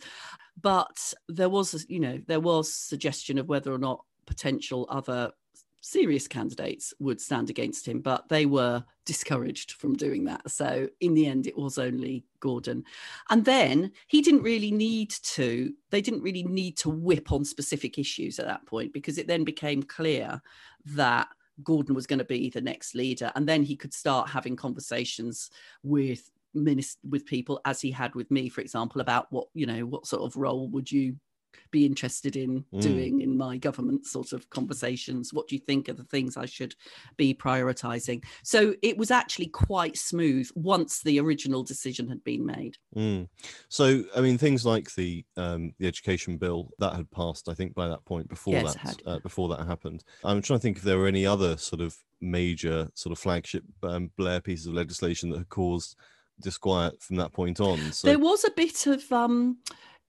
but 0.60 1.14
there 1.28 1.48
was, 1.48 1.86
you 1.88 2.00
know, 2.00 2.20
there 2.26 2.40
was 2.40 2.72
suggestion 2.72 3.38
of 3.38 3.48
whether 3.48 3.72
or 3.72 3.78
not 3.78 4.04
potential 4.26 4.86
other 4.88 5.32
serious 5.80 6.26
candidates 6.26 6.94
would 6.98 7.20
stand 7.20 7.50
against 7.50 7.86
him, 7.86 8.00
but 8.00 8.26
they 8.30 8.46
were 8.46 8.82
discouraged 9.04 9.72
from 9.72 9.94
doing 9.94 10.24
that. 10.24 10.50
So 10.50 10.88
in 11.00 11.12
the 11.12 11.26
end, 11.26 11.46
it 11.46 11.58
was 11.58 11.76
only 11.76 12.24
Gordon. 12.40 12.84
And 13.28 13.44
then 13.44 13.92
he 14.06 14.22
didn't 14.22 14.42
really 14.42 14.70
need 14.70 15.10
to, 15.10 15.74
they 15.90 16.00
didn't 16.00 16.22
really 16.22 16.44
need 16.44 16.78
to 16.78 16.88
whip 16.88 17.32
on 17.32 17.44
specific 17.44 17.98
issues 17.98 18.38
at 18.38 18.46
that 18.46 18.64
point 18.64 18.94
because 18.94 19.18
it 19.18 19.26
then 19.26 19.44
became 19.44 19.82
clear 19.82 20.40
that 20.86 21.28
Gordon 21.62 21.94
was 21.94 22.06
going 22.06 22.18
to 22.18 22.24
be 22.24 22.50
the 22.50 22.60
next 22.60 22.94
leader. 22.94 23.30
And 23.34 23.48
then 23.48 23.62
he 23.62 23.76
could 23.76 23.94
start 23.94 24.28
having 24.28 24.56
conversations 24.56 25.50
with 25.82 26.30
minis- 26.56 26.96
with 27.08 27.26
people 27.26 27.60
as 27.64 27.80
he 27.80 27.90
had 27.90 28.14
with 28.14 28.30
me, 28.30 28.48
for 28.48 28.60
example, 28.60 29.00
about 29.00 29.26
what, 29.30 29.48
you 29.54 29.66
know, 29.66 29.86
what 29.86 30.06
sort 30.06 30.22
of 30.22 30.36
role 30.36 30.68
would 30.68 30.90
you 30.90 31.16
be 31.70 31.84
interested 31.84 32.36
in 32.36 32.64
Mm. 32.72 32.80
doing 32.82 33.20
in 33.20 33.36
my 33.36 33.56
government 33.56 34.06
sort 34.06 34.32
of 34.32 34.48
conversations? 34.50 35.32
What 35.32 35.48
do 35.48 35.54
you 35.54 35.60
think 35.60 35.88
are 35.88 35.94
the 35.94 36.04
things 36.04 36.36
I 36.36 36.46
should 36.46 36.74
be 37.16 37.34
prioritizing? 37.34 38.24
So 38.42 38.74
it 38.82 38.96
was 38.96 39.10
actually 39.10 39.46
quite 39.46 39.96
smooth 39.96 40.48
once 40.54 41.02
the 41.02 41.18
original 41.20 41.62
decision 41.62 42.08
had 42.08 42.22
been 42.24 42.44
made. 42.44 42.76
Mm. 42.96 43.28
So, 43.68 44.04
I 44.16 44.20
mean, 44.20 44.38
things 44.38 44.64
like 44.64 44.94
the 44.94 45.24
um, 45.36 45.74
the 45.78 45.86
education 45.86 46.36
bill 46.38 46.70
that 46.78 46.94
had 46.94 47.10
passed, 47.10 47.48
I 47.48 47.54
think, 47.54 47.74
by 47.74 47.88
that 47.88 48.04
point 48.04 48.28
before 48.28 48.54
Yes, 48.54 48.74
that 48.74 49.00
uh, 49.06 49.18
before 49.20 49.48
that 49.50 49.66
happened. 49.66 50.04
I'm 50.22 50.42
trying 50.42 50.58
to 50.58 50.62
think 50.62 50.76
if 50.78 50.82
there 50.82 50.98
were 50.98 51.06
any 51.06 51.26
other 51.26 51.56
sort 51.56 51.80
of 51.80 51.96
major 52.20 52.88
sort 52.94 53.12
of 53.12 53.18
flagship 53.18 53.64
um, 53.82 54.10
Blair 54.16 54.40
pieces 54.40 54.66
of 54.66 54.74
legislation 54.74 55.30
that 55.30 55.38
had 55.38 55.48
caused 55.48 55.96
disquiet 56.40 57.00
from 57.02 57.16
that 57.16 57.32
point 57.32 57.60
on. 57.60 57.78
So, 57.92 58.08
There 58.08 58.18
was 58.18 58.44
a 58.44 58.50
bit 58.50 58.86
of 58.86 59.10
um 59.12 59.58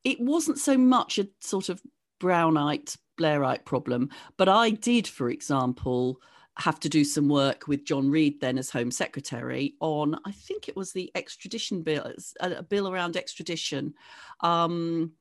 it 0.05 0.19
wasn't 0.21 0.59
so 0.59 0.77
much 0.77 1.19
a 1.19 1.27
sort 1.41 1.67
of 1.67 1.81
brownite 2.21 2.95
Blairite 3.19 3.65
problem, 3.65 4.09
but 4.37 4.47
I 4.47 4.69
did, 4.69 5.07
for 5.07 5.29
example, 5.29 6.21
have 6.57 6.79
to 6.81 6.89
do 6.89 7.03
some 7.03 7.27
work 7.27 7.67
with 7.67 7.83
John 7.83 8.09
Reid 8.09 8.39
then 8.39 8.57
as 8.57 8.69
Home 8.69 8.91
Secretary 8.91 9.75
on 9.81 10.15
I 10.25 10.31
think 10.31 10.69
it 10.69 10.75
was 10.77 10.93
the 10.93 11.11
extradition 11.15 11.81
bill, 11.81 12.13
a, 12.39 12.63
bill 12.63 12.87
around 12.89 13.17
extradition. 13.17 13.93
Um 14.41 15.11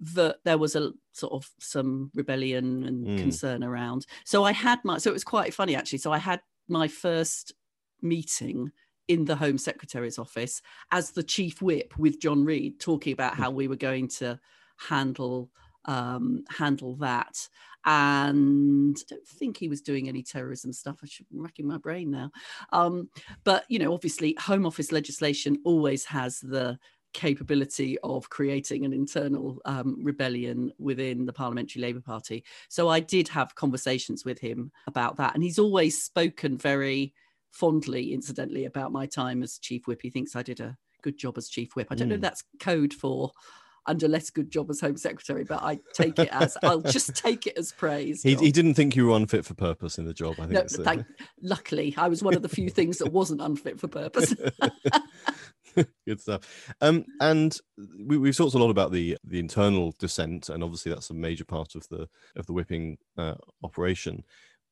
that 0.00 0.36
there 0.44 0.58
was 0.58 0.76
a 0.76 0.92
sort 1.12 1.32
of 1.32 1.50
some 1.60 2.10
rebellion 2.14 2.84
and 2.84 3.06
Mm. 3.06 3.18
concern 3.18 3.64
around. 3.64 4.06
So 4.24 4.44
I 4.44 4.52
had 4.52 4.78
my 4.84 4.98
so 4.98 5.10
it 5.10 5.12
was 5.14 5.24
quite 5.24 5.52
funny 5.54 5.74
actually. 5.76 5.98
So 5.98 6.12
I 6.12 6.18
had 6.18 6.40
my 6.68 6.88
first 6.88 7.52
meeting 8.00 8.70
in 9.08 9.24
the 9.24 9.36
Home 9.36 9.58
Secretary's 9.58 10.18
office 10.18 10.62
as 10.90 11.10
the 11.10 11.22
chief 11.22 11.60
whip 11.60 11.94
with 11.98 12.20
John 12.20 12.44
Reid, 12.44 12.80
talking 12.80 13.12
about 13.12 13.34
how 13.34 13.50
we 13.50 13.68
were 13.68 13.76
going 13.76 14.08
to 14.08 14.38
handle 14.76 15.50
um, 15.84 16.44
handle 16.48 16.96
that. 16.96 17.48
And 17.84 18.96
I 18.96 19.14
don't 19.14 19.26
think 19.26 19.56
he 19.56 19.68
was 19.68 19.80
doing 19.80 20.08
any 20.08 20.22
terrorism 20.22 20.72
stuff. 20.72 21.00
I 21.02 21.06
should 21.06 21.28
be 21.28 21.38
racking 21.38 21.66
my 21.66 21.78
brain 21.78 22.10
now. 22.10 22.30
Um, 22.70 23.08
but 23.42 23.64
you 23.68 23.78
know, 23.78 23.92
obviously, 23.92 24.36
Home 24.40 24.66
Office 24.66 24.92
legislation 24.92 25.58
always 25.64 26.04
has 26.04 26.38
the 26.38 26.78
capability 27.12 27.98
of 28.02 28.30
creating 28.30 28.84
an 28.84 28.92
internal 28.92 29.60
um, 29.64 29.96
rebellion 30.02 30.72
within 30.78 31.26
the 31.26 31.32
Parliamentary 31.32 31.82
Labour 31.82 32.00
Party. 32.00 32.44
So 32.68 32.88
I 32.88 33.00
did 33.00 33.28
have 33.28 33.54
conversations 33.54 34.24
with 34.24 34.38
him 34.38 34.70
about 34.86 35.16
that, 35.16 35.34
and 35.34 35.42
he's 35.42 35.58
always 35.58 36.02
spoken 36.02 36.56
very 36.56 37.12
fondly, 37.52 38.12
incidentally, 38.12 38.64
about 38.64 38.90
my 38.92 39.06
time 39.06 39.42
as 39.42 39.58
chief 39.58 39.86
whip. 39.86 40.00
He 40.02 40.10
thinks 40.10 40.34
I 40.34 40.42
did 40.42 40.58
a 40.60 40.76
good 41.02 41.16
job 41.18 41.38
as 41.38 41.48
chief 41.48 41.76
whip. 41.76 41.88
I 41.90 41.94
don't 41.94 42.08
know 42.08 42.14
if 42.16 42.20
Mm. 42.20 42.22
that's 42.24 42.44
code 42.58 42.92
for 42.92 43.30
under 43.84 44.06
less 44.06 44.30
good 44.30 44.48
job 44.48 44.70
as 44.70 44.80
home 44.80 44.96
secretary, 44.96 45.42
but 45.42 45.60
I 45.60 45.80
take 45.92 46.16
it 46.20 46.28
as 46.30 46.56
I'll 46.62 46.80
just 46.98 47.16
take 47.16 47.48
it 47.48 47.58
as 47.58 47.72
praise. 47.72 48.22
he, 48.22 48.36
he 48.36 48.52
didn't 48.52 48.74
think 48.74 48.94
you 48.94 49.08
were 49.08 49.16
unfit 49.16 49.44
for 49.44 49.54
purpose 49.54 49.98
in 49.98 50.04
the 50.04 50.14
job. 50.14 50.34
I 50.38 50.46
think. 50.46 50.52
No, 50.52 50.84
thank, 50.84 51.04
luckily, 51.42 51.92
I 51.96 52.08
was 52.08 52.22
one 52.22 52.34
of 52.34 52.42
the 52.42 52.48
few 52.48 52.70
things 52.78 52.98
that 52.98 53.10
wasn't 53.12 53.40
unfit 53.40 53.80
for 53.80 53.88
purpose. 53.88 54.34
Good 56.06 56.20
stuff. 56.20 56.74
Um, 56.82 57.06
and 57.20 57.56
we, 58.06 58.18
we've 58.18 58.36
talked 58.36 58.54
a 58.54 58.58
lot 58.58 58.68
about 58.70 58.92
the 58.92 59.16
the 59.24 59.38
internal 59.38 59.94
dissent, 59.98 60.50
and 60.50 60.62
obviously 60.62 60.92
that's 60.92 61.08
a 61.08 61.14
major 61.14 61.46
part 61.46 61.74
of 61.74 61.88
the 61.88 62.08
of 62.36 62.44
the 62.46 62.52
whipping 62.52 62.98
uh, 63.16 63.34
operation. 63.64 64.22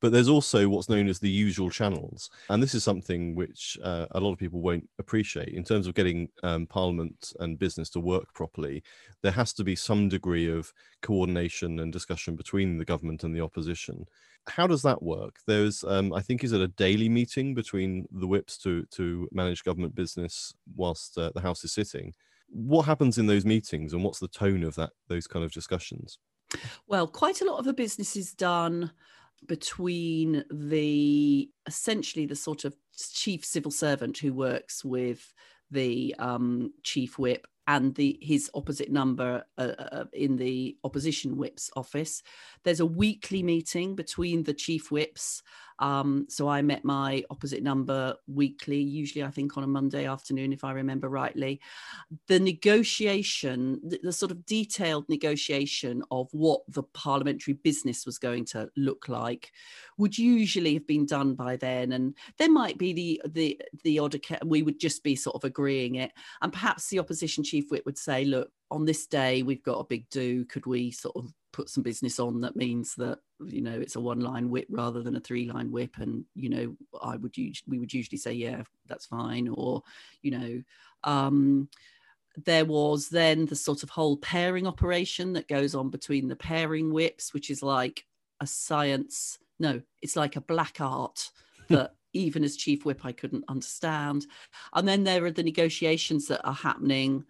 But 0.01 0.13
there's 0.13 0.29
also 0.29 0.69
what's 0.69 0.89
known 0.89 1.09
as 1.09 1.19
the 1.19 1.31
usual 1.31 1.71
channels, 1.71 2.31
and 2.49 2.63
this 2.63 2.75
is 2.75 2.83
something 2.83 3.35
which 3.35 3.79
uh, 3.83 4.07
a 4.13 4.21
lot 4.21 4.33
of 4.33 4.39
people 4.39 4.61
won't 4.61 4.89
appreciate 4.99 5.49
in 5.49 5.65
terms 5.65 5.87
of 5.87 5.95
getting 5.95 6.29
um, 6.43 6.67
Parliament 6.67 7.33
and 7.41 7.59
business 7.59 7.91
to 7.91 8.01
work 8.01 8.33
properly. 8.35 8.83
There 9.23 9.33
has 9.33 9.53
to 9.55 9.65
be 9.65 9.77
some 9.77 10.09
degree 10.09 10.49
of 10.51 10.73
coordination 11.03 11.81
and 11.81 11.93
discussion 11.93 12.35
between 12.35 12.79
the 12.79 12.85
government 12.85 13.25
and 13.25 13.35
the 13.35 13.43
opposition 13.43 14.07
how 14.49 14.67
does 14.67 14.83
that 14.83 15.03
work? 15.03 15.39
There's, 15.47 15.85
um, 15.85 16.13
I 16.13 16.21
think, 16.21 16.45
is 16.45 16.53
it 16.53 16.61
a 16.61 16.69
daily 16.69 17.09
meeting 17.09 17.55
between 17.55 18.07
the 18.11 18.27
whips 18.27 18.57
to 18.59 18.85
to 18.93 19.29
manage 19.33 19.65
government 19.65 19.95
business 19.95 20.55
whilst 20.77 21.19
uh, 21.19 21.31
the 21.35 21.41
House 21.41 21.65
is 21.65 21.73
sitting? 21.73 22.15
What 22.49 22.83
happens 22.83 23.19
in 23.19 23.27
those 23.27 23.45
meetings, 23.45 23.93
and 23.93 24.03
what's 24.03 24.19
the 24.19 24.29
tone 24.29 24.65
of 24.65 24.75
that 24.77 24.91
those 25.09 25.27
kind 25.27 25.45
of 25.45 25.53
discussions? 25.53 26.19
Well, 26.87 27.07
quite 27.07 27.41
a 27.41 27.45
lot 27.45 27.59
of 27.59 27.65
the 27.65 27.73
business 27.73 28.17
is 28.17 28.33
done 28.33 28.91
between 29.47 30.45
the 30.51 31.51
essentially 31.67 32.27
the 32.27 32.37
sort 32.37 32.65
of 32.65 32.77
chief 33.13 33.45
civil 33.45 33.71
servant 33.71 34.19
who 34.19 34.33
works 34.33 34.85
with 34.85 35.33
the 35.71 36.15
um, 36.19 36.73
chief 36.83 37.19
whip 37.19 37.47
and 37.67 37.95
the 37.95 38.19
his 38.21 38.51
opposite 38.55 38.91
number 38.91 39.45
uh, 39.57 39.73
uh, 39.79 40.05
in 40.13 40.37
the 40.37 40.77
opposition 40.83 41.37
whip's 41.37 41.71
office. 41.77 42.23
There's 42.65 42.81
a 42.81 42.87
weekly 42.87 43.43
meeting 43.43 43.95
between 43.95 44.43
the 44.43 44.55
chief 44.55 44.91
whips 44.91 45.43
um, 45.81 46.27
so 46.29 46.47
I 46.47 46.61
met 46.61 46.85
my 46.85 47.25
opposite 47.31 47.63
number 47.63 48.15
weekly, 48.27 48.81
usually 48.81 49.25
I 49.25 49.31
think 49.31 49.57
on 49.57 49.65
a 49.65 49.67
Monday 49.67 50.07
afternoon, 50.07 50.53
if 50.53 50.63
I 50.63 50.73
remember 50.73 51.09
rightly. 51.09 51.61
The 52.29 52.39
negotiation, 52.39 53.81
the, 53.83 53.99
the, 54.03 54.13
sort 54.13 54.31
of 54.31 54.45
detailed 54.45 55.09
negotiation 55.09 56.03
of 56.11 56.29
what 56.33 56.61
the 56.69 56.83
parliamentary 56.83 57.55
business 57.55 58.05
was 58.05 58.19
going 58.19 58.45
to 58.47 58.69
look 58.77 59.09
like, 59.09 59.53
would 59.97 60.19
usually 60.19 60.75
have 60.75 60.87
been 60.87 61.07
done 61.07 61.35
by 61.35 61.57
then. 61.57 61.93
And 61.93 62.15
there 62.39 62.51
might 62.51 62.77
be 62.77 62.93
the 62.93 63.23
the 63.31 63.61
the 63.83 63.99
odd 63.99 64.17
we 64.45 64.63
would 64.63 64.79
just 64.79 65.03
be 65.03 65.17
sort 65.17 65.37
of 65.37 65.45
agreeing 65.45 65.95
it, 65.95 66.13
and 66.43 66.53
perhaps 66.53 66.89
the 66.89 66.99
opposition 66.99 67.43
chief 67.43 67.71
whip 67.71 67.87
would 67.87 67.99
say, 67.99 68.25
"Look, 68.27 68.51
on 68.71 68.85
this 68.85 69.07
day 69.07 69.43
we've 69.43 69.63
got 69.63 69.79
a 69.79 69.85
big 69.85 70.09
do. 70.11 70.45
Could 70.45 70.67
we 70.67 70.91
sort 70.91 71.17
of 71.17 71.33
put 71.53 71.69
some 71.69 71.83
business 71.83 72.21
on 72.21 72.41
that 72.41 72.57
means 72.57 72.95
that 72.95 73.19
you 73.45 73.61
know 73.61 73.79
it's 73.79 73.97
a 73.97 74.01
one 74.01 74.21
line 74.21 74.51
whip 74.51 74.67
rather 74.71 75.03
than 75.03 75.17
a 75.17 75.21
three 75.21 75.51
line 75.51 75.71
whip? 75.73 75.97
And 75.99 76.25
you 76.35 76.49
know 76.49 76.77
i 77.03 77.17
would 77.17 77.37
use 77.37 77.63
we 77.67 77.79
would 77.79 77.93
usually 77.93 78.19
say 78.19 78.33
yeah 78.33 78.63
that's 78.87 79.07
fine 79.07 79.49
or 79.49 79.83
you 80.23 80.31
know 80.31 80.63
um 81.05 81.69
there 82.45 82.65
was 82.65 83.09
then 83.09 83.47
the 83.47 83.57
sort 83.57 83.83
of 83.83 83.91
whole 83.91 84.17
pairing 84.17 84.67
operation 84.67 85.33
that 85.33 85.49
goes 85.49 85.75
on 85.75 85.91
between 85.91 86.29
the 86.29 86.37
pairing 86.37 86.93
whips 86.93 87.35
which 87.35 87.51
is 87.51 87.63
like 87.63 88.05
a 88.41 88.47
science 88.47 89.39
no 89.59 89.81
it's 90.03 90.17
like 90.17 90.37
a 90.37 90.41
black 90.41 90.81
art 90.81 91.31
that 91.69 91.95
even 92.13 92.45
as 92.45 92.57
chief 92.57 92.85
whip 92.85 93.05
i 93.05 93.13
couldn't 93.13 93.45
understand. 93.49 94.27
And 94.75 94.87
then 94.87 95.05
there 95.05 95.25
are 95.25 95.31
the 95.31 95.43
negotiations 95.43 96.27
that 96.27 96.45
are 96.45 96.55
happening 96.55 97.25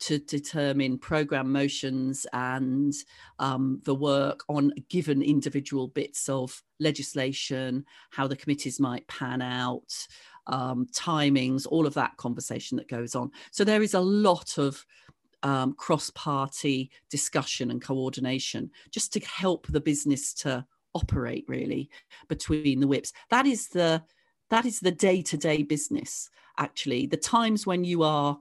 to 0.00 0.18
determine 0.18 0.98
program 0.98 1.50
motions 1.50 2.26
and 2.32 2.92
um, 3.38 3.80
the 3.84 3.94
work 3.94 4.44
on 4.48 4.72
given 4.88 5.22
individual 5.22 5.88
bits 5.88 6.28
of 6.28 6.62
legislation, 6.80 7.84
how 8.10 8.26
the 8.26 8.36
committees 8.36 8.80
might 8.80 9.06
pan 9.08 9.40
out, 9.40 10.06
um, 10.46 10.86
timings, 10.92 11.66
all 11.68 11.86
of 11.86 11.94
that 11.94 12.16
conversation 12.16 12.76
that 12.76 12.88
goes 12.88 13.14
on. 13.14 13.30
So 13.50 13.64
there 13.64 13.82
is 13.82 13.94
a 13.94 14.00
lot 14.00 14.58
of 14.58 14.84
um, 15.42 15.74
cross 15.74 16.10
party 16.10 16.90
discussion 17.10 17.70
and 17.70 17.80
coordination 17.80 18.70
just 18.90 19.12
to 19.12 19.20
help 19.20 19.66
the 19.66 19.80
business 19.80 20.32
to 20.34 20.64
operate 20.94 21.44
really 21.48 21.90
between 22.28 22.80
the 22.80 22.86
whips. 22.86 23.12
That 23.30 23.46
is 23.46 23.68
the 23.68 24.02
that 24.50 24.64
is 24.64 24.80
the 24.80 24.92
day 24.92 25.22
to 25.22 25.36
day 25.36 25.62
business 25.62 26.30
actually 26.58 27.06
the 27.06 27.16
times 27.16 27.66
when 27.66 27.82
you 27.82 28.02
are 28.02 28.38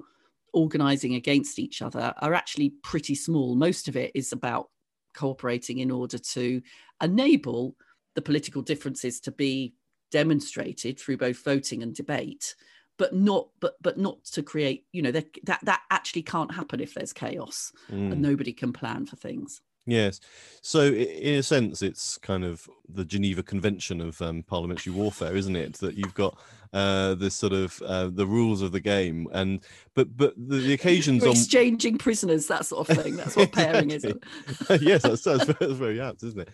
organizing 0.53 1.15
against 1.15 1.59
each 1.59 1.81
other 1.81 2.13
are 2.21 2.33
actually 2.33 2.69
pretty 2.83 3.15
small. 3.15 3.55
Most 3.55 3.87
of 3.87 3.95
it 3.95 4.11
is 4.15 4.31
about 4.31 4.69
cooperating 5.13 5.79
in 5.79 5.91
order 5.91 6.17
to 6.17 6.61
enable 7.01 7.75
the 8.15 8.21
political 8.21 8.61
differences 8.61 9.19
to 9.21 9.31
be 9.31 9.73
demonstrated 10.11 10.99
through 10.99 11.17
both 11.17 11.43
voting 11.43 11.81
and 11.81 11.95
debate 11.95 12.55
but 12.97 13.13
not 13.15 13.47
but 13.59 13.73
but 13.81 13.97
not 13.97 14.23
to 14.23 14.43
create 14.43 14.85
you 14.91 15.01
know 15.01 15.11
that 15.11 15.25
that, 15.43 15.59
that 15.63 15.81
actually 15.89 16.21
can't 16.21 16.53
happen 16.53 16.79
if 16.79 16.93
there's 16.93 17.13
chaos 17.13 17.71
mm. 17.89 18.11
and 18.11 18.21
nobody 18.21 18.53
can 18.53 18.71
plan 18.71 19.05
for 19.05 19.15
things 19.15 19.61
Yes. 19.85 20.19
So, 20.61 20.85
in 20.85 21.39
a 21.39 21.43
sense, 21.43 21.81
it's 21.81 22.17
kind 22.17 22.45
of 22.45 22.69
the 22.87 23.03
Geneva 23.03 23.43
Convention 23.43 23.99
of 23.99 24.21
um, 24.21 24.43
parliamentary 24.43 24.93
warfare, 24.93 25.35
isn't 25.35 25.55
it? 25.55 25.73
That 25.79 25.95
you've 25.95 26.13
got 26.13 26.37
uh, 26.71 27.15
this 27.15 27.35
sort 27.35 27.53
of 27.53 27.81
uh, 27.81 28.09
the 28.11 28.25
rules 28.25 28.61
of 28.61 28.71
the 28.71 28.79
game, 28.79 29.27
and 29.33 29.59
but 29.93 30.15
but 30.15 30.33
the, 30.37 30.57
the 30.57 30.73
occasions 30.73 31.23
You're 31.23 31.33
exchanging 31.33 31.95
on... 31.95 31.99
prisoners, 31.99 32.47
that 32.47 32.65
sort 32.65 32.89
of 32.89 32.97
thing. 32.97 33.17
That's 33.17 33.35
what 33.35 33.51
pairing 33.51 33.91
is. 33.91 34.05
yes, 34.81 35.03
that's, 35.03 35.23
that's, 35.23 35.45
that's 35.45 35.73
very 35.73 35.99
apt, 35.99 36.23
isn't 36.23 36.39
it? 36.39 36.49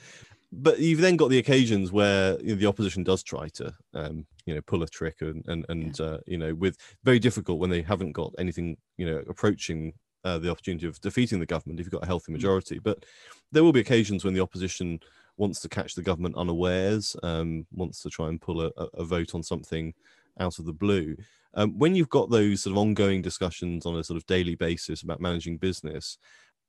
But 0.51 0.79
you've 0.79 1.01
then 1.01 1.15
got 1.15 1.29
the 1.29 1.37
occasions 1.37 1.91
where 1.91 2.39
you 2.41 2.49
know, 2.49 2.55
the 2.55 2.65
opposition 2.65 3.03
does 3.03 3.21
try 3.21 3.49
to, 3.49 3.71
um, 3.93 4.25
you 4.47 4.55
know, 4.55 4.61
pull 4.61 4.81
a 4.81 4.87
trick, 4.87 5.17
and 5.21 5.47
and, 5.47 5.65
and 5.69 5.99
yeah. 5.99 6.05
uh, 6.05 6.17
you 6.25 6.39
know, 6.39 6.55
with 6.55 6.77
very 7.03 7.19
difficult 7.19 7.59
when 7.59 7.69
they 7.69 7.83
haven't 7.83 8.13
got 8.13 8.33
anything, 8.39 8.75
you 8.97 9.05
know, 9.05 9.21
approaching 9.29 9.93
uh, 10.23 10.37
the 10.37 10.49
opportunity 10.49 10.87
of 10.87 10.99
defeating 11.01 11.39
the 11.39 11.45
government 11.45 11.79
if 11.79 11.85
you've 11.85 11.93
got 11.93 12.03
a 12.03 12.07
healthy 12.07 12.31
mm. 12.31 12.35
majority. 12.35 12.79
But 12.79 13.05
there 13.51 13.63
will 13.63 13.73
be 13.73 13.79
occasions 13.79 14.23
when 14.23 14.33
the 14.33 14.41
opposition 14.41 14.99
wants 15.37 15.61
to 15.61 15.69
catch 15.69 15.95
the 15.95 16.01
government 16.01 16.35
unawares, 16.35 17.15
um, 17.23 17.65
wants 17.71 18.01
to 18.03 18.09
try 18.09 18.27
and 18.27 18.41
pull 18.41 18.61
a, 18.61 18.71
a, 18.93 19.05
vote 19.05 19.33
on 19.33 19.41
something 19.41 19.93
out 20.39 20.59
of 20.59 20.65
the 20.65 20.73
blue. 20.73 21.15
Um, 21.53 21.79
when 21.79 21.95
you've 21.95 22.09
got 22.09 22.29
those 22.29 22.63
sort 22.63 22.73
of 22.73 22.77
ongoing 22.77 23.21
discussions 23.21 23.85
on 23.85 23.95
a 23.95 24.03
sort 24.03 24.17
of 24.17 24.25
daily 24.27 24.55
basis 24.55 25.01
about 25.01 25.21
managing 25.21 25.57
business, 25.57 26.17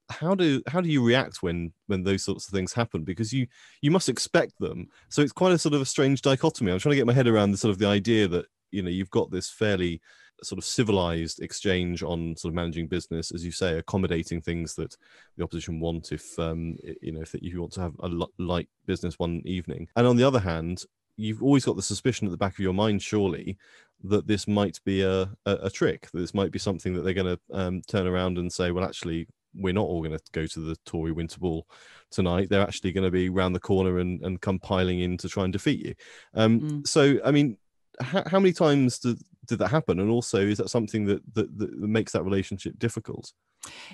how 0.09 0.34
do 0.34 0.62
how 0.66 0.80
do 0.80 0.88
you 0.88 1.05
react 1.05 1.42
when 1.42 1.72
when 1.86 2.03
those 2.03 2.24
sorts 2.24 2.46
of 2.46 2.53
things 2.53 2.72
happen? 2.72 3.05
Because 3.05 3.32
you 3.32 3.46
you 3.80 3.90
must 3.90 4.09
expect 4.09 4.59
them. 4.59 4.88
So 5.09 5.22
it's 5.22 5.32
quite 5.32 5.53
a 5.53 5.59
sort 5.59 5.74
of 5.74 5.80
a 5.80 5.86
strange 5.86 6.22
dichotomy. 6.22 6.72
I'm 6.72 6.78
trying 6.78 6.92
to 6.92 6.96
get 6.96 7.07
my 7.07 7.12
head 7.12 7.28
around 7.28 7.53
the 7.53 7.59
sort 7.59 7.70
of 7.70 7.78
the 7.78 7.86
idea 7.86 8.26
that 8.28 8.46
you 8.70 8.82
know 8.82 8.90
you've 8.90 9.11
got 9.11 9.30
this 9.30 9.51
fairly 9.51 10.01
sort 10.43 10.59
of 10.59 10.64
civilized 10.64 11.41
exchange 11.41 12.03
on 12.03 12.36
sort 12.36 12.51
of 12.51 12.55
managing 12.55 12.86
business, 12.86 13.30
as 13.30 13.45
you 13.45 13.53
say, 13.53 13.78
accommodating 13.78 14.41
things 14.41 14.74
that 14.74 14.97
the 15.36 15.45
opposition 15.45 15.80
want. 15.80 16.12
If 16.12 16.38
um, 16.38 16.76
you 17.03 17.12
know, 17.12 17.20
if 17.20 17.34
you 17.41 17.61
want 17.61 17.72
to 17.74 17.80
have 17.82 17.95
a 18.01 18.11
light 18.38 18.68
business 18.86 19.18
one 19.18 19.43
evening, 19.45 19.88
and 19.97 20.07
on 20.07 20.16
the 20.16 20.24
other 20.24 20.41
hand, 20.41 20.84
you've 21.16 21.43
always 21.43 21.64
got 21.64 21.76
the 21.76 21.82
suspicion 21.82 22.26
at 22.26 22.30
the 22.30 22.36
back 22.36 22.55
of 22.55 22.61
your 22.61 22.72
mind, 22.72 23.03
surely, 23.03 23.59
that 24.05 24.26
this 24.26 24.49
might 24.49 24.78
be 24.84 25.03
a, 25.03 25.22
a, 25.47 25.55
a 25.62 25.70
trick. 25.70 26.11
That 26.12 26.20
this 26.20 26.34
might 26.34 26.53
be 26.53 26.59
something 26.59 26.95
that 26.95 27.03
they're 27.03 27.14
going 27.14 27.36
to 27.36 27.41
um, 27.53 27.82
turn 27.86 28.07
around 28.07 28.38
and 28.38 28.53
say, 28.53 28.70
well, 28.70 28.84
actually, 28.84 29.26
we're 29.55 29.74
not 29.74 29.86
all 29.86 30.03
going 30.03 30.16
to 30.16 30.22
go 30.32 30.47
to 30.47 30.61
the 30.61 30.76
Tory 30.86 31.12
Winter 31.12 31.38
Ball 31.38 31.66
tonight. 32.11 32.49
They're 32.49 32.62
actually 32.62 32.93
going 32.93 33.05
to 33.05 33.11
be 33.11 33.28
round 33.28 33.55
the 33.55 33.61
corner 33.61 33.99
and, 33.99 34.22
and 34.22 34.41
come 34.41 34.59
piling 34.59 35.01
in 35.01 35.16
to 35.18 35.28
try 35.28 35.45
and 35.45 35.53
defeat 35.53 35.84
you. 35.84 35.95
Um, 36.34 36.61
mm. 36.61 36.86
So, 36.86 37.18
I 37.24 37.30
mean, 37.30 37.59
how, 38.01 38.22
how 38.26 38.41
many 38.41 38.53
times 38.53 38.99
do, 39.01 39.16
did 39.47 39.59
that 39.59 39.68
happen? 39.68 40.01
And 40.01 40.11
also, 40.11 40.38
is 40.38 40.59
that 40.59 40.70
something 40.70 41.07
that, 41.07 41.22
that, 41.34 41.59
that 41.59 41.78
makes 41.78 42.12
that 42.12 42.24
relationship 42.24 42.78
difficult? 42.78 43.32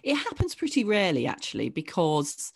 It 0.03 0.16
happens 0.16 0.55
pretty 0.55 0.84
rarely, 0.84 1.26
actually, 1.26 1.68
because 1.68 2.53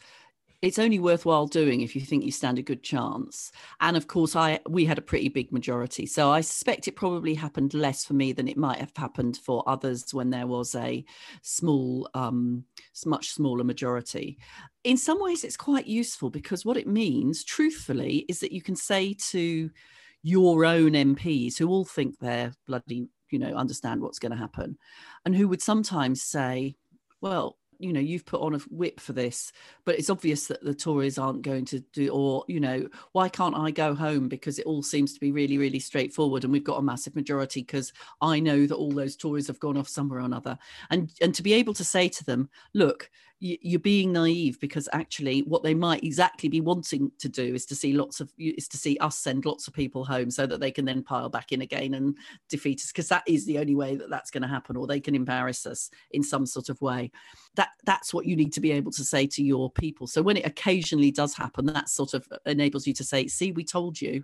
it's 0.63 0.79
only 0.79 0.99
worthwhile 0.99 1.47
doing 1.47 1.81
if 1.81 1.95
you 1.95 2.03
think 2.03 2.23
you 2.23 2.31
stand 2.31 2.59
a 2.59 2.63
good 2.63 2.83
chance 2.83 3.51
and 3.81 3.97
of 3.97 4.07
course 4.07 4.37
i 4.37 4.61
we 4.69 4.85
had 4.85 4.99
a 4.99 5.03
pretty 5.03 5.29
big 5.29 5.51
majority 5.53 6.07
so 6.07 6.31
i 6.31 6.41
suspect 6.41 6.87
it 6.87 6.97
probably 6.97 7.35
happened 7.35 7.73
less 7.73 8.05
for 8.05 8.15
me 8.15 8.33
than 8.33 8.49
it 8.49 8.57
might 8.57 8.79
have 8.79 8.93
happened 8.97 9.39
for 9.39 9.67
others 9.67 10.13
when 10.13 10.31
there 10.31 10.47
was 10.47 10.75
a 10.75 11.05
small 11.43 12.09
um 12.15 12.65
much 13.07 13.31
smaller 13.31 13.65
majority 13.65 14.39
in 14.85 14.97
some 14.97 15.21
ways 15.21 15.45
it's 15.45 15.57
quite 15.57 15.87
useful 15.87 16.31
because 16.31 16.65
what 16.65 16.77
it 16.77 16.87
means 16.87 17.45
truthfully 17.45 18.27
is 18.29 18.41
that 18.41 18.53
you 18.53 18.61
can 18.61 18.77
say 18.77 19.15
to 19.15 19.71
your 20.23 20.65
own 20.65 20.93
MPs 20.93 21.59
who 21.59 21.69
all 21.69 21.85
think 21.85 22.19
they're 22.19 22.53
bloody, 22.67 23.09
you 23.31 23.39
know, 23.39 23.55
understand 23.55 24.03
what's 24.03 24.19
going 24.19 24.33
to 24.33 24.39
happen, 24.39 24.77
and 25.25 25.35
who 25.35 25.49
would 25.49 25.63
sometimes 25.63 26.23
say, 26.23 26.75
well, 27.21 27.57
you 27.81 27.93
know, 27.95 28.01
you've 28.01 28.27
put 28.27 28.43
on 28.43 28.55
a 28.55 28.59
whip 28.71 29.01
for 29.01 29.15
this, 29.15 29.53
but 29.87 29.99
it's 29.99 30.11
obvious 30.11 30.47
that 30.47 30.63
the 30.63 30.75
Tories 30.75 31.19
aren't 31.19 31.43
going 31.43 31.65
to 31.67 31.81
do, 31.95 32.11
or, 32.11 32.45
you 32.47 32.61
know, 32.61 32.87
why 33.13 33.29
can't 33.29 33.57
I 33.57 33.71
go 33.71 33.95
home? 33.95 34.29
Because 34.29 34.59
it 34.59 34.67
all 34.67 34.83
seems 34.83 35.15
to 35.15 35.21
be 35.21 35.33
really, 35.33 35.57
really 35.57 35.79
straightforward. 35.79 36.45
And 36.45 36.53
we've 36.53 36.63
got 36.63 36.79
a 36.79 36.83
massive 36.83 37.17
majority 37.17 37.63
because 37.63 37.93
I 38.21 38.39
know 38.39 38.67
that 38.67 38.77
all 38.77 38.93
those 38.93 39.17
Tories 39.17 39.47
have 39.47 39.59
gone 39.61 39.79
off 39.79 39.89
somewhere 39.89 40.21
or 40.21 40.25
another. 40.25 40.59
And, 40.91 41.11
and 41.23 41.35
to 41.35 41.43
be 41.43 41.55
able 41.55 41.73
to 41.75 41.85
say 41.85 42.09
to 42.11 42.25
them, 42.25 42.51
look, 42.75 43.11
you're 43.41 43.81
being 43.81 44.13
naive 44.13 44.61
because 44.61 44.87
actually 44.93 45.41
what 45.41 45.63
they 45.63 45.73
might 45.73 46.05
exactly 46.05 46.47
be 46.47 46.61
wanting 46.61 47.11
to 47.19 47.27
do 47.27 47.55
is 47.55 47.65
to 47.65 47.75
see 47.75 47.95
lots 47.95 48.21
of 48.21 48.31
is 48.37 48.69
to 48.69 48.77
see 48.77 48.99
us 48.99 49.17
send 49.19 49.47
lots 49.47 49.67
of 49.67 49.73
people 49.73 50.05
home 50.05 50.31
so 50.31 50.47
that 50.47 50.61
they 50.61 50.71
can 50.71 50.85
then 50.85 51.03
pile 51.03 51.31
back 51.31 51.51
in 51.51 51.63
again 51.63 51.95
and 51.95 52.19
defeat 52.51 52.81
us 52.81 52.89
because 52.89 53.09
that 53.09 53.23
is 53.27 53.47
the 53.47 53.59
only 53.59 53.75
way 53.75 53.97
that 53.97 54.11
that's 54.11 54.31
going 54.31 54.43
to 54.43 54.49
happen 54.49 54.77
or 54.77 54.87
they 54.87 55.01
can 55.01 55.15
embarrass 55.15 55.65
us 55.65 55.91
in 56.11 56.23
some 56.23 56.45
sort 56.45 56.69
of 56.69 56.81
way. 56.83 57.11
That 57.55 57.71
that's 57.85 58.13
what 58.13 58.27
you 58.27 58.37
need 58.37 58.53
to 58.53 58.61
be 58.61 58.73
able 58.73 58.93
to 58.93 59.05
say 59.05 59.27
to 59.29 59.43
your 59.43 59.71
people. 59.71 60.07
So 60.07 60.21
when 60.21 60.37
it 60.37 60.47
occasionally 60.47 61.11
does 61.11 61.35
happen 61.35 61.65
that 61.67 61.89
sort 61.89 62.13
of 62.13 62.29
enables 62.45 62.87
you 62.87 62.93
to 62.95 63.05
say 63.05 63.27
see 63.27 63.53
we 63.53 63.65
told 63.65 64.01
you. 64.01 64.23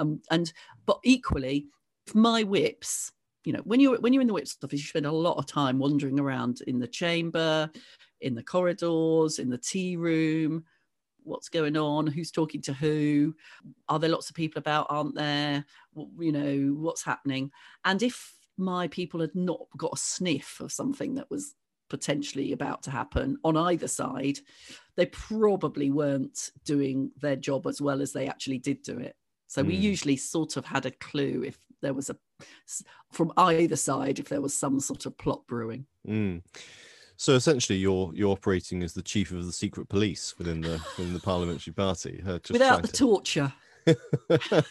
Um, 0.00 0.20
and 0.30 0.52
but 0.84 0.98
equally 1.04 1.66
my 2.14 2.42
whips 2.42 3.12
you 3.44 3.52
know 3.52 3.60
when 3.64 3.80
you're 3.80 3.98
when 4.00 4.12
you're 4.12 4.20
in 4.20 4.26
the 4.26 4.32
whips 4.32 4.56
office 4.62 4.80
you 4.80 4.86
spend 4.86 5.06
a 5.06 5.12
lot 5.12 5.38
of 5.38 5.46
time 5.46 5.78
wandering 5.78 6.20
around 6.20 6.60
in 6.66 6.78
the 6.78 6.86
chamber 6.86 7.70
in 8.20 8.34
the 8.34 8.42
corridors 8.42 9.38
in 9.38 9.48
the 9.48 9.58
tea 9.58 9.96
room 9.96 10.64
what's 11.24 11.48
going 11.48 11.76
on 11.76 12.06
who's 12.06 12.30
talking 12.30 12.62
to 12.62 12.72
who 12.72 13.34
are 13.88 13.98
there 13.98 14.10
lots 14.10 14.30
of 14.30 14.36
people 14.36 14.58
about 14.58 14.86
aren't 14.88 15.14
there 15.14 15.64
you 16.18 16.32
know 16.32 16.74
what's 16.80 17.04
happening 17.04 17.50
and 17.84 18.02
if 18.02 18.34
my 18.56 18.88
people 18.88 19.20
had 19.20 19.34
not 19.34 19.60
got 19.76 19.92
a 19.92 19.96
sniff 19.96 20.60
of 20.60 20.72
something 20.72 21.14
that 21.14 21.30
was 21.30 21.54
potentially 21.90 22.52
about 22.52 22.82
to 22.82 22.90
happen 22.90 23.36
on 23.44 23.56
either 23.56 23.88
side 23.88 24.38
they 24.96 25.06
probably 25.06 25.90
weren't 25.90 26.50
doing 26.64 27.10
their 27.20 27.36
job 27.36 27.66
as 27.66 27.80
well 27.80 28.02
as 28.02 28.12
they 28.12 28.26
actually 28.26 28.58
did 28.58 28.82
do 28.82 28.98
it 28.98 29.14
so 29.46 29.62
we 29.62 29.76
Mm. 29.76 29.82
usually 29.82 30.16
sort 30.16 30.56
of 30.56 30.66
had 30.66 30.84
a 30.86 30.90
clue 30.90 31.42
if 31.46 31.58
there 31.80 31.94
was 31.94 32.10
a 32.10 32.16
from 33.12 33.32
either 33.36 33.76
side 33.76 34.18
if 34.18 34.28
there 34.28 34.40
was 34.42 34.54
some 34.54 34.78
sort 34.80 35.06
of 35.06 35.16
plot 35.16 35.46
brewing. 35.46 35.86
Mm. 36.06 36.42
So 37.18 37.34
essentially, 37.34 37.78
you're 37.78 38.12
you're 38.14 38.30
operating 38.30 38.84
as 38.84 38.92
the 38.92 39.02
chief 39.02 39.32
of 39.32 39.44
the 39.44 39.52
secret 39.52 39.88
police 39.88 40.38
within 40.38 40.60
the 40.60 40.80
within 40.96 41.12
the 41.12 41.20
parliamentary 41.20 41.72
party, 41.72 42.22
uh, 42.24 42.38
just 42.38 42.52
Without 42.52 42.82
the 42.82 42.88
to- 42.88 42.96
torture. 42.96 43.52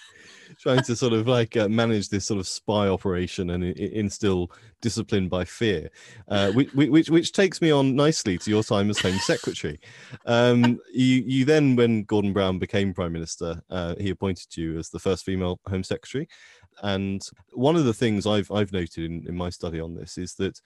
trying 0.59 0.81
to 0.83 0.95
sort 0.95 1.11
of 1.11 1.27
like 1.27 1.57
uh, 1.57 1.67
manage 1.67 2.07
this 2.07 2.25
sort 2.25 2.39
of 2.39 2.47
spy 2.47 2.87
operation 2.87 3.49
and 3.49 3.65
instill 3.65 4.49
discipline 4.81 5.27
by 5.27 5.43
fear, 5.43 5.89
uh, 6.29 6.51
which, 6.53 6.71
which 6.73 7.09
which 7.09 7.33
takes 7.33 7.61
me 7.61 7.69
on 7.69 7.97
nicely 7.97 8.37
to 8.37 8.49
your 8.49 8.63
time 8.63 8.89
as 8.89 8.99
Home 8.99 9.17
Secretary. 9.19 9.77
Um, 10.25 10.79
you 10.93 11.23
you 11.25 11.43
then, 11.43 11.75
when 11.75 12.03
Gordon 12.03 12.31
Brown 12.31 12.59
became 12.59 12.93
Prime 12.93 13.11
Minister, 13.11 13.61
uh, 13.69 13.95
he 13.99 14.09
appointed 14.09 14.55
you 14.55 14.77
as 14.77 14.89
the 14.89 14.99
first 14.99 15.25
female 15.25 15.59
Home 15.67 15.83
Secretary. 15.83 16.29
And 16.81 17.27
one 17.51 17.75
of 17.75 17.83
the 17.83 17.93
things 17.93 18.25
I've 18.25 18.49
I've 18.51 18.71
noted 18.71 19.03
in, 19.03 19.27
in 19.27 19.35
my 19.35 19.49
study 19.49 19.81
on 19.81 19.95
this 19.95 20.17
is 20.17 20.35
that 20.35 20.61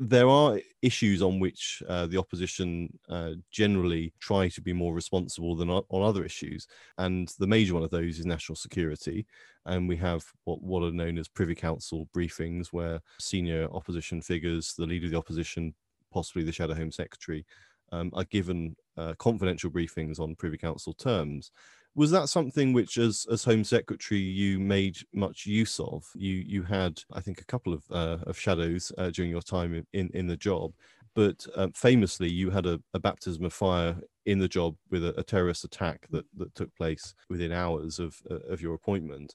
there 0.00 0.28
are 0.28 0.60
issues 0.80 1.22
on 1.22 1.40
which 1.40 1.82
uh, 1.88 2.06
the 2.06 2.18
opposition 2.18 2.88
uh, 3.08 3.32
generally 3.50 4.12
try 4.20 4.48
to 4.48 4.60
be 4.60 4.72
more 4.72 4.94
responsible 4.94 5.56
than 5.56 5.70
on 5.70 5.84
other 5.90 6.24
issues, 6.24 6.66
and 6.98 7.32
the 7.38 7.46
major 7.46 7.74
one 7.74 7.82
of 7.82 7.90
those 7.90 8.18
is 8.18 8.26
national 8.26 8.56
security. 8.56 9.26
And 9.66 9.88
we 9.88 9.96
have 9.96 10.24
what 10.44 10.62
what 10.62 10.82
are 10.84 10.92
known 10.92 11.18
as 11.18 11.28
Privy 11.28 11.54
Council 11.54 12.08
briefings, 12.16 12.68
where 12.68 13.00
senior 13.20 13.68
opposition 13.72 14.22
figures, 14.22 14.74
the 14.78 14.86
leader 14.86 15.06
of 15.06 15.12
the 15.12 15.18
opposition, 15.18 15.74
possibly 16.12 16.44
the 16.44 16.52
Shadow 16.52 16.74
Home 16.74 16.92
Secretary, 16.92 17.44
um, 17.90 18.10
are 18.14 18.24
given 18.24 18.76
uh, 18.96 19.14
confidential 19.18 19.70
briefings 19.70 20.20
on 20.20 20.36
Privy 20.36 20.58
Council 20.58 20.92
terms. 20.92 21.50
Was 21.98 22.12
that 22.12 22.28
something 22.28 22.72
which, 22.72 22.96
as 22.96 23.26
as 23.28 23.42
Home 23.42 23.64
Secretary, 23.64 24.20
you 24.20 24.60
made 24.60 24.98
much 25.12 25.46
use 25.46 25.80
of? 25.80 26.04
You 26.14 26.34
you 26.46 26.62
had, 26.62 27.00
I 27.12 27.20
think, 27.20 27.40
a 27.40 27.44
couple 27.44 27.72
of 27.72 27.82
uh, 27.90 28.18
of 28.22 28.38
shadows 28.38 28.92
uh, 28.96 29.10
during 29.10 29.32
your 29.32 29.42
time 29.42 29.84
in 29.92 30.08
in 30.14 30.28
the 30.28 30.36
job, 30.36 30.74
but 31.16 31.44
uh, 31.56 31.66
famously, 31.74 32.30
you 32.30 32.50
had 32.50 32.66
a, 32.66 32.80
a 32.94 33.00
baptism 33.00 33.44
of 33.44 33.52
fire 33.52 33.96
in 34.26 34.38
the 34.38 34.46
job 34.46 34.76
with 34.92 35.04
a, 35.04 35.18
a 35.18 35.24
terrorist 35.24 35.64
attack 35.64 36.06
that 36.10 36.24
that 36.36 36.54
took 36.54 36.72
place 36.76 37.14
within 37.30 37.50
hours 37.50 37.98
of 37.98 38.16
uh, 38.30 38.46
of 38.48 38.62
your 38.62 38.74
appointment. 38.74 39.34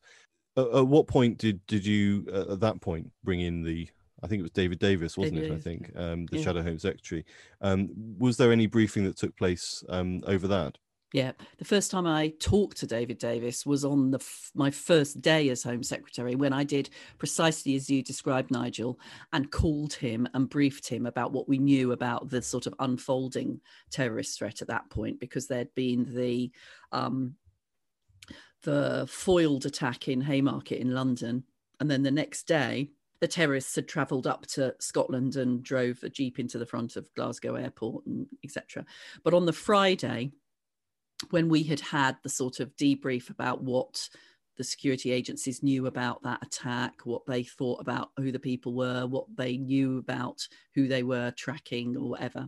At, 0.56 0.68
at 0.68 0.88
what 0.88 1.08
point 1.08 1.40
did 1.40 1.60
did 1.68 1.86
you 1.86 2.26
uh, 2.32 2.54
at 2.54 2.62
that 2.62 2.80
point 2.80 3.12
bring 3.26 3.42
in 3.42 3.62
the 3.64 3.90
I 4.24 4.28
think 4.28 4.40
it 4.40 4.44
was 4.44 4.52
David 4.52 4.80
Davis, 4.80 5.18
wasn't 5.18 5.42
David 5.42 5.52
it? 5.52 5.56
I 5.56 5.60
think 5.60 5.92
um, 5.98 6.28
the 6.28 6.38
Yeah. 6.38 6.44
Shadow 6.46 6.64
Home 6.64 6.80
Secretary. 6.80 7.26
Um, 7.60 7.90
was 8.18 8.38
there 8.38 8.54
any 8.54 8.68
briefing 8.68 9.04
that 9.04 9.18
took 9.18 9.36
place 9.36 9.84
um, 9.90 10.24
over 10.28 10.48
that? 10.48 10.78
Yeah, 11.14 11.34
the 11.60 11.66
first 11.66 11.92
time 11.92 12.08
I 12.08 12.34
talked 12.40 12.78
to 12.78 12.88
David 12.88 13.20
Davis 13.20 13.68
was 13.68 13.86
on 13.86 14.10
the 14.10 14.18
f- 14.18 14.52
my 14.56 14.72
first 14.72 15.22
day 15.22 15.50
as 15.50 15.62
Home 15.62 15.84
Secretary 15.84 16.34
when 16.34 16.54
I 16.54 16.64
did 16.64 16.90
precisely 17.20 17.76
as 17.76 17.88
you 17.88 18.02
described, 18.02 18.50
Nigel, 18.50 19.00
and 19.32 19.52
called 19.52 19.94
him 19.94 20.28
and 20.34 20.50
briefed 20.50 20.88
him 20.88 21.06
about 21.06 21.32
what 21.32 21.48
we 21.48 21.60
knew 21.60 21.92
about 21.92 22.30
the 22.30 22.42
sort 22.42 22.66
of 22.66 22.74
unfolding 22.80 23.62
terrorist 23.92 24.40
threat 24.40 24.64
at 24.64 24.70
that 24.70 24.90
point, 24.90 25.20
because 25.20 25.46
there'd 25.46 25.74
been 25.76 26.12
the 26.16 26.52
um, 26.92 27.36
the 28.64 29.06
foiled 29.08 29.68
attack 29.68 30.08
in 30.08 30.20
Haymarket 30.20 30.80
in 30.80 30.96
London, 30.96 31.44
and 31.80 31.92
then 31.92 32.02
the 32.02 32.10
next 32.10 32.48
day 32.48 32.90
the 33.20 33.28
terrorists 33.28 33.76
had 33.76 33.88
travelled 33.88 34.26
up 34.26 34.48
to 34.48 34.74
Scotland 34.80 35.36
and 35.36 35.62
drove 35.62 36.02
a 36.02 36.10
jeep 36.10 36.40
into 36.40 36.58
the 36.58 36.66
front 36.66 36.96
of 36.96 37.14
Glasgow 37.14 37.54
Airport 37.54 38.08
and 38.08 38.26
etc. 38.44 38.84
But 39.24 39.36
on 39.36 39.46
the 39.46 39.54
Friday 39.54 40.32
when 41.32 41.50
we 41.50 41.64
had 41.64 41.80
had 41.80 42.18
the 42.24 42.30
sort 42.30 42.60
of 42.60 42.76
debrief 42.76 43.30
about 43.30 43.64
what 43.64 44.10
the 44.58 44.64
security 44.64 45.12
agencies 45.12 45.64
knew 45.64 45.88
about 45.88 46.22
that 46.24 46.44
attack, 46.44 46.94
what 47.06 47.26
they 47.26 47.44
thought 47.44 47.82
about 47.82 48.12
who 48.18 48.32
the 48.32 48.40
people 48.40 48.74
were, 48.74 49.08
what 49.08 49.26
they 49.36 49.58
knew 49.58 49.98
about 49.98 50.48
who 50.76 50.88
they 50.88 51.04
were 51.04 51.32
tracking 51.32 51.98
or 51.98 52.10
whatever. 52.10 52.48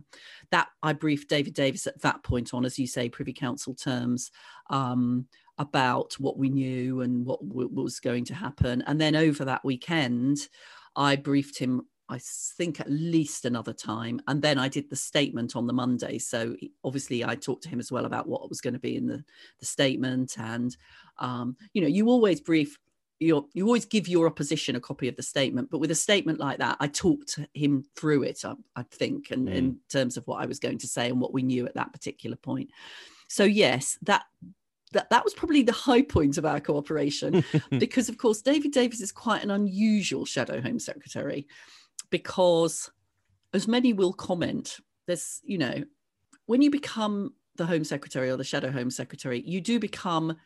That 0.50 0.68
I 0.82 0.92
briefed 0.92 1.28
David 1.28 1.54
Davis 1.54 1.86
at 1.86 2.00
that 2.02 2.22
point 2.22 2.54
on, 2.54 2.64
as 2.64 2.78
you 2.78 2.86
say, 2.86 3.08
Privy 3.08 3.32
Council 3.32 3.74
terms 3.74 4.30
um, 4.70 5.26
about 5.58 6.14
what 6.14 6.38
we 6.38 6.48
knew 6.48 7.00
and 7.00 7.24
what 7.26 7.46
w- 7.48 7.70
was 7.72 7.98
going 7.98 8.24
to 8.26 8.34
happen. 8.34 8.82
And 8.86 9.00
then 9.00 9.16
over 9.16 9.44
that 9.44 9.64
weekend, 9.64 10.48
I 10.94 11.16
briefed 11.16 11.58
him 11.58 11.82
I 12.08 12.20
think 12.20 12.80
at 12.80 12.90
least 12.90 13.44
another 13.44 13.72
time. 13.72 14.20
And 14.28 14.40
then 14.40 14.58
I 14.58 14.68
did 14.68 14.88
the 14.88 14.96
statement 14.96 15.56
on 15.56 15.66
the 15.66 15.72
Monday. 15.72 16.18
So 16.18 16.56
obviously 16.84 17.24
I 17.24 17.34
talked 17.34 17.64
to 17.64 17.68
him 17.68 17.80
as 17.80 17.90
well 17.90 18.04
about 18.04 18.28
what 18.28 18.48
was 18.48 18.60
going 18.60 18.74
to 18.74 18.80
be 18.80 18.96
in 18.96 19.06
the, 19.06 19.24
the 19.58 19.66
statement. 19.66 20.36
And, 20.38 20.76
um, 21.18 21.56
you 21.72 21.82
know, 21.82 21.88
you 21.88 22.08
always 22.08 22.40
brief 22.40 22.78
your, 23.18 23.46
you 23.54 23.64
always 23.64 23.86
give 23.86 24.08
your 24.08 24.26
opposition 24.26 24.76
a 24.76 24.80
copy 24.80 25.08
of 25.08 25.16
the 25.16 25.22
statement. 25.22 25.70
But 25.70 25.78
with 25.78 25.90
a 25.90 25.96
statement 25.96 26.38
like 26.38 26.58
that, 26.58 26.76
I 26.80 26.86
talked 26.86 27.28
to 27.34 27.48
him 27.54 27.84
through 27.96 28.24
it, 28.24 28.44
I, 28.44 28.54
I 28.76 28.82
think, 28.82 29.30
and 29.30 29.48
in 29.48 29.78
terms 29.88 30.16
of 30.16 30.26
what 30.26 30.42
I 30.42 30.46
was 30.46 30.58
going 30.58 30.78
to 30.78 30.86
say 30.86 31.08
and 31.08 31.20
what 31.20 31.32
we 31.32 31.42
knew 31.42 31.66
at 31.66 31.74
that 31.74 31.92
particular 31.92 32.36
point. 32.36 32.70
So 33.28 33.44
yes, 33.44 33.98
that 34.02 34.24
that, 34.92 35.10
that 35.10 35.24
was 35.24 35.34
probably 35.34 35.62
the 35.62 35.72
high 35.72 36.02
point 36.02 36.38
of 36.38 36.46
our 36.46 36.60
cooperation 36.60 37.44
because 37.70 38.08
of 38.08 38.18
course 38.18 38.40
David 38.40 38.70
Davis 38.70 39.00
is 39.00 39.12
quite 39.12 39.42
an 39.42 39.50
unusual 39.50 40.24
shadow 40.24 40.60
home 40.60 40.78
secretary 40.78 41.46
because 42.10 42.90
as 43.52 43.66
many 43.66 43.92
will 43.92 44.12
comment 44.12 44.78
there's 45.06 45.40
you 45.44 45.58
know 45.58 45.82
when 46.46 46.62
you 46.62 46.70
become 46.70 47.32
the 47.56 47.66
home 47.66 47.84
secretary 47.84 48.30
or 48.30 48.36
the 48.36 48.44
shadow 48.44 48.70
home 48.70 48.90
secretary 48.90 49.42
you 49.46 49.60
do 49.60 49.78
become 49.78 50.36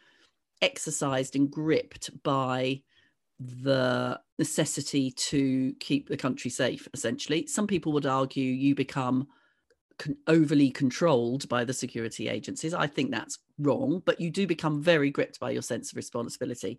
exercised 0.62 1.36
and 1.36 1.50
gripped 1.50 2.10
by 2.22 2.80
the 3.40 4.20
necessity 4.38 5.10
to 5.12 5.72
keep 5.80 6.08
the 6.08 6.16
country 6.16 6.50
safe 6.50 6.86
essentially. 6.92 7.46
Some 7.46 7.66
people 7.66 7.92
would 7.92 8.06
argue 8.06 8.44
you 8.44 8.74
become 8.74 9.28
con- 9.98 10.16
overly 10.26 10.70
controlled 10.70 11.48
by 11.48 11.64
the 11.64 11.72
security 11.72 12.28
agencies. 12.28 12.74
I 12.74 12.86
think 12.86 13.10
that's 13.10 13.38
wrong 13.58 14.02
but 14.04 14.20
you 14.20 14.30
do 14.30 14.46
become 14.46 14.82
very 14.82 15.10
gripped 15.10 15.40
by 15.40 15.50
your 15.50 15.62
sense 15.62 15.90
of 15.90 15.96
responsibility. 15.96 16.78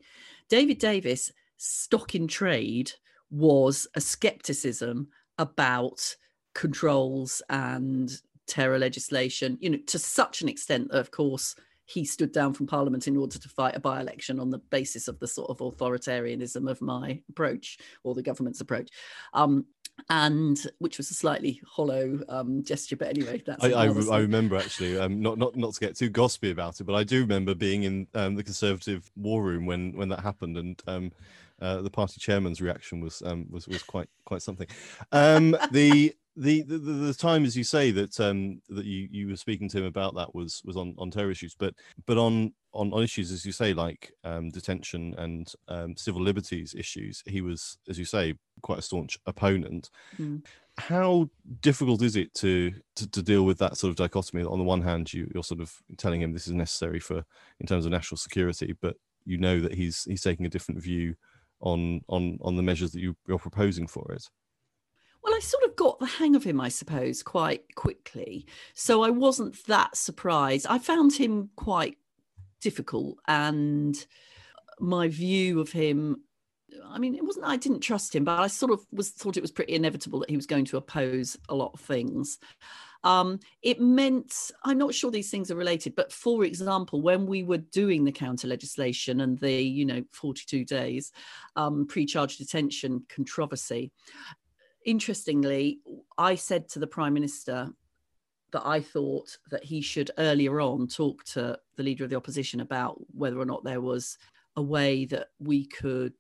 David 0.50 0.78
davis 0.78 1.32
stock 1.58 2.16
in 2.16 2.28
trade 2.28 2.92
was 3.32 3.88
a 3.96 4.02
skepticism 4.02 5.08
about 5.38 6.16
controls 6.54 7.42
and 7.50 8.12
terror 8.48 8.78
legislation, 8.78 9.58
you 9.62 9.70
know, 9.70 9.80
to 9.88 9.98
such 9.98 10.42
an 10.42 10.50
extent 10.50 10.92
that, 10.92 11.00
of 11.00 11.12
course, 11.12 11.56
he 11.86 12.06
stood 12.06 12.32
down 12.32 12.54
from 12.54 12.68
Parliament 12.68 13.08
in 13.08 13.18
order 13.18 13.38
to 13.38 13.50
fight 13.50 13.76
a 13.76 13.80
by 13.80 14.00
election 14.00 14.40
on 14.40 14.50
the 14.50 14.60
basis 14.60 15.08
of 15.08 15.20
the 15.20 15.28
sort 15.28 15.50
of 15.50 15.58
authoritarianism 15.58 16.70
of 16.70 16.82
my 16.82 17.20
approach 17.30 17.78
or 18.04 18.14
the 18.14 18.22
government's 18.22 18.62
approach. 18.62 18.90
Um, 19.34 19.66
and 20.10 20.66
which 20.80 20.98
was 20.98 21.12
a 21.12 21.14
slightly 21.14 21.62
hollow 21.68 22.20
um, 22.30 22.64
gesture, 22.64 22.96
but 22.96 23.10
anyway, 23.10 23.42
that's 23.46 23.64
I, 23.64 23.72
I, 23.72 23.88
I 23.88 24.20
remember 24.20 24.56
actually, 24.56 24.98
um, 24.98 25.22
not 25.22 25.38
not 25.38 25.56
not 25.56 25.74
to 25.74 25.80
get 25.80 25.96
too 25.96 26.10
gossipy 26.10 26.50
about 26.50 26.80
it, 26.80 26.86
but 26.86 26.96
I 26.96 27.04
do 27.04 27.20
remember 27.20 27.54
being 27.54 27.84
in 27.84 28.08
um, 28.16 28.36
the 28.36 28.44
Conservative 28.44 29.12
war 29.16 29.44
room 29.44 29.66
when 29.66 29.92
when 29.96 30.10
that 30.10 30.22
happened, 30.22 30.58
and 30.58 30.82
um, 30.88 31.12
uh, 31.62 31.82
the 31.82 31.90
party 31.90 32.20
chairman's 32.20 32.62
reaction 32.62 33.00
was 33.00 33.22
um, 33.26 33.46
was 33.50 33.68
was 33.68 33.84
quite 33.84 34.10
quite 34.26 34.42
something. 34.42 34.68
Um, 35.12 35.56
the, 35.72 36.14
the 36.36 36.64
the 36.64 36.78
the 36.78 37.14
time, 37.14 37.46
as 37.46 37.56
you 37.56 37.64
say, 37.64 37.92
that 37.92 38.20
um, 38.20 38.62
that 38.70 38.86
you 38.86 39.08
you 39.12 39.28
were 39.28 39.36
speaking 39.36 39.70
to 39.70 39.80
him 39.80 39.86
about 39.86 40.16
that 40.16 40.34
was 40.34 40.62
was 40.66 40.78
on 40.78 40.96
on 40.98 41.12
terror 41.12 41.32
issues, 41.32 41.56
but 41.58 41.74
but 42.06 42.18
on 42.18 42.54
on, 42.74 42.92
on 42.94 43.04
issues 43.04 43.32
as 43.32 43.46
you 43.46 43.52
say, 43.52 43.74
like 43.74 44.14
um, 44.24 44.50
detention 44.50 45.14
and 45.18 45.54
um, 45.68 45.96
civil 45.98 46.22
liberties 46.22 46.74
issues, 46.78 47.22
he 47.26 47.42
was, 47.42 47.78
as 47.90 48.00
you 48.00 48.06
say, 48.06 48.34
quite 48.62 48.80
a 48.80 48.82
staunch 48.82 49.18
opponent. 49.26 49.90
Mm. 50.18 50.44
how 50.78 51.30
difficult 51.60 52.02
is 52.02 52.16
it 52.16 52.34
to, 52.34 52.72
to, 52.96 53.10
to 53.12 53.22
deal 53.22 53.44
with 53.44 53.58
that 53.58 53.76
sort 53.76 53.90
of 53.90 53.98
dichotomy? 53.98 54.44
On 54.44 54.58
the 54.58 54.64
one 54.64 54.82
hand, 54.82 55.14
you, 55.14 55.30
you're 55.34 55.44
sort 55.44 55.60
of 55.60 55.76
telling 55.98 56.22
him 56.22 56.32
this 56.32 56.48
is 56.48 56.54
necessary 56.54 57.00
for 57.00 57.26
in 57.60 57.68
terms 57.68 57.86
of 57.86 57.92
national 57.92 58.18
security, 58.18 58.74
but 58.82 58.96
you 59.26 59.38
know 59.38 59.60
that 59.60 59.74
he's 59.74 60.04
he's 60.06 60.24
taking 60.24 60.46
a 60.46 60.50
different 60.50 60.82
view 60.82 61.16
on 61.62 62.02
on 62.08 62.38
on 62.42 62.56
the 62.56 62.64
measures 62.64 62.92
that 62.92 63.02
you, 63.02 63.16
you're 63.28 63.40
proposing 63.40 63.88
for 63.88 64.12
it. 64.12 64.24
Well, 65.24 65.36
I 65.36 65.40
sort 65.40 65.64
of 65.66 65.76
got 65.76 66.00
the 66.00 66.08
hang 66.08 66.36
of 66.36 66.44
him, 66.44 66.60
I 66.60 66.70
suppose, 66.70 67.22
quite 67.22 67.76
quickly. 67.76 68.48
So 68.74 69.04
I 69.04 69.12
wasn't 69.12 69.64
that 69.68 69.96
surprised. 69.96 70.66
I 70.68 70.80
found 70.80 71.14
him 71.14 71.50
quite 71.56 71.98
difficult, 72.60 73.20
and 73.28 73.96
my 74.80 75.08
view 75.08 75.60
of 75.60 75.72
him 75.72 76.24
I 76.88 77.00
mean, 77.00 77.16
it 77.16 77.24
wasn't 77.26 77.46
I 77.46 77.58
didn't 77.58 77.82
trust 77.82 78.16
him, 78.16 78.24
but 78.24 78.40
I 78.40 78.48
sort 78.48 78.72
of 78.72 78.86
was 78.92 79.10
thought 79.10 79.38
it 79.38 79.42
was 79.42 79.52
pretty 79.52 79.74
inevitable 79.74 80.20
that 80.20 80.30
he 80.30 80.36
was 80.36 80.46
going 80.46 80.66
to 80.66 80.78
oppose 80.78 81.38
a 81.50 81.56
lot 81.56 81.72
of 81.74 81.80
things. 81.80 82.40
Um, 83.04 83.40
it 83.62 83.82
meant 83.82 84.52
I'm 84.64 84.78
not 84.78 84.94
sure 84.94 85.12
these 85.12 85.32
things 85.32 85.50
are 85.52 85.56
related, 85.56 85.96
but 85.96 86.12
for 86.12 86.44
example, 86.44 87.02
when 87.02 87.26
we 87.26 87.44
were 87.44 87.58
doing 87.58 88.04
the 88.04 88.12
counter 88.12 88.48
legislation 88.48 89.22
and 89.22 89.40
the 89.40 89.62
you 89.62 89.86
know 89.86 90.04
42 90.12 90.66
days 90.66 91.12
um, 91.56 91.88
pre-charge 91.88 92.38
detention 92.38 93.04
controversy, 93.10 93.92
interestingly, 94.86 95.80
I 96.18 96.36
said 96.36 96.70
to 96.70 96.80
the 96.80 96.88
prime 96.88 97.14
minister 97.14 97.70
that 98.52 98.66
I 98.66 98.82
thought 98.82 99.38
that 99.50 99.64
he 99.64 99.82
should 99.82 100.12
earlier 100.18 100.60
on 100.60 100.88
talk 100.88 101.24
to 101.26 101.58
the 101.78 101.84
leader 101.84 102.04
of 102.04 102.10
the 102.10 102.18
opposition 102.18 102.60
about 102.60 103.00
whether 103.14 103.40
or 103.40 103.46
not 103.46 103.64
there 103.64 103.82
was 103.82 104.18
a 104.58 104.62
way 104.62 105.06
that 105.06 105.28
we 105.40 105.66
could 105.66 106.14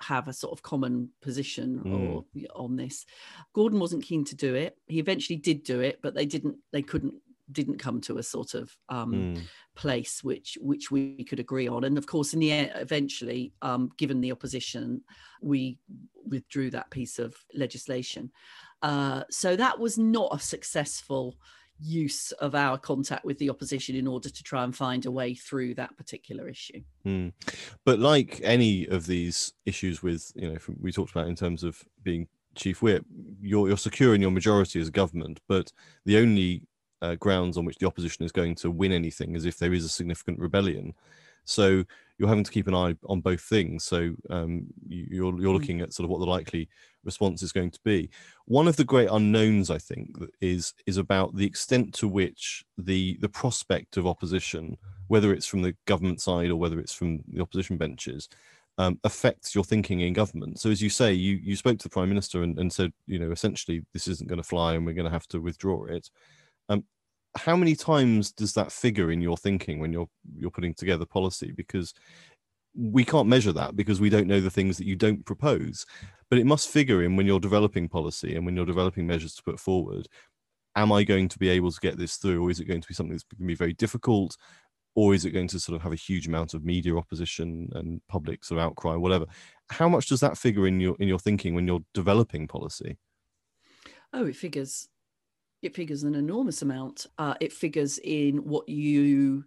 have 0.00 0.28
a 0.28 0.32
sort 0.32 0.52
of 0.52 0.62
common 0.62 1.10
position 1.22 1.82
mm. 1.84 2.14
or 2.14 2.24
on 2.54 2.76
this. 2.76 3.06
Gordon 3.54 3.80
wasn't 3.80 4.04
keen 4.04 4.24
to 4.26 4.36
do 4.36 4.54
it. 4.54 4.76
He 4.86 4.98
eventually 4.98 5.36
did 5.36 5.62
do 5.62 5.80
it, 5.80 6.00
but 6.02 6.14
they 6.14 6.26
didn't. 6.26 6.56
They 6.72 6.82
couldn't 6.82 7.14
didn't 7.52 7.78
come 7.78 8.00
to 8.00 8.18
a 8.18 8.22
sort 8.22 8.54
of 8.54 8.74
um, 8.88 9.12
mm. 9.12 9.42
place 9.74 10.24
which 10.24 10.56
which 10.60 10.90
we 10.90 11.24
could 11.24 11.40
agree 11.40 11.68
on. 11.68 11.84
And 11.84 11.98
of 11.98 12.06
course, 12.06 12.34
in 12.34 12.40
the 12.40 12.52
end, 12.52 12.72
eventually, 12.74 13.52
um, 13.62 13.90
given 13.98 14.20
the 14.20 14.32
opposition, 14.32 15.02
we 15.42 15.78
withdrew 16.26 16.70
that 16.70 16.90
piece 16.90 17.18
of 17.18 17.34
legislation. 17.54 18.30
Uh, 18.82 19.24
so 19.30 19.56
that 19.56 19.78
was 19.78 19.98
not 19.98 20.34
a 20.34 20.38
successful 20.38 21.36
use 21.80 22.32
of 22.32 22.54
our 22.54 22.78
contact 22.78 23.24
with 23.24 23.38
the 23.38 23.50
opposition 23.50 23.96
in 23.96 24.06
order 24.06 24.28
to 24.28 24.42
try 24.42 24.64
and 24.64 24.74
find 24.74 25.06
a 25.06 25.10
way 25.10 25.34
through 25.34 25.74
that 25.74 25.96
particular 25.96 26.48
issue. 26.48 26.80
Mm. 27.06 27.32
But 27.84 27.98
like 27.98 28.40
any 28.42 28.86
of 28.86 29.06
these 29.06 29.52
issues 29.66 30.02
with, 30.02 30.32
you 30.34 30.52
know, 30.52 30.58
we 30.80 30.92
talked 30.92 31.10
about 31.10 31.28
in 31.28 31.36
terms 31.36 31.62
of 31.62 31.82
being 32.02 32.28
chief 32.54 32.82
whip, 32.82 33.04
you're, 33.40 33.68
you're 33.68 33.76
secure 33.76 34.14
in 34.14 34.20
your 34.20 34.30
majority 34.30 34.80
as 34.80 34.88
a 34.88 34.92
government, 34.92 35.40
but 35.48 35.72
the 36.04 36.18
only 36.18 36.62
uh, 37.02 37.16
grounds 37.16 37.58
on 37.58 37.64
which 37.64 37.78
the 37.78 37.86
opposition 37.86 38.24
is 38.24 38.32
going 38.32 38.54
to 38.54 38.70
win 38.70 38.92
anything 38.92 39.34
is 39.34 39.44
if 39.44 39.58
there 39.58 39.74
is 39.74 39.84
a 39.84 39.88
significant 39.88 40.38
rebellion. 40.38 40.94
So 41.44 41.84
you're 42.18 42.28
having 42.28 42.44
to 42.44 42.50
keep 42.50 42.68
an 42.68 42.74
eye 42.74 42.94
on 43.06 43.20
both 43.20 43.40
things. 43.40 43.84
So 43.84 44.14
um, 44.30 44.66
you, 44.86 45.06
you're 45.10 45.40
you're 45.40 45.52
mm. 45.52 45.58
looking 45.58 45.80
at 45.80 45.92
sort 45.92 46.04
of 46.04 46.10
what 46.10 46.20
the 46.20 46.26
likely 46.26 46.68
response 47.04 47.42
is 47.42 47.52
going 47.52 47.70
to 47.72 47.80
be. 47.84 48.10
One 48.46 48.68
of 48.68 48.76
the 48.76 48.84
great 48.84 49.08
unknowns, 49.10 49.70
I 49.70 49.78
think, 49.78 50.16
is 50.40 50.74
is 50.86 50.96
about 50.96 51.34
the 51.34 51.46
extent 51.46 51.92
to 51.94 52.08
which 52.08 52.64
the 52.78 53.18
the 53.20 53.28
prospect 53.28 53.96
of 53.96 54.06
opposition, 54.06 54.76
whether 55.08 55.32
it's 55.32 55.46
from 55.46 55.62
the 55.62 55.76
government 55.86 56.20
side 56.20 56.50
or 56.50 56.56
whether 56.56 56.78
it's 56.78 56.94
from 56.94 57.20
the 57.28 57.42
opposition 57.42 57.76
benches, 57.76 58.28
um, 58.78 58.98
affects 59.04 59.54
your 59.54 59.64
thinking 59.64 60.00
in 60.00 60.12
government. 60.12 60.60
So 60.60 60.70
as 60.70 60.82
you 60.82 60.90
say, 60.90 61.12
you 61.12 61.40
you 61.42 61.56
spoke 61.56 61.78
to 61.78 61.84
the 61.84 61.92
prime 61.92 62.08
minister 62.08 62.42
and, 62.42 62.58
and 62.58 62.72
said, 62.72 62.92
you 63.06 63.18
know, 63.18 63.32
essentially 63.32 63.84
this 63.92 64.08
isn't 64.08 64.28
going 64.28 64.40
to 64.40 64.48
fly 64.48 64.74
and 64.74 64.86
we're 64.86 64.94
going 64.94 65.04
to 65.06 65.10
have 65.10 65.28
to 65.28 65.40
withdraw 65.40 65.84
it. 65.86 66.10
Um, 66.68 66.84
how 67.36 67.56
many 67.56 67.74
times 67.74 68.32
does 68.32 68.52
that 68.54 68.72
figure 68.72 69.10
in 69.10 69.20
your 69.20 69.36
thinking 69.36 69.78
when 69.78 69.92
you're 69.92 70.08
you're 70.36 70.50
putting 70.50 70.74
together 70.74 71.04
policy? 71.04 71.52
Because 71.52 71.94
we 72.76 73.04
can't 73.04 73.28
measure 73.28 73.52
that 73.52 73.76
because 73.76 74.00
we 74.00 74.10
don't 74.10 74.26
know 74.26 74.40
the 74.40 74.50
things 74.50 74.76
that 74.78 74.86
you 74.86 74.96
don't 74.96 75.24
propose. 75.24 75.86
But 76.30 76.38
it 76.38 76.46
must 76.46 76.68
figure 76.68 77.02
in 77.02 77.16
when 77.16 77.26
you're 77.26 77.40
developing 77.40 77.88
policy 77.88 78.34
and 78.34 78.44
when 78.44 78.56
you're 78.56 78.66
developing 78.66 79.06
measures 79.06 79.34
to 79.36 79.42
put 79.42 79.60
forward. 79.60 80.08
Am 80.76 80.90
i 80.90 81.04
going 81.04 81.28
to 81.28 81.38
be 81.38 81.48
able 81.48 81.70
to 81.70 81.80
get 81.80 81.98
this 81.98 82.16
through 82.16 82.44
or 82.44 82.50
is 82.50 82.58
it 82.58 82.64
going 82.64 82.80
to 82.80 82.88
be 82.88 82.94
something 82.94 83.12
that's 83.12 83.22
going 83.22 83.46
to 83.46 83.52
be 83.52 83.54
very 83.54 83.74
difficult 83.74 84.36
or 84.96 85.14
is 85.14 85.24
it 85.24 85.30
going 85.30 85.46
to 85.48 85.60
sort 85.60 85.76
of 85.76 85.82
have 85.82 85.92
a 85.92 85.96
huge 85.96 86.26
amount 86.26 86.52
of 86.52 86.64
media 86.64 86.96
opposition 86.96 87.68
and 87.74 88.00
public 88.08 88.44
sort 88.44 88.58
of 88.58 88.66
outcry 88.66 88.96
whatever? 88.96 89.26
How 89.70 89.88
much 89.88 90.08
does 90.08 90.20
that 90.20 90.38
figure 90.38 90.66
in 90.66 90.80
your 90.80 90.96
in 90.98 91.08
your 91.08 91.20
thinking 91.20 91.54
when 91.54 91.66
you're 91.66 91.84
developing 91.94 92.48
policy? 92.48 92.98
Oh 94.12 94.26
it 94.26 94.36
figures 94.36 94.88
it 95.64 95.74
figures 95.74 96.02
an 96.02 96.14
enormous 96.14 96.62
amount. 96.62 97.06
Uh, 97.18 97.34
it 97.40 97.52
figures 97.52 97.98
in 97.98 98.38
what 98.38 98.68
you 98.68 99.44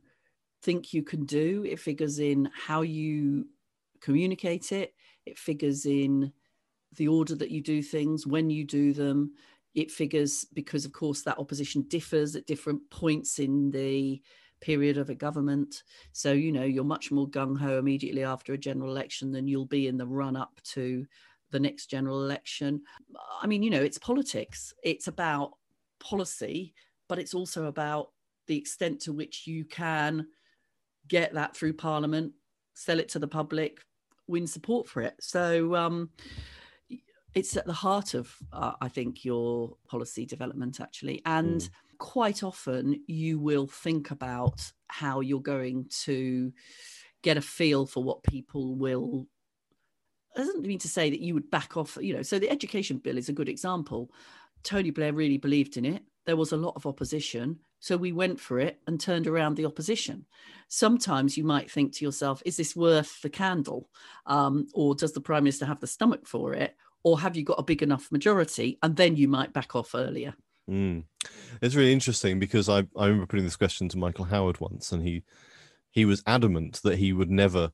think 0.64 0.94
you 0.94 1.04
can 1.04 1.26
do. 1.26 1.64
It 1.68 1.80
figures 1.80 2.20
in 2.20 2.50
how 2.54 2.82
you 2.82 3.48
communicate 4.02 4.72
it. 4.72 4.94
It 5.26 5.38
figures 5.38 5.86
in 5.86 6.32
the 6.96 7.08
order 7.08 7.36
that 7.36 7.52
you 7.52 7.62
do 7.62 7.82
things, 7.82 8.26
when 8.26 8.50
you 8.50 8.64
do 8.64 8.94
them. 8.94 9.34
It 9.76 9.92
figures 9.92 10.46
because, 10.54 10.86
of 10.86 10.94
course, 10.94 11.22
that 11.22 11.38
opposition 11.38 11.84
differs 11.84 12.36
at 12.36 12.48
different 12.48 12.82
points 12.90 13.38
in 13.38 13.70
the 13.70 14.22
period 14.60 14.98
of 14.98 15.12
a 15.12 15.16
government. 15.16 15.84
So, 16.14 16.32
you 16.34 16.52
know, 16.52 16.64
you're 16.64 16.84
much 16.84 17.12
more 17.12 17.30
gung 17.30 17.58
ho 17.60 17.78
immediately 17.78 18.24
after 18.24 18.54
a 18.54 18.58
general 18.58 18.90
election 18.90 19.32
than 19.32 19.48
you'll 19.48 19.68
be 19.68 19.88
in 19.88 19.98
the 19.98 20.08
run 20.08 20.36
up 20.36 20.60
to 20.74 21.06
the 21.52 21.60
next 21.60 21.88
general 21.88 22.24
election. 22.24 22.82
I 23.42 23.46
mean, 23.46 23.62
you 23.62 23.70
know, 23.70 23.82
it's 23.82 24.00
politics. 24.00 24.74
It's 24.84 25.08
about 25.08 25.52
policy, 26.10 26.74
but 27.10 27.20
it's 27.20 27.34
also 27.34 27.66
about 27.66 28.12
the 28.48 28.58
extent 28.58 29.02
to 29.02 29.14
which 29.14 29.46
you 29.46 29.66
can 29.66 30.28
get 31.08 31.34
that 31.34 31.56
through 31.56 31.74
Parliament, 31.74 32.34
sell 32.74 33.00
it 33.00 33.10
to 33.10 33.20
the 33.20 33.28
public, 33.28 33.80
win 34.28 34.48
support 34.48 34.88
for 34.88 35.02
it. 35.02 35.16
So 35.20 35.76
um, 35.76 36.10
it's 37.34 37.56
at 37.58 37.66
the 37.66 37.74
heart 37.74 38.14
of, 38.14 38.34
uh, 38.52 38.74
I 38.82 38.90
think, 38.90 39.26
your 39.26 39.76
policy 39.88 40.26
development 40.26 40.80
actually. 40.80 41.22
And 41.26 41.62
mm. 41.62 41.70
quite 41.98 42.44
often 42.44 43.02
you 43.08 43.40
will 43.40 43.68
think 43.68 44.12
about 44.12 44.72
how 44.88 45.22
you're 45.22 45.42
going 45.42 45.88
to 46.04 46.52
get 47.22 47.38
a 47.38 47.42
feel 47.42 47.86
for 47.86 48.04
what 48.04 48.24
people 48.24 48.76
will. 48.76 49.28
Doesn't 50.36 50.62
mean 50.62 50.80
to 50.80 50.88
say 50.88 51.10
that 51.10 51.20
you 51.20 51.34
would 51.34 51.50
back 51.50 51.78
off, 51.78 51.98
you 52.00 52.14
know. 52.14 52.22
So 52.22 52.38
the 52.38 52.50
education 52.50 52.98
bill 53.00 53.18
is 53.18 53.30
a 53.30 53.34
good 53.34 53.50
example. 53.50 54.12
Tony 54.64 54.92
Blair 54.92 55.14
really 55.14 55.38
believed 55.38 55.78
in 55.78 55.86
it. 55.86 56.04
There 56.26 56.36
was 56.36 56.52
a 56.52 56.58
lot 56.58 56.74
of 56.76 56.86
opposition. 56.86 57.60
So 57.80 57.96
we 57.96 58.12
went 58.12 58.40
for 58.40 58.60
it 58.60 58.80
and 58.88 59.00
turned 59.00 59.28
around 59.28 59.56
the 59.56 59.66
opposition. 59.66 60.26
Sometimes 60.68 61.38
you 61.38 61.44
might 61.44 61.70
think 61.70 61.94
to 61.94 62.06
yourself, 62.06 62.42
is 62.46 62.58
this 62.58 62.76
worth 62.76 63.22
the 63.22 63.30
candle? 63.30 63.90
Um, 64.26 64.68
or 64.74 64.96
does 64.96 65.14
the 65.14 65.22
Prime 65.22 65.44
Minister 65.44 65.66
have 65.66 65.80
the 65.80 65.88
stomach 65.88 66.28
for 66.28 66.54
it? 66.54 66.76
Or 67.04 67.20
have 67.20 67.38
you 67.38 67.44
got 67.44 67.60
a 67.60 67.64
big 67.64 67.84
enough 67.84 68.12
majority? 68.12 68.80
And 68.82 68.96
then 68.96 69.16
you 69.16 69.28
might 69.28 69.54
back 69.54 69.76
off 69.76 69.94
earlier. 69.94 70.34
Mm. 70.70 71.04
It's 71.62 71.76
really 71.76 71.94
interesting 71.94 72.40
because 72.40 72.68
I, 72.68 72.80
I 72.98 73.06
remember 73.06 73.28
putting 73.28 73.46
this 73.46 73.56
question 73.56 73.88
to 73.90 73.98
Michael 73.98 74.26
Howard 74.26 74.60
once, 74.60 74.92
and 74.92 75.02
he 75.02 75.24
he 75.92 76.06
was 76.06 76.22
adamant 76.28 76.82
that 76.84 76.98
he 76.98 77.14
would 77.14 77.32
never 77.32 77.72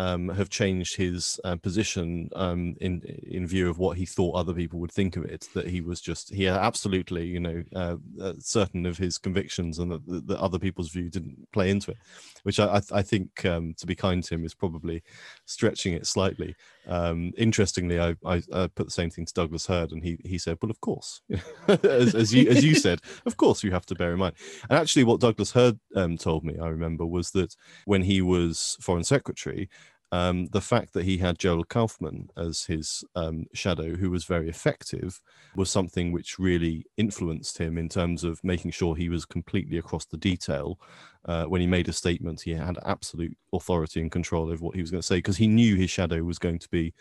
um, 0.00 0.28
have 0.30 0.48
changed 0.48 0.96
his 0.96 1.38
uh, 1.44 1.56
position 1.56 2.30
um, 2.34 2.74
in 2.80 3.02
in 3.30 3.46
view 3.46 3.68
of 3.68 3.78
what 3.78 3.98
he 3.98 4.06
thought 4.06 4.34
other 4.34 4.54
people 4.54 4.80
would 4.80 4.92
think 4.92 5.16
of 5.16 5.24
it. 5.24 5.46
That 5.54 5.68
he 5.68 5.82
was 5.82 6.00
just 6.00 6.32
he 6.32 6.48
absolutely 6.48 7.26
you 7.26 7.40
know 7.40 7.62
uh, 7.76 7.96
uh, 8.20 8.32
certain 8.38 8.86
of 8.86 8.96
his 8.96 9.18
convictions 9.18 9.78
and 9.78 9.92
that, 9.92 10.26
that, 10.26 10.40
other 10.40 10.58
people's 10.58 10.90
view 10.90 11.10
didn't 11.10 11.36
play 11.52 11.68
into 11.70 11.90
it, 11.90 11.98
which 12.44 12.58
I, 12.58 12.76
I, 12.76 12.80
I 12.92 13.02
think 13.02 13.44
um, 13.44 13.74
to 13.74 13.86
be 13.86 13.94
kind 13.94 14.24
to 14.24 14.34
him 14.34 14.44
is 14.44 14.54
probably 14.54 15.02
stretching 15.44 15.92
it 15.92 16.06
slightly. 16.06 16.54
Um, 16.86 17.32
interestingly, 17.36 18.00
I, 18.00 18.16
I, 18.24 18.42
I, 18.52 18.66
put 18.66 18.86
the 18.86 18.90
same 18.90 19.10
thing 19.10 19.26
to 19.26 19.34
Douglas 19.34 19.66
Hurd, 19.66 19.92
and 19.92 20.02
he 20.02 20.18
he 20.24 20.38
said, 20.38 20.58
"Well, 20.60 20.70
of 20.70 20.80
course, 20.80 21.22
as, 21.68 22.14
as, 22.14 22.34
you 22.34 22.48
as 22.48 22.64
you 22.64 22.74
said, 22.74 23.00
of 23.26 23.36
course 23.36 23.62
you 23.62 23.70
have 23.70 23.86
to 23.86 23.94
bear 23.94 24.12
in 24.12 24.18
mind." 24.18 24.34
And 24.68 24.78
actually, 24.78 25.04
what 25.04 25.20
Douglas 25.20 25.52
Hurd 25.52 25.78
um, 25.94 26.16
told 26.16 26.44
me, 26.44 26.58
I 26.58 26.68
remember, 26.68 27.04
was 27.04 27.30
that 27.32 27.54
when 27.84 28.02
he 28.02 28.22
was 28.22 28.76
Foreign 28.80 29.04
Secretary 29.04 29.68
um, 30.12 30.46
the 30.46 30.60
fact 30.60 30.92
that 30.94 31.04
he 31.04 31.18
had 31.18 31.38
Gerald 31.38 31.68
Kaufman 31.68 32.30
as 32.36 32.64
his 32.64 33.04
um, 33.14 33.46
shadow, 33.54 33.94
who 33.94 34.10
was 34.10 34.24
very 34.24 34.48
effective, 34.48 35.20
was 35.54 35.70
something 35.70 36.10
which 36.10 36.38
really 36.38 36.84
influenced 36.96 37.58
him 37.58 37.78
in 37.78 37.88
terms 37.88 38.24
of 38.24 38.42
making 38.42 38.72
sure 38.72 38.96
he 38.96 39.08
was 39.08 39.24
completely 39.24 39.78
across 39.78 40.04
the 40.06 40.16
detail. 40.16 40.80
Uh, 41.26 41.44
when 41.44 41.60
he 41.60 41.66
made 41.66 41.88
a 41.88 41.92
statement, 41.92 42.40
he 42.40 42.52
had 42.52 42.78
absolute 42.84 43.36
authority 43.52 44.00
and 44.00 44.10
control 44.10 44.50
over 44.50 44.64
what 44.64 44.74
he 44.74 44.80
was 44.80 44.90
going 44.90 45.00
to 45.00 45.06
say 45.06 45.18
because 45.18 45.36
he 45.36 45.46
knew 45.46 45.76
his 45.76 45.90
shadow 45.90 46.22
was 46.22 46.38
going 46.38 46.58
to 46.58 46.68
be 46.70 46.92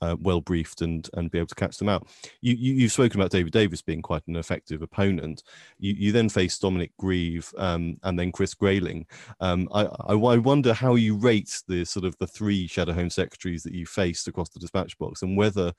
uh, 0.00 0.16
well 0.20 0.40
briefed 0.40 0.82
and 0.82 1.08
and 1.14 1.30
be 1.30 1.38
able 1.38 1.48
to 1.48 1.54
catch 1.54 1.78
them 1.78 1.88
out. 1.88 2.06
You, 2.40 2.54
you 2.54 2.82
have 2.82 2.92
spoken 2.92 3.20
about 3.20 3.30
David 3.30 3.52
Davis 3.52 3.82
being 3.82 4.02
quite 4.02 4.26
an 4.26 4.36
effective 4.36 4.82
opponent. 4.82 5.42
You, 5.78 5.94
you 5.94 6.12
then 6.12 6.28
face 6.28 6.58
Dominic 6.58 6.92
Grieve 6.98 7.52
um, 7.58 7.98
and 8.02 8.18
then 8.18 8.32
Chris 8.32 8.54
Grayling. 8.54 9.06
Um, 9.40 9.68
I, 9.72 9.84
I, 9.84 10.14
I 10.14 10.36
wonder 10.36 10.72
how 10.72 10.94
you 10.94 11.16
rate 11.16 11.62
the 11.68 11.84
sort 11.84 12.04
of 12.04 12.16
the 12.18 12.26
three 12.26 12.66
Shadow 12.66 12.92
Home 12.92 13.10
Secretaries 13.10 13.62
that 13.62 13.74
you 13.74 13.86
faced 13.86 14.28
across 14.28 14.48
the 14.50 14.60
dispatch 14.60 14.98
box 14.98 15.22
and 15.22 15.36
whether 15.36 15.72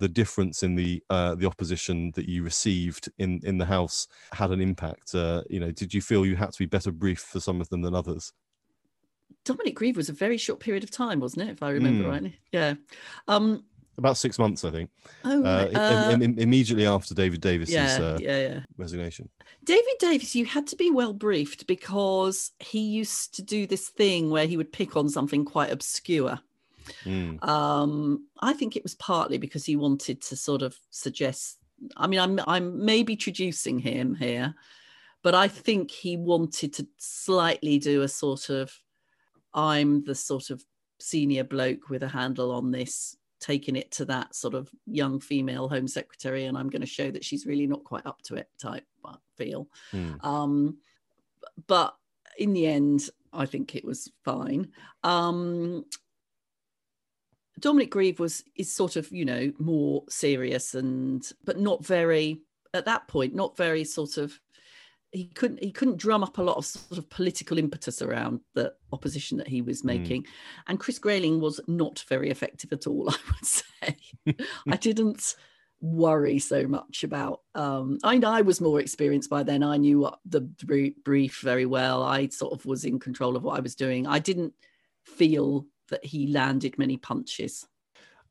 the 0.00 0.08
difference 0.08 0.62
in 0.62 0.74
the 0.74 1.02
uh, 1.10 1.34
the 1.34 1.46
opposition 1.46 2.10
that 2.14 2.28
you 2.28 2.42
received 2.42 3.10
in 3.18 3.40
in 3.44 3.58
the 3.58 3.66
House 3.66 4.08
had 4.32 4.50
an 4.50 4.60
impact? 4.60 5.14
Uh, 5.14 5.42
you 5.48 5.60
know, 5.60 5.70
did 5.70 5.94
you 5.94 6.00
feel 6.00 6.26
you 6.26 6.36
had 6.36 6.52
to 6.52 6.58
be 6.58 6.66
better 6.66 6.90
briefed 6.90 7.26
for 7.26 7.38
some 7.38 7.60
of 7.60 7.68
them 7.68 7.82
than 7.82 7.94
others? 7.94 8.32
Dominic 9.44 9.74
Grieve 9.74 9.96
was 9.96 10.08
a 10.08 10.12
very 10.12 10.36
short 10.36 10.60
period 10.60 10.84
of 10.84 10.90
time, 10.90 11.20
wasn't 11.20 11.48
it? 11.48 11.52
If 11.52 11.62
I 11.62 11.70
remember 11.70 12.04
Mm. 12.04 12.10
rightly. 12.10 12.38
Yeah. 12.52 12.74
Um, 13.28 13.64
About 13.98 14.16
six 14.16 14.38
months, 14.38 14.64
I 14.64 14.70
think. 14.70 14.90
oh, 15.24 15.40
Uh, 15.40 15.42
right. 15.42 15.72
im- 15.72 16.20
Uh, 16.20 16.24
im- 16.24 16.38
immediately 16.38 16.86
after 16.86 17.14
David 17.14 17.40
Davis's 17.40 17.74
yeah, 17.74 17.98
uh, 18.00 18.18
yeah, 18.20 18.40
yeah. 18.48 18.60
resignation. 18.78 19.28
David 19.64 19.94
Davis, 19.98 20.34
you 20.34 20.46
had 20.46 20.66
to 20.68 20.76
be 20.76 20.90
well 20.90 21.12
briefed 21.12 21.66
because 21.66 22.52
he 22.60 22.80
used 22.80 23.34
to 23.34 23.42
do 23.42 23.66
this 23.66 23.88
thing 23.90 24.30
where 24.30 24.46
he 24.46 24.56
would 24.56 24.72
pick 24.72 24.96
on 24.96 25.08
something 25.08 25.44
quite 25.44 25.70
obscure. 25.70 26.40
Mm. 27.04 27.46
Um, 27.46 28.26
I 28.40 28.52
think 28.54 28.74
it 28.76 28.82
was 28.82 28.94
partly 28.94 29.38
because 29.38 29.64
he 29.66 29.76
wanted 29.76 30.22
to 30.22 30.36
sort 30.36 30.62
of 30.62 30.78
suggest. 30.90 31.58
I 31.96 32.06
mean, 32.06 32.20
I'm 32.20 32.40
I'm 32.46 32.84
maybe 32.84 33.16
traducing 33.16 33.78
him 33.78 34.14
here, 34.14 34.54
but 35.22 35.34
I 35.34 35.46
think 35.48 35.90
he 35.90 36.16
wanted 36.16 36.72
to 36.74 36.86
slightly 36.98 37.78
do 37.78 38.02
a 38.02 38.08
sort 38.08 38.48
of, 38.50 38.72
I'm 39.54 40.04
the 40.04 40.14
sort 40.14 40.50
of 40.50 40.64
senior 40.98 41.44
bloke 41.44 41.88
with 41.88 42.02
a 42.02 42.08
handle 42.08 42.52
on 42.52 42.70
this, 42.70 43.16
taking 43.40 43.76
it 43.76 43.90
to 43.92 44.04
that 44.06 44.34
sort 44.34 44.54
of 44.54 44.70
young 44.86 45.20
female 45.20 45.68
home 45.68 45.88
secretary, 45.88 46.44
and 46.44 46.56
I'm 46.56 46.70
going 46.70 46.82
to 46.82 46.86
show 46.86 47.10
that 47.10 47.24
she's 47.24 47.46
really 47.46 47.66
not 47.66 47.84
quite 47.84 48.06
up 48.06 48.22
to 48.24 48.34
it 48.36 48.48
type 48.60 48.84
feel. 49.40 49.68
Mm. 49.92 50.24
Um, 50.24 50.78
but 51.66 51.96
in 52.38 52.52
the 52.52 52.66
end, 52.66 53.08
I 53.32 53.46
think 53.46 53.74
it 53.74 53.84
was 53.84 54.10
fine. 54.24 54.68
Um, 55.02 55.86
Dominic 57.58 57.90
Grieve 57.90 58.20
was 58.20 58.44
is 58.56 58.72
sort 58.74 58.96
of 58.96 59.10
you 59.10 59.24
know 59.24 59.52
more 59.58 60.04
serious 60.08 60.74
and 60.74 61.30
but 61.44 61.58
not 61.58 61.84
very 61.84 62.40
at 62.72 62.86
that 62.86 63.06
point 63.06 63.34
not 63.34 63.56
very 63.56 63.84
sort 63.84 64.16
of 64.16 64.38
he 65.12 65.24
couldn't 65.26 65.62
he 65.62 65.72
couldn't 65.72 65.96
drum 65.96 66.22
up 66.22 66.38
a 66.38 66.42
lot 66.42 66.56
of 66.56 66.64
sort 66.64 66.98
of 66.98 67.08
political 67.10 67.58
impetus 67.58 68.00
around 68.00 68.40
the 68.54 68.72
opposition 68.92 69.38
that 69.38 69.48
he 69.48 69.62
was 69.62 69.84
making. 69.84 70.24
And 70.66 70.78
Chris 70.78 70.98
Grayling 70.98 71.40
was 71.40 71.60
not 71.66 72.04
very 72.08 72.30
effective 72.30 72.72
at 72.72 72.86
all 72.86 73.10
I 73.10 73.16
would 73.26 73.46
say. 73.46 73.96
I 74.68 74.76
didn't 74.80 75.34
worry 75.80 76.38
so 76.38 76.66
much 76.66 77.04
about 77.04 77.40
um 77.54 77.98
I 78.04 78.20
I 78.24 78.42
was 78.42 78.60
more 78.60 78.80
experienced 78.80 79.30
by 79.30 79.42
then. 79.42 79.62
I 79.62 79.76
knew 79.78 80.00
what 80.00 80.20
the 80.24 80.42
brief 81.04 81.40
very 81.40 81.66
well. 81.66 82.02
I 82.02 82.28
sort 82.28 82.52
of 82.52 82.64
was 82.66 82.84
in 82.84 82.98
control 82.98 83.36
of 83.36 83.42
what 83.42 83.58
I 83.58 83.60
was 83.60 83.74
doing. 83.74 84.06
I 84.06 84.18
didn't 84.18 84.54
feel 85.04 85.66
that 85.88 86.04
he 86.04 86.28
landed 86.28 86.78
many 86.78 86.96
punches 86.96 87.66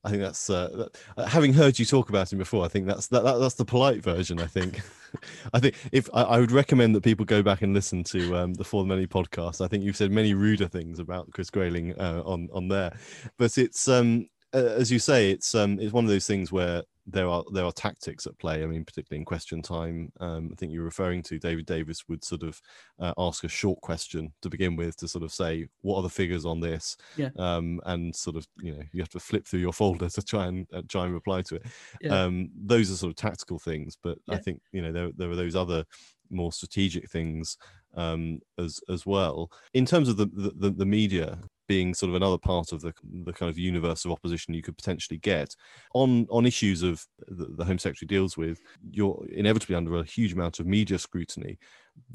I 0.03 0.09
think 0.09 0.21
that's 0.21 0.49
uh, 0.49 0.69
that, 0.69 0.97
uh, 1.17 1.25
having 1.25 1.53
heard 1.53 1.77
you 1.77 1.85
talk 1.85 2.09
about 2.09 2.31
him 2.31 2.39
before. 2.39 2.63
I 2.63 2.67
think 2.69 2.87
that's 2.87 3.07
that, 3.07 3.23
that 3.23 3.37
that's 3.37 3.55
the 3.55 3.65
polite 3.65 4.01
version. 4.03 4.39
I 4.39 4.47
think. 4.47 4.81
I 5.53 5.59
think 5.59 5.75
if 5.91 6.07
I, 6.13 6.21
I 6.21 6.39
would 6.39 6.51
recommend 6.51 6.95
that 6.95 7.03
people 7.03 7.25
go 7.25 7.41
back 7.41 7.63
and 7.63 7.73
listen 7.73 8.03
to 8.05 8.37
um, 8.37 8.53
the 8.53 8.63
For 8.63 8.83
the 8.83 8.87
Many 8.87 9.07
podcast. 9.07 9.59
I 9.59 9.67
think 9.67 9.83
you've 9.83 9.97
said 9.97 10.11
many 10.11 10.35
ruder 10.35 10.67
things 10.67 10.99
about 10.99 11.31
Chris 11.31 11.49
Grayling 11.49 11.99
uh, 11.99 12.21
on 12.25 12.47
on 12.53 12.67
there, 12.67 12.95
but 13.37 13.57
it's 13.57 13.87
um 13.87 14.27
as 14.53 14.91
you 14.91 14.99
say, 14.99 15.31
it's 15.31 15.53
um 15.55 15.79
it's 15.79 15.93
one 15.93 16.05
of 16.05 16.09
those 16.09 16.27
things 16.27 16.51
where 16.51 16.83
there 17.11 17.27
are 17.27 17.43
there 17.53 17.65
are 17.65 17.71
tactics 17.71 18.25
at 18.27 18.37
play. 18.39 18.63
I 18.63 18.67
mean, 18.67 18.85
particularly 18.85 19.19
in 19.21 19.25
question 19.25 19.61
time. 19.61 20.11
Um, 20.19 20.49
I 20.51 20.55
think 20.55 20.71
you're 20.71 20.83
referring 20.83 21.23
to 21.23 21.39
David 21.39 21.65
Davis 21.65 22.07
would 22.07 22.23
sort 22.23 22.43
of 22.43 22.61
uh, 22.99 23.13
ask 23.17 23.43
a 23.43 23.47
short 23.47 23.81
question 23.81 24.33
to 24.41 24.49
begin 24.49 24.75
with 24.75 24.95
to 24.97 25.07
sort 25.07 25.23
of 25.23 25.31
say 25.31 25.67
what 25.81 25.97
are 25.97 26.03
the 26.03 26.09
figures 26.09 26.45
on 26.45 26.59
this, 26.59 26.97
Yeah. 27.17 27.29
um, 27.37 27.81
and 27.85 28.15
sort 28.15 28.35
of 28.35 28.47
you 28.61 28.73
know 28.73 28.83
you 28.93 29.01
have 29.01 29.09
to 29.09 29.19
flip 29.19 29.45
through 29.47 29.59
your 29.61 29.73
folder 29.81 30.09
to 30.09 30.21
try 30.21 30.47
and 30.47 30.67
uh, 30.73 30.81
try 30.87 31.05
and 31.05 31.13
reply 31.13 31.41
to 31.43 31.55
it. 31.55 31.65
Yeah. 32.01 32.23
Um, 32.23 32.49
those 32.55 32.91
are 32.91 32.95
sort 32.95 33.09
of 33.11 33.15
tactical 33.15 33.59
things, 33.59 33.97
but 34.01 34.17
I 34.29 34.37
think 34.37 34.61
you 34.71 34.81
know 34.81 34.91
there 34.91 35.11
there 35.15 35.29
are 35.29 35.35
those 35.35 35.55
other 35.55 35.85
more 36.31 36.51
strategic 36.51 37.09
things 37.09 37.57
um, 37.95 38.39
as 38.57 38.79
as 38.87 39.05
well. 39.05 39.51
In 39.73 39.85
terms 39.85 40.09
of 40.09 40.17
the 40.17 40.27
the- 40.27 40.69
the 40.71 40.85
media 40.85 41.39
being 41.69 41.93
sort 41.93 42.09
of 42.09 42.15
another 42.15 42.37
part 42.37 42.73
of 42.73 42.81
the 42.81 42.91
the 43.23 43.31
kind 43.31 43.49
of 43.49 43.57
universe 43.57 44.03
of 44.03 44.11
opposition 44.11 44.53
you 44.53 44.61
could 44.63 44.75
potentially 44.75 45.19
get 45.19 45.55
on 45.93 46.27
on 46.29 46.45
issues 46.45 46.83
of 46.83 47.05
the, 47.29 47.45
the 47.57 47.63
Home 47.63 47.77
Secretary 47.77 48.07
deals 48.07 48.35
with, 48.35 48.59
you're 48.91 49.25
inevitably 49.31 49.75
under 49.75 49.95
a 49.95 50.03
huge 50.03 50.33
amount 50.33 50.59
of 50.59 50.65
media 50.65 50.99
scrutiny. 50.99 51.57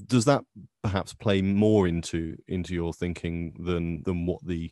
Does 0.07 0.27
that 0.27 0.43
perhaps 0.83 1.15
play 1.15 1.41
more 1.41 1.89
into 1.89 2.37
into 2.49 2.75
your 2.75 2.93
thinking 2.93 3.55
than 3.59 4.03
than 4.03 4.27
what 4.27 4.45
the 4.45 4.71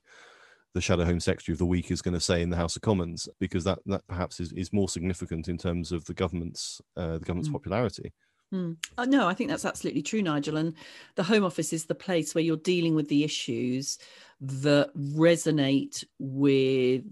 the 0.74 0.80
shadow 0.80 1.04
home 1.04 1.20
secretary 1.20 1.52
of 1.52 1.58
the 1.58 1.66
week 1.66 1.90
is 1.90 2.00
going 2.00 2.14
to 2.14 2.20
say 2.20 2.40
in 2.40 2.48
the 2.48 2.56
house 2.56 2.76
of 2.76 2.82
commons 2.82 3.28
because 3.38 3.62
that 3.62 3.78
that 3.86 4.06
perhaps 4.08 4.40
is, 4.40 4.52
is 4.52 4.72
more 4.72 4.88
significant 4.88 5.48
in 5.48 5.58
terms 5.58 5.92
of 5.92 6.02
the 6.06 6.14
government's 6.14 6.80
uh, 6.96 7.18
the 7.18 7.24
government's 7.26 7.50
Mm. 7.50 7.52
popularity 7.52 8.12
Mm. 8.52 8.76
Uh, 8.98 9.04
no, 9.06 9.26
I 9.26 9.34
think 9.34 9.50
that's 9.50 9.64
absolutely 9.64 10.02
true, 10.02 10.22
Nigel. 10.22 10.58
And 10.58 10.74
the 11.14 11.22
Home 11.22 11.44
Office 11.44 11.72
is 11.72 11.86
the 11.86 11.94
place 11.94 12.34
where 12.34 12.44
you're 12.44 12.56
dealing 12.56 12.94
with 12.94 13.08
the 13.08 13.24
issues 13.24 13.98
that 14.40 14.90
resonate 14.96 16.04
with 16.18 17.04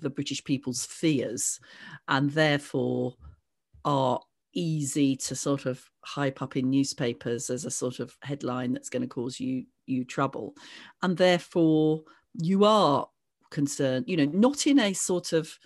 the 0.00 0.10
British 0.10 0.42
people's 0.42 0.84
fears 0.84 1.60
and 2.08 2.30
therefore 2.30 3.14
are 3.84 4.20
easy 4.54 5.16
to 5.16 5.34
sort 5.34 5.66
of 5.66 5.82
hype 6.04 6.42
up 6.42 6.56
in 6.56 6.68
newspapers 6.70 7.48
as 7.48 7.64
a 7.64 7.70
sort 7.70 8.00
of 8.00 8.16
headline 8.22 8.72
that's 8.72 8.90
going 8.90 9.02
to 9.02 9.08
cause 9.08 9.40
you 9.40 9.64
you 9.86 10.04
trouble 10.04 10.54
and 11.02 11.16
therefore 11.16 12.02
you 12.34 12.64
are 12.64 13.08
concerned 13.50 14.04
you 14.06 14.16
know 14.16 14.26
not 14.26 14.66
in 14.66 14.78
a 14.78 14.92
sort 14.92 15.32
of 15.32 15.58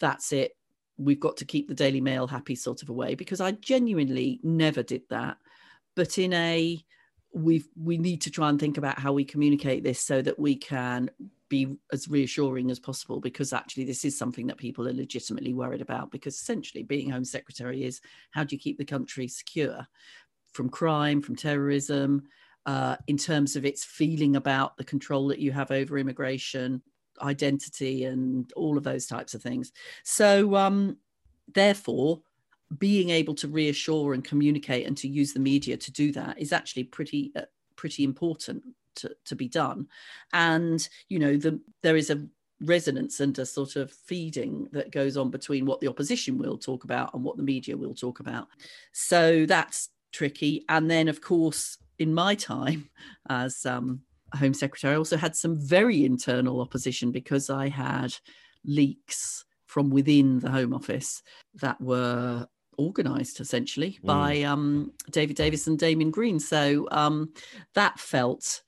that's 0.00 0.32
it 0.32 0.52
we've 0.98 1.20
got 1.20 1.36
to 1.38 1.44
keep 1.44 1.68
the 1.68 1.74
Daily 1.74 2.00
Mail 2.00 2.26
happy 2.26 2.54
sort 2.54 2.82
of 2.82 2.88
a 2.88 2.92
way 2.92 3.14
because 3.14 3.40
I 3.40 3.52
genuinely 3.52 4.40
never 4.42 4.82
did 4.82 5.02
that. 5.10 5.38
But 5.94 6.18
in 6.18 6.32
a 6.32 6.82
we 7.34 7.64
we 7.76 7.96
need 7.96 8.20
to 8.22 8.30
try 8.30 8.48
and 8.48 8.60
think 8.60 8.76
about 8.76 8.98
how 8.98 9.12
we 9.12 9.24
communicate 9.24 9.82
this 9.82 10.00
so 10.00 10.20
that 10.22 10.38
we 10.38 10.54
can 10.54 11.10
be 11.48 11.76
as 11.92 12.08
reassuring 12.08 12.70
as 12.70 12.78
possible 12.78 13.20
because 13.20 13.52
actually 13.52 13.84
this 13.84 14.04
is 14.04 14.16
something 14.16 14.46
that 14.46 14.56
people 14.56 14.88
are 14.88 14.92
legitimately 14.94 15.52
worried 15.52 15.82
about 15.82 16.10
because 16.10 16.34
essentially 16.34 16.82
being 16.82 17.10
home 17.10 17.24
secretary 17.24 17.84
is 17.84 18.00
how 18.30 18.42
do 18.42 18.54
you 18.54 18.60
keep 18.60 18.78
the 18.78 18.84
country 18.84 19.28
secure 19.28 19.86
from 20.52 20.68
crime 20.68 21.20
from 21.20 21.36
terrorism 21.36 22.22
uh, 22.64 22.96
in 23.06 23.16
terms 23.16 23.56
of 23.56 23.64
its 23.64 23.84
feeling 23.84 24.36
about 24.36 24.76
the 24.76 24.84
control 24.84 25.28
that 25.28 25.40
you 25.40 25.52
have 25.52 25.70
over 25.70 25.98
immigration 25.98 26.80
identity 27.22 28.04
and 28.04 28.52
all 28.54 28.76
of 28.76 28.84
those 28.84 29.06
types 29.06 29.34
of 29.34 29.42
things. 29.42 29.72
So 30.02 30.54
um, 30.56 30.96
therefore 31.52 32.22
being 32.78 33.10
able 33.10 33.34
to 33.34 33.48
reassure 33.48 34.14
and 34.14 34.24
communicate 34.24 34.86
and 34.86 34.96
to 34.96 35.08
use 35.08 35.32
the 35.32 35.40
media 35.40 35.76
to 35.76 35.92
do 35.92 36.12
that 36.12 36.38
is 36.40 36.52
actually 36.52 36.84
pretty 36.84 37.32
uh, 37.36 37.42
pretty 37.76 38.04
important 38.04 38.62
to, 38.94 39.10
to 39.24 39.34
be 39.34 39.48
done. 39.48 39.86
And 40.32 40.86
you 41.08 41.18
know 41.18 41.36
the 41.36 41.60
there 41.82 41.96
is 41.96 42.10
a 42.10 42.26
resonance 42.62 43.20
and 43.20 43.36
a 43.38 43.46
sort 43.46 43.76
of 43.76 43.90
feeding 43.90 44.68
that 44.72 44.92
goes 44.92 45.16
on 45.16 45.30
between 45.30 45.66
what 45.66 45.80
the 45.80 45.88
opposition 45.88 46.38
will 46.38 46.56
talk 46.56 46.84
about 46.84 47.12
and 47.12 47.24
what 47.24 47.36
the 47.36 47.42
media 47.42 47.76
will 47.76 47.94
talk 47.94 48.20
about. 48.20 48.46
So 48.92 49.46
that's 49.46 49.88
tricky. 50.12 50.64
And 50.68 50.90
then 50.90 51.08
of 51.08 51.20
course 51.20 51.78
in 51.98 52.14
my 52.14 52.34
time 52.52 52.88
as 53.28 53.66
um, 53.66 54.02
home 54.36 54.54
secretary 54.54 54.94
i 54.94 54.96
also 54.96 55.16
had 55.16 55.34
some 55.36 55.56
very 55.56 56.04
internal 56.04 56.60
opposition 56.60 57.10
because 57.10 57.50
i 57.50 57.68
had 57.68 58.14
leaks 58.64 59.44
from 59.66 59.90
within 59.90 60.38
the 60.40 60.50
home 60.50 60.72
office 60.72 61.22
that 61.54 61.80
were 61.80 62.46
organized 62.78 63.40
essentially 63.40 63.98
Mm. 64.02 64.06
by 64.06 64.42
um, 64.42 64.92
david 65.10 65.36
davis 65.36 65.66
and 65.66 65.78
damian 65.78 66.10
green 66.10 66.38
so 66.40 66.86
um, 66.90 67.32
that 67.74 67.98
felt 67.98 68.62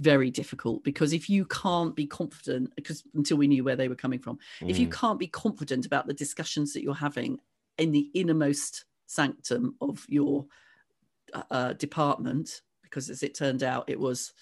very 0.00 0.30
difficult 0.30 0.82
because 0.84 1.12
if 1.12 1.28
you 1.28 1.44
can't 1.44 1.94
be 1.94 2.06
confident 2.06 2.72
because 2.76 3.04
until 3.14 3.36
we 3.36 3.46
knew 3.46 3.62
where 3.62 3.76
they 3.76 3.88
were 3.88 3.94
coming 3.94 4.18
from 4.18 4.38
if 4.66 4.78
you 4.78 4.88
Mm. 4.88 4.92
can't 4.92 5.18
be 5.18 5.26
confident 5.28 5.86
about 5.86 6.06
the 6.06 6.14
discussions 6.14 6.72
that 6.72 6.82
you're 6.82 6.94
having 6.94 7.38
in 7.78 7.92
the 7.92 8.10
innermost 8.14 8.84
sanctum 9.06 9.74
of 9.80 10.04
your 10.08 10.46
uh, 11.34 11.42
uh, 11.50 11.72
department 11.74 12.62
because 12.82 13.10
as 13.10 13.22
it 13.22 13.34
turned 13.34 13.62
out 13.62 13.84
it 13.88 13.98
was 14.00 14.32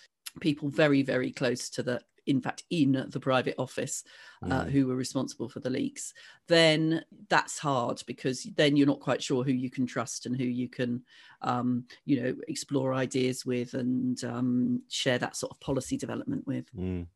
people 0.40 0.68
very 0.68 1.02
very 1.02 1.30
close 1.32 1.70
to 1.70 1.82
the 1.82 2.00
in 2.26 2.40
fact 2.40 2.64
in 2.70 3.06
the 3.08 3.20
private 3.20 3.54
office 3.58 4.04
uh, 4.44 4.64
Mm. 4.64 4.70
who 4.70 4.86
were 4.86 4.94
responsible 4.94 5.48
for 5.48 5.60
the 5.60 5.70
leaks 5.70 6.12
then 6.48 7.02
that's 7.28 7.58
hard 7.58 8.02
because 8.06 8.46
then 8.56 8.76
you're 8.76 8.86
not 8.86 9.00
quite 9.00 9.22
sure 9.22 9.42
who 9.42 9.52
you 9.52 9.70
can 9.70 9.86
trust 9.86 10.26
and 10.26 10.36
who 10.36 10.44
you 10.44 10.68
can 10.68 11.02
um, 11.42 11.84
you 12.04 12.22
know 12.22 12.36
explore 12.46 12.94
ideas 12.94 13.44
with 13.46 13.74
and 13.74 14.22
um, 14.24 14.82
share 14.88 15.18
that 15.18 15.36
sort 15.36 15.52
of 15.52 15.60
policy 15.60 15.96
development 15.96 16.46
with 16.46 16.66
Mm. 16.76 17.06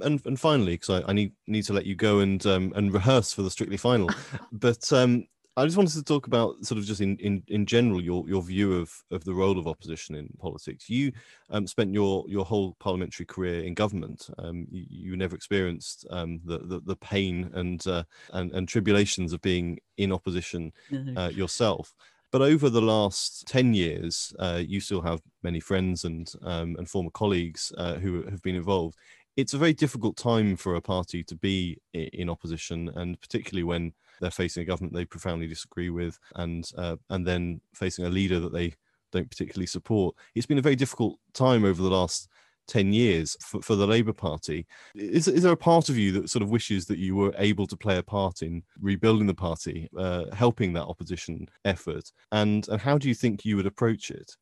And 0.00 0.20
and 0.26 0.40
finally, 0.40 0.72
because 0.72 1.02
I, 1.02 1.10
I 1.10 1.12
need 1.12 1.32
need 1.46 1.62
to 1.64 1.72
let 1.72 1.86
you 1.86 1.94
go 1.94 2.20
and 2.20 2.44
um, 2.46 2.72
and 2.74 2.92
rehearse 2.92 3.32
for 3.32 3.42
the 3.42 3.50
strictly 3.50 3.76
final, 3.76 4.10
but 4.52 4.92
um, 4.92 5.26
I 5.54 5.66
just 5.66 5.76
wanted 5.76 5.92
to 5.92 6.02
talk 6.02 6.26
about 6.26 6.64
sort 6.64 6.78
of 6.78 6.86
just 6.86 7.02
in, 7.02 7.18
in, 7.18 7.42
in 7.48 7.66
general 7.66 8.00
your, 8.00 8.26
your 8.26 8.42
view 8.42 8.78
of, 8.78 8.90
of 9.10 9.22
the 9.24 9.34
role 9.34 9.58
of 9.58 9.66
opposition 9.66 10.14
in 10.14 10.30
politics. 10.40 10.88
You 10.88 11.12
um, 11.50 11.66
spent 11.66 11.92
your, 11.92 12.24
your 12.26 12.46
whole 12.46 12.74
parliamentary 12.80 13.26
career 13.26 13.62
in 13.62 13.74
government. 13.74 14.30
Um, 14.38 14.66
you, 14.70 14.86
you, 14.88 15.16
never 15.16 15.36
experienced 15.36 16.06
um, 16.10 16.40
the, 16.44 16.58
the, 16.58 16.80
the 16.80 16.96
pain 16.96 17.50
and, 17.52 17.86
uh, 17.86 18.04
and 18.32 18.50
and 18.52 18.66
tribulations 18.66 19.34
of 19.34 19.42
being 19.42 19.78
in 19.98 20.10
opposition 20.10 20.72
uh, 21.16 21.28
yourself. 21.28 21.94
But 22.30 22.40
over 22.40 22.70
the 22.70 22.80
last 22.80 23.46
ten 23.46 23.74
years, 23.74 24.32
uh, 24.38 24.62
you 24.66 24.80
still 24.80 25.02
have 25.02 25.20
many 25.42 25.60
friends 25.60 26.04
and 26.04 26.32
um, 26.42 26.76
and 26.78 26.88
former 26.88 27.10
colleagues 27.10 27.72
uh, 27.76 27.96
who 27.96 28.22
have 28.22 28.40
been 28.40 28.56
involved. 28.56 28.96
It's 29.36 29.52
a 29.52 29.58
very 29.58 29.74
difficult 29.74 30.16
time 30.16 30.56
for 30.56 30.76
a 30.76 30.80
party 30.80 31.22
to 31.24 31.34
be 31.36 31.78
in 31.92 32.30
opposition, 32.30 32.90
and 32.94 33.20
particularly 33.20 33.64
when 33.64 33.92
they're 34.22 34.30
facing 34.30 34.62
a 34.62 34.66
government 34.66 34.94
they 34.94 35.04
profoundly 35.04 35.46
disagree 35.46 35.90
with, 35.90 36.18
and 36.36 36.70
uh, 36.78 36.96
and 37.10 37.26
then 37.26 37.60
facing 37.74 38.06
a 38.06 38.08
leader 38.08 38.40
that 38.40 38.52
they 38.52 38.72
don't 39.10 39.28
particularly 39.28 39.66
support. 39.66 40.14
It's 40.34 40.46
been 40.46 40.58
a 40.58 40.62
very 40.62 40.76
difficult 40.76 41.18
time 41.34 41.66
over 41.66 41.82
the 41.82 41.90
last 41.90 42.28
10 42.68 42.92
years 42.92 43.36
for, 43.40 43.60
for 43.60 43.76
the 43.76 43.86
Labour 43.86 44.12
Party. 44.12 44.66
Is, 44.94 45.28
is 45.28 45.42
there 45.42 45.52
a 45.52 45.56
part 45.56 45.88
of 45.88 45.98
you 45.98 46.12
that 46.12 46.30
sort 46.30 46.42
of 46.42 46.50
wishes 46.50 46.86
that 46.86 46.98
you 46.98 47.14
were 47.14 47.34
able 47.36 47.66
to 47.66 47.76
play 47.76 47.98
a 47.98 48.02
part 48.02 48.40
in 48.40 48.62
rebuilding 48.80 49.26
the 49.26 49.34
party, 49.34 49.90
uh, 49.98 50.26
helping 50.32 50.72
that 50.72 50.86
opposition 50.86 51.46
effort? 51.66 52.10
And, 52.30 52.66
and 52.68 52.80
how 52.80 52.96
do 52.96 53.08
you 53.08 53.14
think 53.14 53.44
you 53.44 53.56
would 53.56 53.66
approach 53.66 54.10
it? 54.10 54.36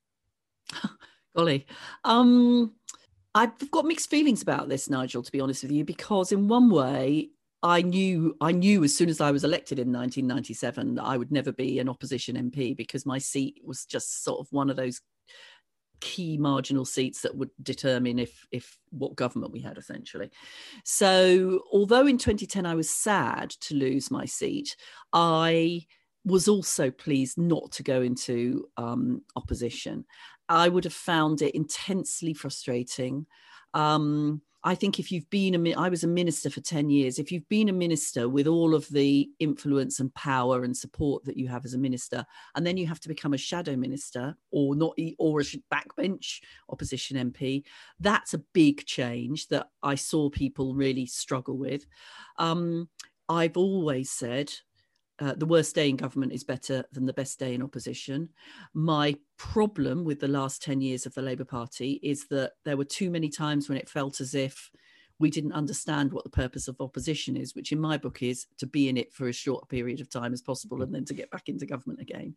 Golly. 1.37 1.66
Um, 2.05 2.74
I've 3.35 3.70
got 3.70 3.85
mixed 3.85 4.11
feelings 4.11 4.43
about 4.43 4.68
this, 4.68 4.91
Nigel, 4.91 5.22
to 5.22 5.33
be 5.33 5.41
honest 5.41 5.62
with 5.62 5.72
you, 5.72 5.85
because 5.85 6.33
in 6.33 6.49
one 6.49 6.70
way, 6.70 7.31
I 7.63 7.83
knew 7.83 8.37
I 8.41 8.53
knew 8.53 8.85
as 8.85 8.97
soon 8.97 9.09
as 9.09 9.21
I 9.21 9.31
was 9.31 9.45
elected 9.45 9.79
in 9.79 9.93
1997 9.93 10.95
that 10.95 11.05
I 11.05 11.17
would 11.17 11.31
never 11.31 11.53
be 11.53 11.79
an 11.79 11.89
opposition 11.89 12.37
MP 12.37 12.77
because 12.77 13.05
my 13.05 13.19
seat 13.19 13.61
was 13.65 13.85
just 13.85 14.25
sort 14.25 14.41
of 14.41 14.49
one 14.51 14.71
of 14.71 14.77
those 14.77 15.01
key 16.01 16.39
marginal 16.39 16.87
seats 16.87 17.21
that 17.21 17.37
would 17.37 17.51
determine 17.63 18.19
if 18.19 18.47
if 18.51 18.79
what 18.91 19.17
government 19.17 19.53
we 19.53 19.61
had 19.61 19.77
essentially. 19.77 20.31
So 20.85 21.61
although 21.73 22.07
in 22.07 22.17
2010 22.17 22.65
i 22.65 22.75
was 22.75 22.89
sad 22.89 23.51
to 23.51 23.75
lose 23.75 24.11
my 24.11 24.25
seat 24.25 24.77
i 25.13 25.83
was 26.25 26.49
also 26.49 26.91
pleased 26.91 27.39
not 27.39 27.73
to 27.73 27.83
go 27.83 28.03
into 28.03 28.69
um, 28.77 29.23
opposition. 29.37 30.05
I 30.49 30.69
would 30.69 30.85
have 30.85 30.93
found 30.93 31.43
it 31.43 31.55
intensely 31.55 32.35
frustrating. 32.35 33.27
Um, 33.73 34.43
I 34.63 34.75
think 34.75 34.99
if 34.99 35.11
you've 35.11 35.29
been 35.31 35.67
a, 35.67 35.75
I 35.75 35.89
was 35.89 36.05
a 36.05 36.09
minister 36.09 36.51
for 36.51 36.61
10 36.61 36.91
years. 36.91 37.19
If 37.19 37.33
you've 37.33 37.49
been 37.49 37.71
a 37.71 37.73
minister 37.73 38.29
with 38.29 38.47
all 38.47 38.75
of 38.75 38.87
the 38.89 39.29
influence 39.39 40.01
and 40.01 40.15
power 40.15 40.65
and 40.65 40.77
support 40.77 41.25
that 41.25 41.39
you 41.39 41.49
have 41.49 41.65
as 41.65 41.73
a 41.73 41.79
minister, 41.79 42.27
and 42.55 42.67
then 42.67 42.77
you 42.77 42.87
have 42.87 43.01
to 43.01 43.09
become 43.09 43.33
a 43.33 43.39
shadow 43.39 43.75
minister 43.75 44.37
or 44.51 44.75
not, 44.77 44.99
or 45.19 45.41
a 45.41 45.45
backbench 45.73 46.41
opposition 46.69 47.33
MP, 47.33 47.65
that's 48.01 48.35
a 48.35 48.45
big 48.53 48.85
change 48.85 49.49
that 49.49 49.69
I 49.83 49.95
saw 49.95 50.29
people 50.29 50.75
really 50.75 51.07
struggle 51.07 51.57
with. 51.57 51.87
Um, 52.37 52.89
I've 53.31 53.57
always 53.57 54.11
said 54.11 54.53
uh, 55.21 55.35
the 55.35 55.47
worst 55.47 55.75
day 55.75 55.89
in 55.89 55.97
government 55.97 56.33
is 56.33 56.45
better 56.45 56.85
than 56.93 57.07
the 57.07 57.12
best 57.12 57.39
day 57.39 57.55
in 57.55 57.62
opposition. 57.62 58.29
My 58.73 59.14
problem 59.37 60.05
with 60.05 60.18
the 60.18 60.29
last 60.29 60.62
10 60.62 60.81
years 60.81 61.05
of 61.07 61.14
the 61.14 61.23
Labour 61.23 61.45
Party 61.45 62.01
is 62.03 62.27
that 62.29 62.53
there 62.64 62.77
were 62.77 62.85
too 62.85 63.11
many 63.11 63.29
times 63.29 63.68
when 63.68 63.79
it 63.79 63.89
felt 63.89 64.21
as 64.21 64.35
if 64.35 64.71
we 65.18 65.31
didn't 65.31 65.53
understand 65.53 66.11
what 66.12 66.25
the 66.25 66.31
purpose 66.31 66.66
of 66.66 66.81
opposition 66.81 67.37
is, 67.37 67.55
which 67.55 67.73
in 67.73 67.79
my 67.79 67.99
book 67.99 68.23
is 68.23 68.47
to 68.57 68.66
be 68.66 68.89
in 68.89 68.97
it 68.97 69.12
for 69.12 69.29
as 69.29 69.37
short 69.37 69.62
a 69.62 69.66
period 69.66 70.01
of 70.01 70.09
time 70.09 70.33
as 70.33 70.41
possible 70.41 70.81
and 70.81 70.95
then 70.95 71.05
to 71.05 71.12
get 71.12 71.31
back 71.31 71.51
into 71.51 71.66
government 71.66 72.01
again. 72.01 72.35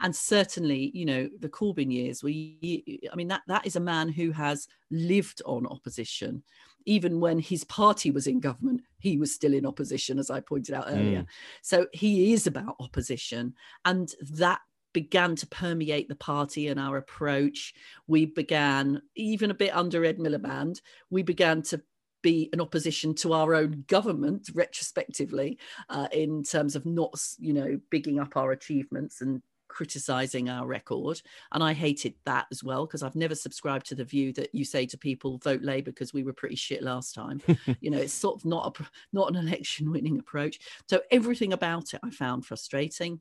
And 0.00 0.14
certainly, 0.14 0.90
you 0.92 1.06
know, 1.06 1.30
the 1.40 1.48
Corbyn 1.48 1.90
years, 1.90 2.22
we, 2.22 3.00
I 3.10 3.16
mean, 3.16 3.28
that 3.28 3.40
that 3.48 3.66
is 3.66 3.76
a 3.76 3.80
man 3.80 4.10
who 4.10 4.30
has 4.32 4.68
lived 4.90 5.40
on 5.46 5.66
opposition 5.66 6.42
even 6.86 7.20
when 7.20 7.38
his 7.38 7.64
party 7.64 8.10
was 8.10 8.26
in 8.26 8.40
government, 8.40 8.82
he 8.98 9.18
was 9.18 9.34
still 9.34 9.52
in 9.52 9.66
opposition, 9.66 10.18
as 10.18 10.30
I 10.30 10.40
pointed 10.40 10.74
out 10.74 10.86
earlier. 10.88 11.22
Mm. 11.22 11.26
So 11.62 11.86
he 11.92 12.32
is 12.32 12.46
about 12.46 12.76
opposition. 12.80 13.54
And 13.84 14.12
that 14.30 14.60
began 14.92 15.36
to 15.36 15.46
permeate 15.48 16.08
the 16.08 16.16
party 16.16 16.68
and 16.68 16.80
our 16.80 16.96
approach. 16.96 17.74
We 18.06 18.24
began, 18.24 19.02
even 19.14 19.50
a 19.50 19.54
bit 19.54 19.76
under 19.76 20.04
Ed 20.04 20.18
Miliband, 20.18 20.80
we 21.10 21.22
began 21.22 21.60
to 21.62 21.82
be 22.22 22.48
an 22.52 22.60
opposition 22.60 23.14
to 23.14 23.32
our 23.32 23.54
own 23.54 23.84
government 23.88 24.50
retrospectively 24.54 25.58
uh, 25.90 26.08
in 26.12 26.42
terms 26.42 26.74
of 26.74 26.86
not 26.86 27.14
you 27.38 27.52
know 27.52 27.78
bigging 27.90 28.18
up 28.18 28.36
our 28.36 28.52
achievements 28.52 29.20
and 29.20 29.42
criticizing 29.68 30.48
our 30.48 30.66
record. 30.66 31.20
And 31.52 31.62
I 31.62 31.72
hated 31.72 32.14
that 32.24 32.46
as 32.50 32.62
well 32.62 32.86
because 32.86 33.02
I've 33.02 33.16
never 33.16 33.34
subscribed 33.34 33.86
to 33.86 33.94
the 33.94 34.04
view 34.04 34.32
that 34.34 34.54
you 34.54 34.64
say 34.64 34.86
to 34.86 34.98
people, 34.98 35.38
vote 35.38 35.62
Labour 35.62 35.90
because 35.90 36.12
we 36.12 36.22
were 36.22 36.32
pretty 36.32 36.56
shit 36.56 36.82
last 36.82 37.14
time. 37.14 37.40
you 37.80 37.90
know, 37.90 37.98
it's 37.98 38.12
sort 38.12 38.36
of 38.36 38.44
not 38.44 38.78
a 38.80 38.84
not 39.12 39.30
an 39.30 39.36
election 39.36 39.90
winning 39.90 40.18
approach. 40.18 40.58
So 40.88 41.00
everything 41.10 41.52
about 41.52 41.94
it 41.94 42.00
I 42.02 42.10
found 42.10 42.46
frustrating. 42.46 43.20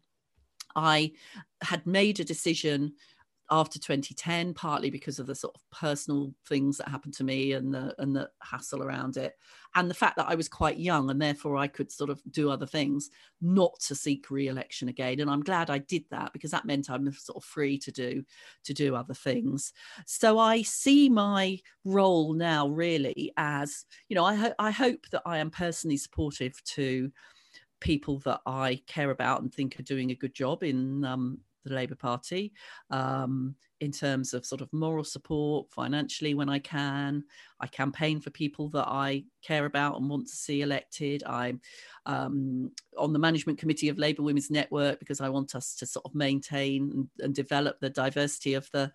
I 0.76 1.14
had 1.62 1.86
made 1.88 2.20
a 2.20 2.26
decision 2.26 2.94
after 3.52 3.78
2010 3.78 4.54
partly 4.54 4.90
because 4.90 5.20
of 5.20 5.28
the 5.28 5.36
sort 5.36 5.54
of 5.54 5.62
personal 5.72 6.34
things 6.48 6.78
that 6.78 6.88
happened 6.88 7.14
to 7.14 7.24
me 7.24 7.52
and 7.54 7.74
the 7.74 7.94
and 8.00 8.16
the 8.16 8.30
hassle 8.42 8.82
around 8.82 9.18
it 9.18 9.34
and 9.76 9.90
the 9.90 9.94
fact 9.94 10.16
that 10.16 10.28
I 10.28 10.36
was 10.36 10.50
quite 10.50 10.80
young 10.80 11.10
and 11.10 11.22
therefore 11.22 11.58
I 11.58 11.68
could 11.68 11.92
sort 11.92 12.10
of 12.10 12.22
do 12.32 12.50
other 12.50 12.66
things 12.66 13.10
not 13.42 13.80
to 13.82 13.94
seek 13.96 14.32
re-election 14.32 14.88
again. 14.88 15.20
And 15.20 15.30
I'm 15.30 15.44
glad 15.44 15.70
I 15.70 15.80
did 15.80 16.06
that 16.10 16.34
because 16.34 16.52
that 16.52 16.66
meant 16.66 16.90
I'm 16.90 17.12
sort 17.12 17.36
of 17.36 17.44
free 17.44 17.78
to 17.80 17.92
do 17.92 18.24
to 18.64 18.74
do 18.74 18.96
other 18.96 19.14
things. 19.14 19.74
So 20.08 20.40
I 20.40 20.62
see 20.64 21.10
my 21.10 21.60
role 21.84 22.34
now 22.34 22.68
really 22.68 23.32
as 23.38 23.86
you 24.10 24.16
know 24.16 24.26
I 24.26 24.36
ho- 24.36 24.56
I 24.58 24.72
hope 24.72 25.08
that 25.12 25.22
I 25.26 25.38
am 25.38 25.52
personally 25.52 25.98
supportive 25.98 26.64
to 26.64 27.12
people 27.80 28.20
that 28.20 28.42
I 28.46 28.82
care 28.88 29.12
about 29.12 29.42
and 29.42 29.54
think 29.54 29.80
are 29.80 29.84
doing 29.84 30.12
a 30.12 30.16
good 30.16 30.34
job 30.34 30.64
in 30.64 31.04
um, 31.06 31.40
the 31.70 31.76
Labour 31.76 31.96
Party 31.96 32.54
um, 32.90 33.56
in 33.82 33.92
terms 33.92 34.34
of 34.34 34.46
sort 34.46 34.62
of 34.62 34.72
moral 34.72 35.04
support, 35.04 35.72
financially 35.72 36.34
when 36.34 36.50
I 36.50 36.60
can. 36.60 37.24
I 37.60 37.68
campaign 37.68 38.20
for 38.20 38.30
people 38.30 38.70
that 38.70 38.88
I 38.88 39.26
care 39.42 39.66
about 39.66 39.98
and 39.98 40.10
want 40.10 40.28
to 40.28 40.36
see 40.36 40.62
elected. 40.62 41.24
I'm 41.26 41.62
um, 42.06 42.72
on 42.98 43.14
the 43.14 43.20
management 43.20 43.60
committee 43.60 43.90
of 43.90 43.98
Labour 43.98 44.24
Women's 44.24 44.52
Network 44.52 45.00
because 45.00 45.22
I 45.22 45.30
want 45.30 45.56
us 45.56 45.76
to 45.76 45.86
sort 45.86 46.06
of 46.06 46.16
maintain 46.16 46.92
and, 46.92 47.08
and 47.20 47.36
develop 47.36 47.80
the 47.80 47.90
diversity 47.90 48.54
of 48.54 48.70
the 48.72 48.92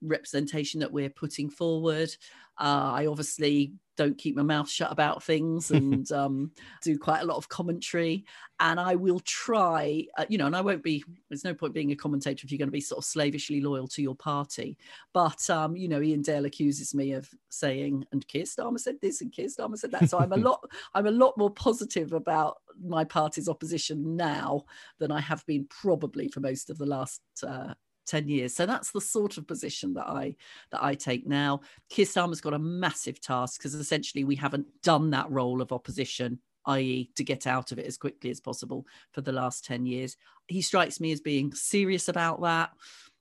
representation 0.00 0.80
that 0.80 0.92
we're 0.92 1.10
putting 1.10 1.50
forward. 1.50 2.10
Uh, 2.58 2.92
I 2.94 3.06
obviously 3.06 3.72
don't 3.96 4.16
keep 4.16 4.36
my 4.36 4.42
mouth 4.42 4.68
shut 4.68 4.90
about 4.90 5.22
things 5.22 5.70
and 5.70 6.10
um, 6.12 6.50
do 6.82 6.98
quite 6.98 7.20
a 7.20 7.24
lot 7.24 7.36
of 7.36 7.48
commentary. 7.48 8.24
And 8.60 8.78
I 8.78 8.94
will 8.94 9.20
try, 9.20 10.06
uh, 10.16 10.24
you 10.28 10.38
know, 10.38 10.46
and 10.46 10.56
I 10.56 10.60
won't 10.60 10.82
be, 10.82 11.04
there's 11.28 11.44
no 11.44 11.54
point 11.54 11.74
being 11.74 11.92
a 11.92 11.96
commentator 11.96 12.44
if 12.44 12.52
you're 12.52 12.58
going 12.58 12.68
to 12.68 12.72
be 12.72 12.80
sort 12.80 12.98
of 12.98 13.04
slavishly 13.04 13.60
loyal 13.60 13.88
to 13.88 14.02
your 14.02 14.14
party. 14.14 14.78
But, 15.12 15.48
um, 15.50 15.76
you 15.76 15.88
know, 15.88 16.00
Iain 16.00 16.22
Dale 16.22 16.44
accuses 16.44 16.94
me 16.94 17.12
of 17.12 17.28
saying, 17.50 18.04
and 18.12 18.26
Keir 18.28 18.44
Starmer 18.44 18.78
said 18.78 18.96
this 19.02 19.20
and 19.20 19.32
Keir 19.32 19.48
Starmer 19.48 19.76
said 19.76 19.90
that. 19.92 20.08
So 20.08 20.18
I'm 20.18 20.32
a 20.32 20.36
lot, 20.38 20.64
I'm 20.94 21.06
a 21.06 21.12
lot 21.12 21.36
more 21.36 21.50
positive 21.50 22.12
about 22.12 22.58
my 22.82 23.04
party's 23.04 23.48
opposition 23.48 24.16
now 24.16 24.64
than 24.98 25.10
I 25.10 25.20
have 25.20 25.44
been 25.46 25.66
probably 25.68 26.28
for 26.28 26.40
most 26.40 26.70
of 26.70 26.78
the 26.78 26.86
last 26.86 27.20
uh, 27.46 27.74
10 28.12 28.28
years. 28.28 28.54
So 28.54 28.66
that's 28.66 28.90
the 28.90 29.00
sort 29.00 29.38
of 29.38 29.46
position 29.46 29.94
that 29.94 30.06
I 30.06 30.36
that 30.70 30.84
I 30.84 30.94
take 30.94 31.26
now. 31.26 31.62
Keir 31.88 32.04
Starmer's 32.04 32.42
got 32.42 32.52
a 32.52 32.58
massive 32.58 33.20
task 33.22 33.58
because 33.58 33.74
essentially 33.74 34.22
we 34.22 34.36
haven't 34.36 34.66
done 34.82 35.10
that 35.10 35.30
role 35.30 35.62
of 35.62 35.72
opposition, 35.72 36.38
i.e., 36.66 37.10
to 37.16 37.24
get 37.24 37.46
out 37.46 37.72
of 37.72 37.78
it 37.78 37.86
as 37.86 37.96
quickly 37.96 38.28
as 38.28 38.38
possible 38.38 38.86
for 39.12 39.22
the 39.22 39.32
last 39.32 39.64
10 39.64 39.86
years. 39.86 40.18
He 40.46 40.60
strikes 40.60 41.00
me 41.00 41.10
as 41.12 41.22
being 41.22 41.54
serious 41.54 42.08
about 42.08 42.42
that. 42.42 42.72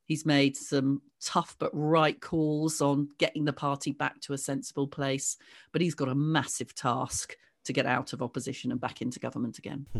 He's 0.07 0.25
made 0.25 0.57
some 0.57 1.01
tough 1.23 1.55
but 1.57 1.71
right 1.73 2.19
calls 2.19 2.81
on 2.81 3.07
getting 3.17 3.45
the 3.45 3.53
party 3.53 3.93
back 3.93 4.19
to 4.21 4.33
a 4.33 4.37
sensible 4.37 4.89
place, 4.89 5.37
but 5.71 5.81
he's 5.81 5.95
got 5.95 6.09
a 6.09 6.15
massive 6.15 6.75
task 6.75 7.37
to 7.63 7.71
get 7.71 7.85
out 7.85 8.11
of 8.11 8.21
opposition 8.21 8.71
and 8.71 8.81
back 8.81 9.01
into 9.01 9.19
government 9.19 9.57
again. 9.57 9.85
Hmm. 9.93 9.99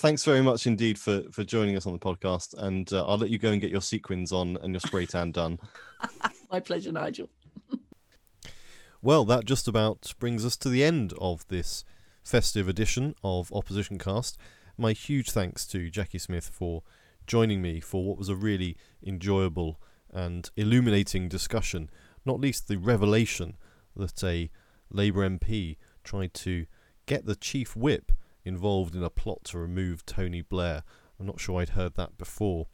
Thanks 0.00 0.24
very 0.24 0.40
much 0.40 0.66
indeed 0.66 0.98
for 0.98 1.24
for 1.30 1.44
joining 1.44 1.76
us 1.76 1.84
on 1.84 1.92
the 1.92 1.98
podcast, 1.98 2.54
and 2.56 2.90
uh, 2.90 3.04
I'll 3.06 3.18
let 3.18 3.28
you 3.28 3.36
go 3.36 3.50
and 3.50 3.60
get 3.60 3.70
your 3.70 3.82
sequins 3.82 4.32
on 4.32 4.56
and 4.62 4.72
your 4.72 4.80
spray 4.80 5.04
tan 5.04 5.30
done. 5.30 5.58
My 6.50 6.58
pleasure, 6.58 6.90
Nigel. 6.90 7.28
well, 9.02 9.26
that 9.26 9.44
just 9.44 9.68
about 9.68 10.14
brings 10.18 10.42
us 10.42 10.56
to 10.56 10.70
the 10.70 10.82
end 10.82 11.12
of 11.20 11.46
this 11.48 11.84
festive 12.24 12.66
edition 12.66 13.14
of 13.22 13.52
Opposition 13.52 13.98
Cast. 13.98 14.38
My 14.78 14.92
huge 14.92 15.32
thanks 15.32 15.66
to 15.66 15.90
Jacqui 15.90 16.18
Smith 16.18 16.48
for 16.50 16.82
joining 17.26 17.60
me 17.60 17.78
for 17.78 18.02
what 18.02 18.16
was 18.16 18.30
a 18.30 18.34
really 18.34 18.78
enjoyable 19.04 19.82
and 20.10 20.48
illuminating 20.56 21.28
discussion, 21.28 21.90
not 22.24 22.40
least 22.40 22.68
the 22.68 22.78
revelation 22.78 23.58
that 23.94 24.24
a 24.24 24.48
Labour 24.90 25.28
MP 25.28 25.76
tried 26.04 26.32
to 26.32 26.64
get 27.04 27.26
the 27.26 27.36
chief 27.36 27.76
whip 27.76 28.12
involved 28.44 28.94
in 28.94 29.02
a 29.02 29.10
plot 29.10 29.44
to 29.44 29.58
remove 29.58 30.04
Tony 30.06 30.40
Blair 30.42 30.82
I'm 31.20 31.26
not 31.26 31.38
sure 31.38 31.60
I'd 31.60 31.70
heard 31.70 31.94
that 31.96 32.16
before. 32.16 32.66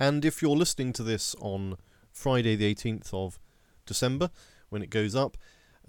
And 0.00 0.24
if 0.24 0.42
you're 0.42 0.56
listening 0.56 0.92
to 0.94 1.04
this 1.04 1.36
on 1.40 1.76
Friday, 2.10 2.56
the 2.56 2.74
18th 2.74 3.14
of 3.14 3.38
December, 3.86 4.30
when 4.70 4.82
it 4.82 4.90
goes 4.90 5.14
up, 5.14 5.36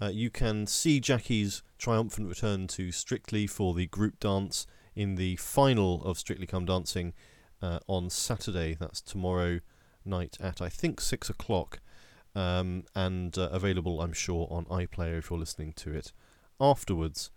uh, 0.00 0.10
you 0.12 0.30
can 0.30 0.66
see 0.68 1.00
Jacqui's 1.00 1.64
triumphant 1.76 2.28
return 2.28 2.68
to 2.68 2.92
Strictly 2.92 3.48
for 3.48 3.74
the 3.74 3.86
group 3.86 4.20
dance 4.20 4.66
in 4.94 5.16
the 5.16 5.34
final 5.36 6.04
of 6.04 6.18
Strictly 6.18 6.46
Come 6.46 6.66
Dancing 6.66 7.14
uh, 7.60 7.80
on 7.88 8.10
Saturday. 8.10 8.76
That's 8.78 9.00
tomorrow 9.00 9.58
night 10.04 10.36
at 10.40 10.62
I 10.62 10.68
think 10.68 11.00
six 11.00 11.28
o'clock, 11.28 11.80
um, 12.36 12.84
and 12.94 13.36
uh, 13.36 13.48
available, 13.50 14.00
I'm 14.00 14.12
sure, 14.12 14.46
on 14.50 14.66
iPlayer 14.66 15.18
if 15.18 15.30
you're 15.30 15.38
listening 15.38 15.72
to 15.78 15.92
it 15.92 16.12
afterwards. 16.60 17.30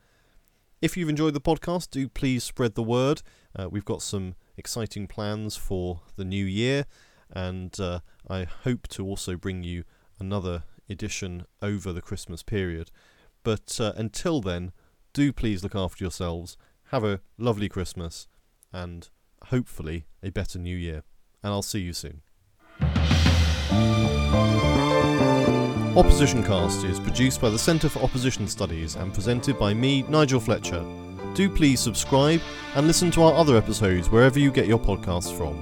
If 0.82 0.96
you've 0.96 1.10
enjoyed 1.10 1.34
the 1.34 1.42
podcast, 1.42 1.90
do 1.92 2.08
please 2.08 2.46
spread 2.46 2.76
the 2.76 2.84
word. 2.84 3.22
Uh, 3.54 3.68
we've 3.70 3.84
got 3.84 4.02
some 4.02 4.36
exciting 4.56 5.08
plans 5.08 5.58
for 5.58 6.00
the 6.16 6.24
new 6.24 6.46
year, 6.46 6.86
and 7.30 7.78
uh, 7.82 8.00
I 8.30 8.46
hope 8.46 8.88
to 8.90 9.06
also 9.06 9.36
bring 9.36 9.62
you 9.64 9.84
another 10.22 10.64
edition 10.90 11.46
over 11.62 11.92
the 11.92 12.02
Christmas 12.02 12.44
period. 12.44 12.92
But 13.44 13.78
uh, 13.82 13.92
until 13.98 14.40
then, 14.40 14.72
do 15.12 15.34
please 15.34 15.64
look 15.64 15.76
after 15.76 16.02
yourselves. 16.02 16.56
Have 16.92 17.04
a 17.04 17.20
lovely 17.38 17.68
Christmas, 17.68 18.30
and 18.72 19.10
hopefully 19.48 20.06
a 20.24 20.32
better 20.32 20.60
new 20.60 20.78
year. 20.78 21.04
And 21.44 21.52
I'll 21.52 21.62
see 21.62 21.82
you 21.82 21.92
soon. 21.92 22.22
Opposition 25.98 26.44
Cast 26.44 26.86
is 26.86 27.00
produced 27.00 27.42
by 27.42 27.50
the 27.50 27.58
Centre 27.58 27.90
for 27.90 28.04
Opposition 28.04 28.48
Studies 28.48 28.96
and 28.96 29.12
presented 29.12 29.58
by 29.58 29.74
me, 29.74 30.04
Nigel 30.04 30.40
Fletcher. 30.40 30.86
Do 31.34 31.50
please 31.50 31.80
subscribe 31.80 32.42
and 32.76 32.86
listen 32.86 33.10
to 33.12 33.24
our 33.24 33.34
other 33.34 33.58
episodes 33.58 34.08
wherever 34.08 34.38
you 34.38 34.52
get 34.52 34.68
your 34.68 34.78
podcasts 34.78 35.36
from. 35.36 35.58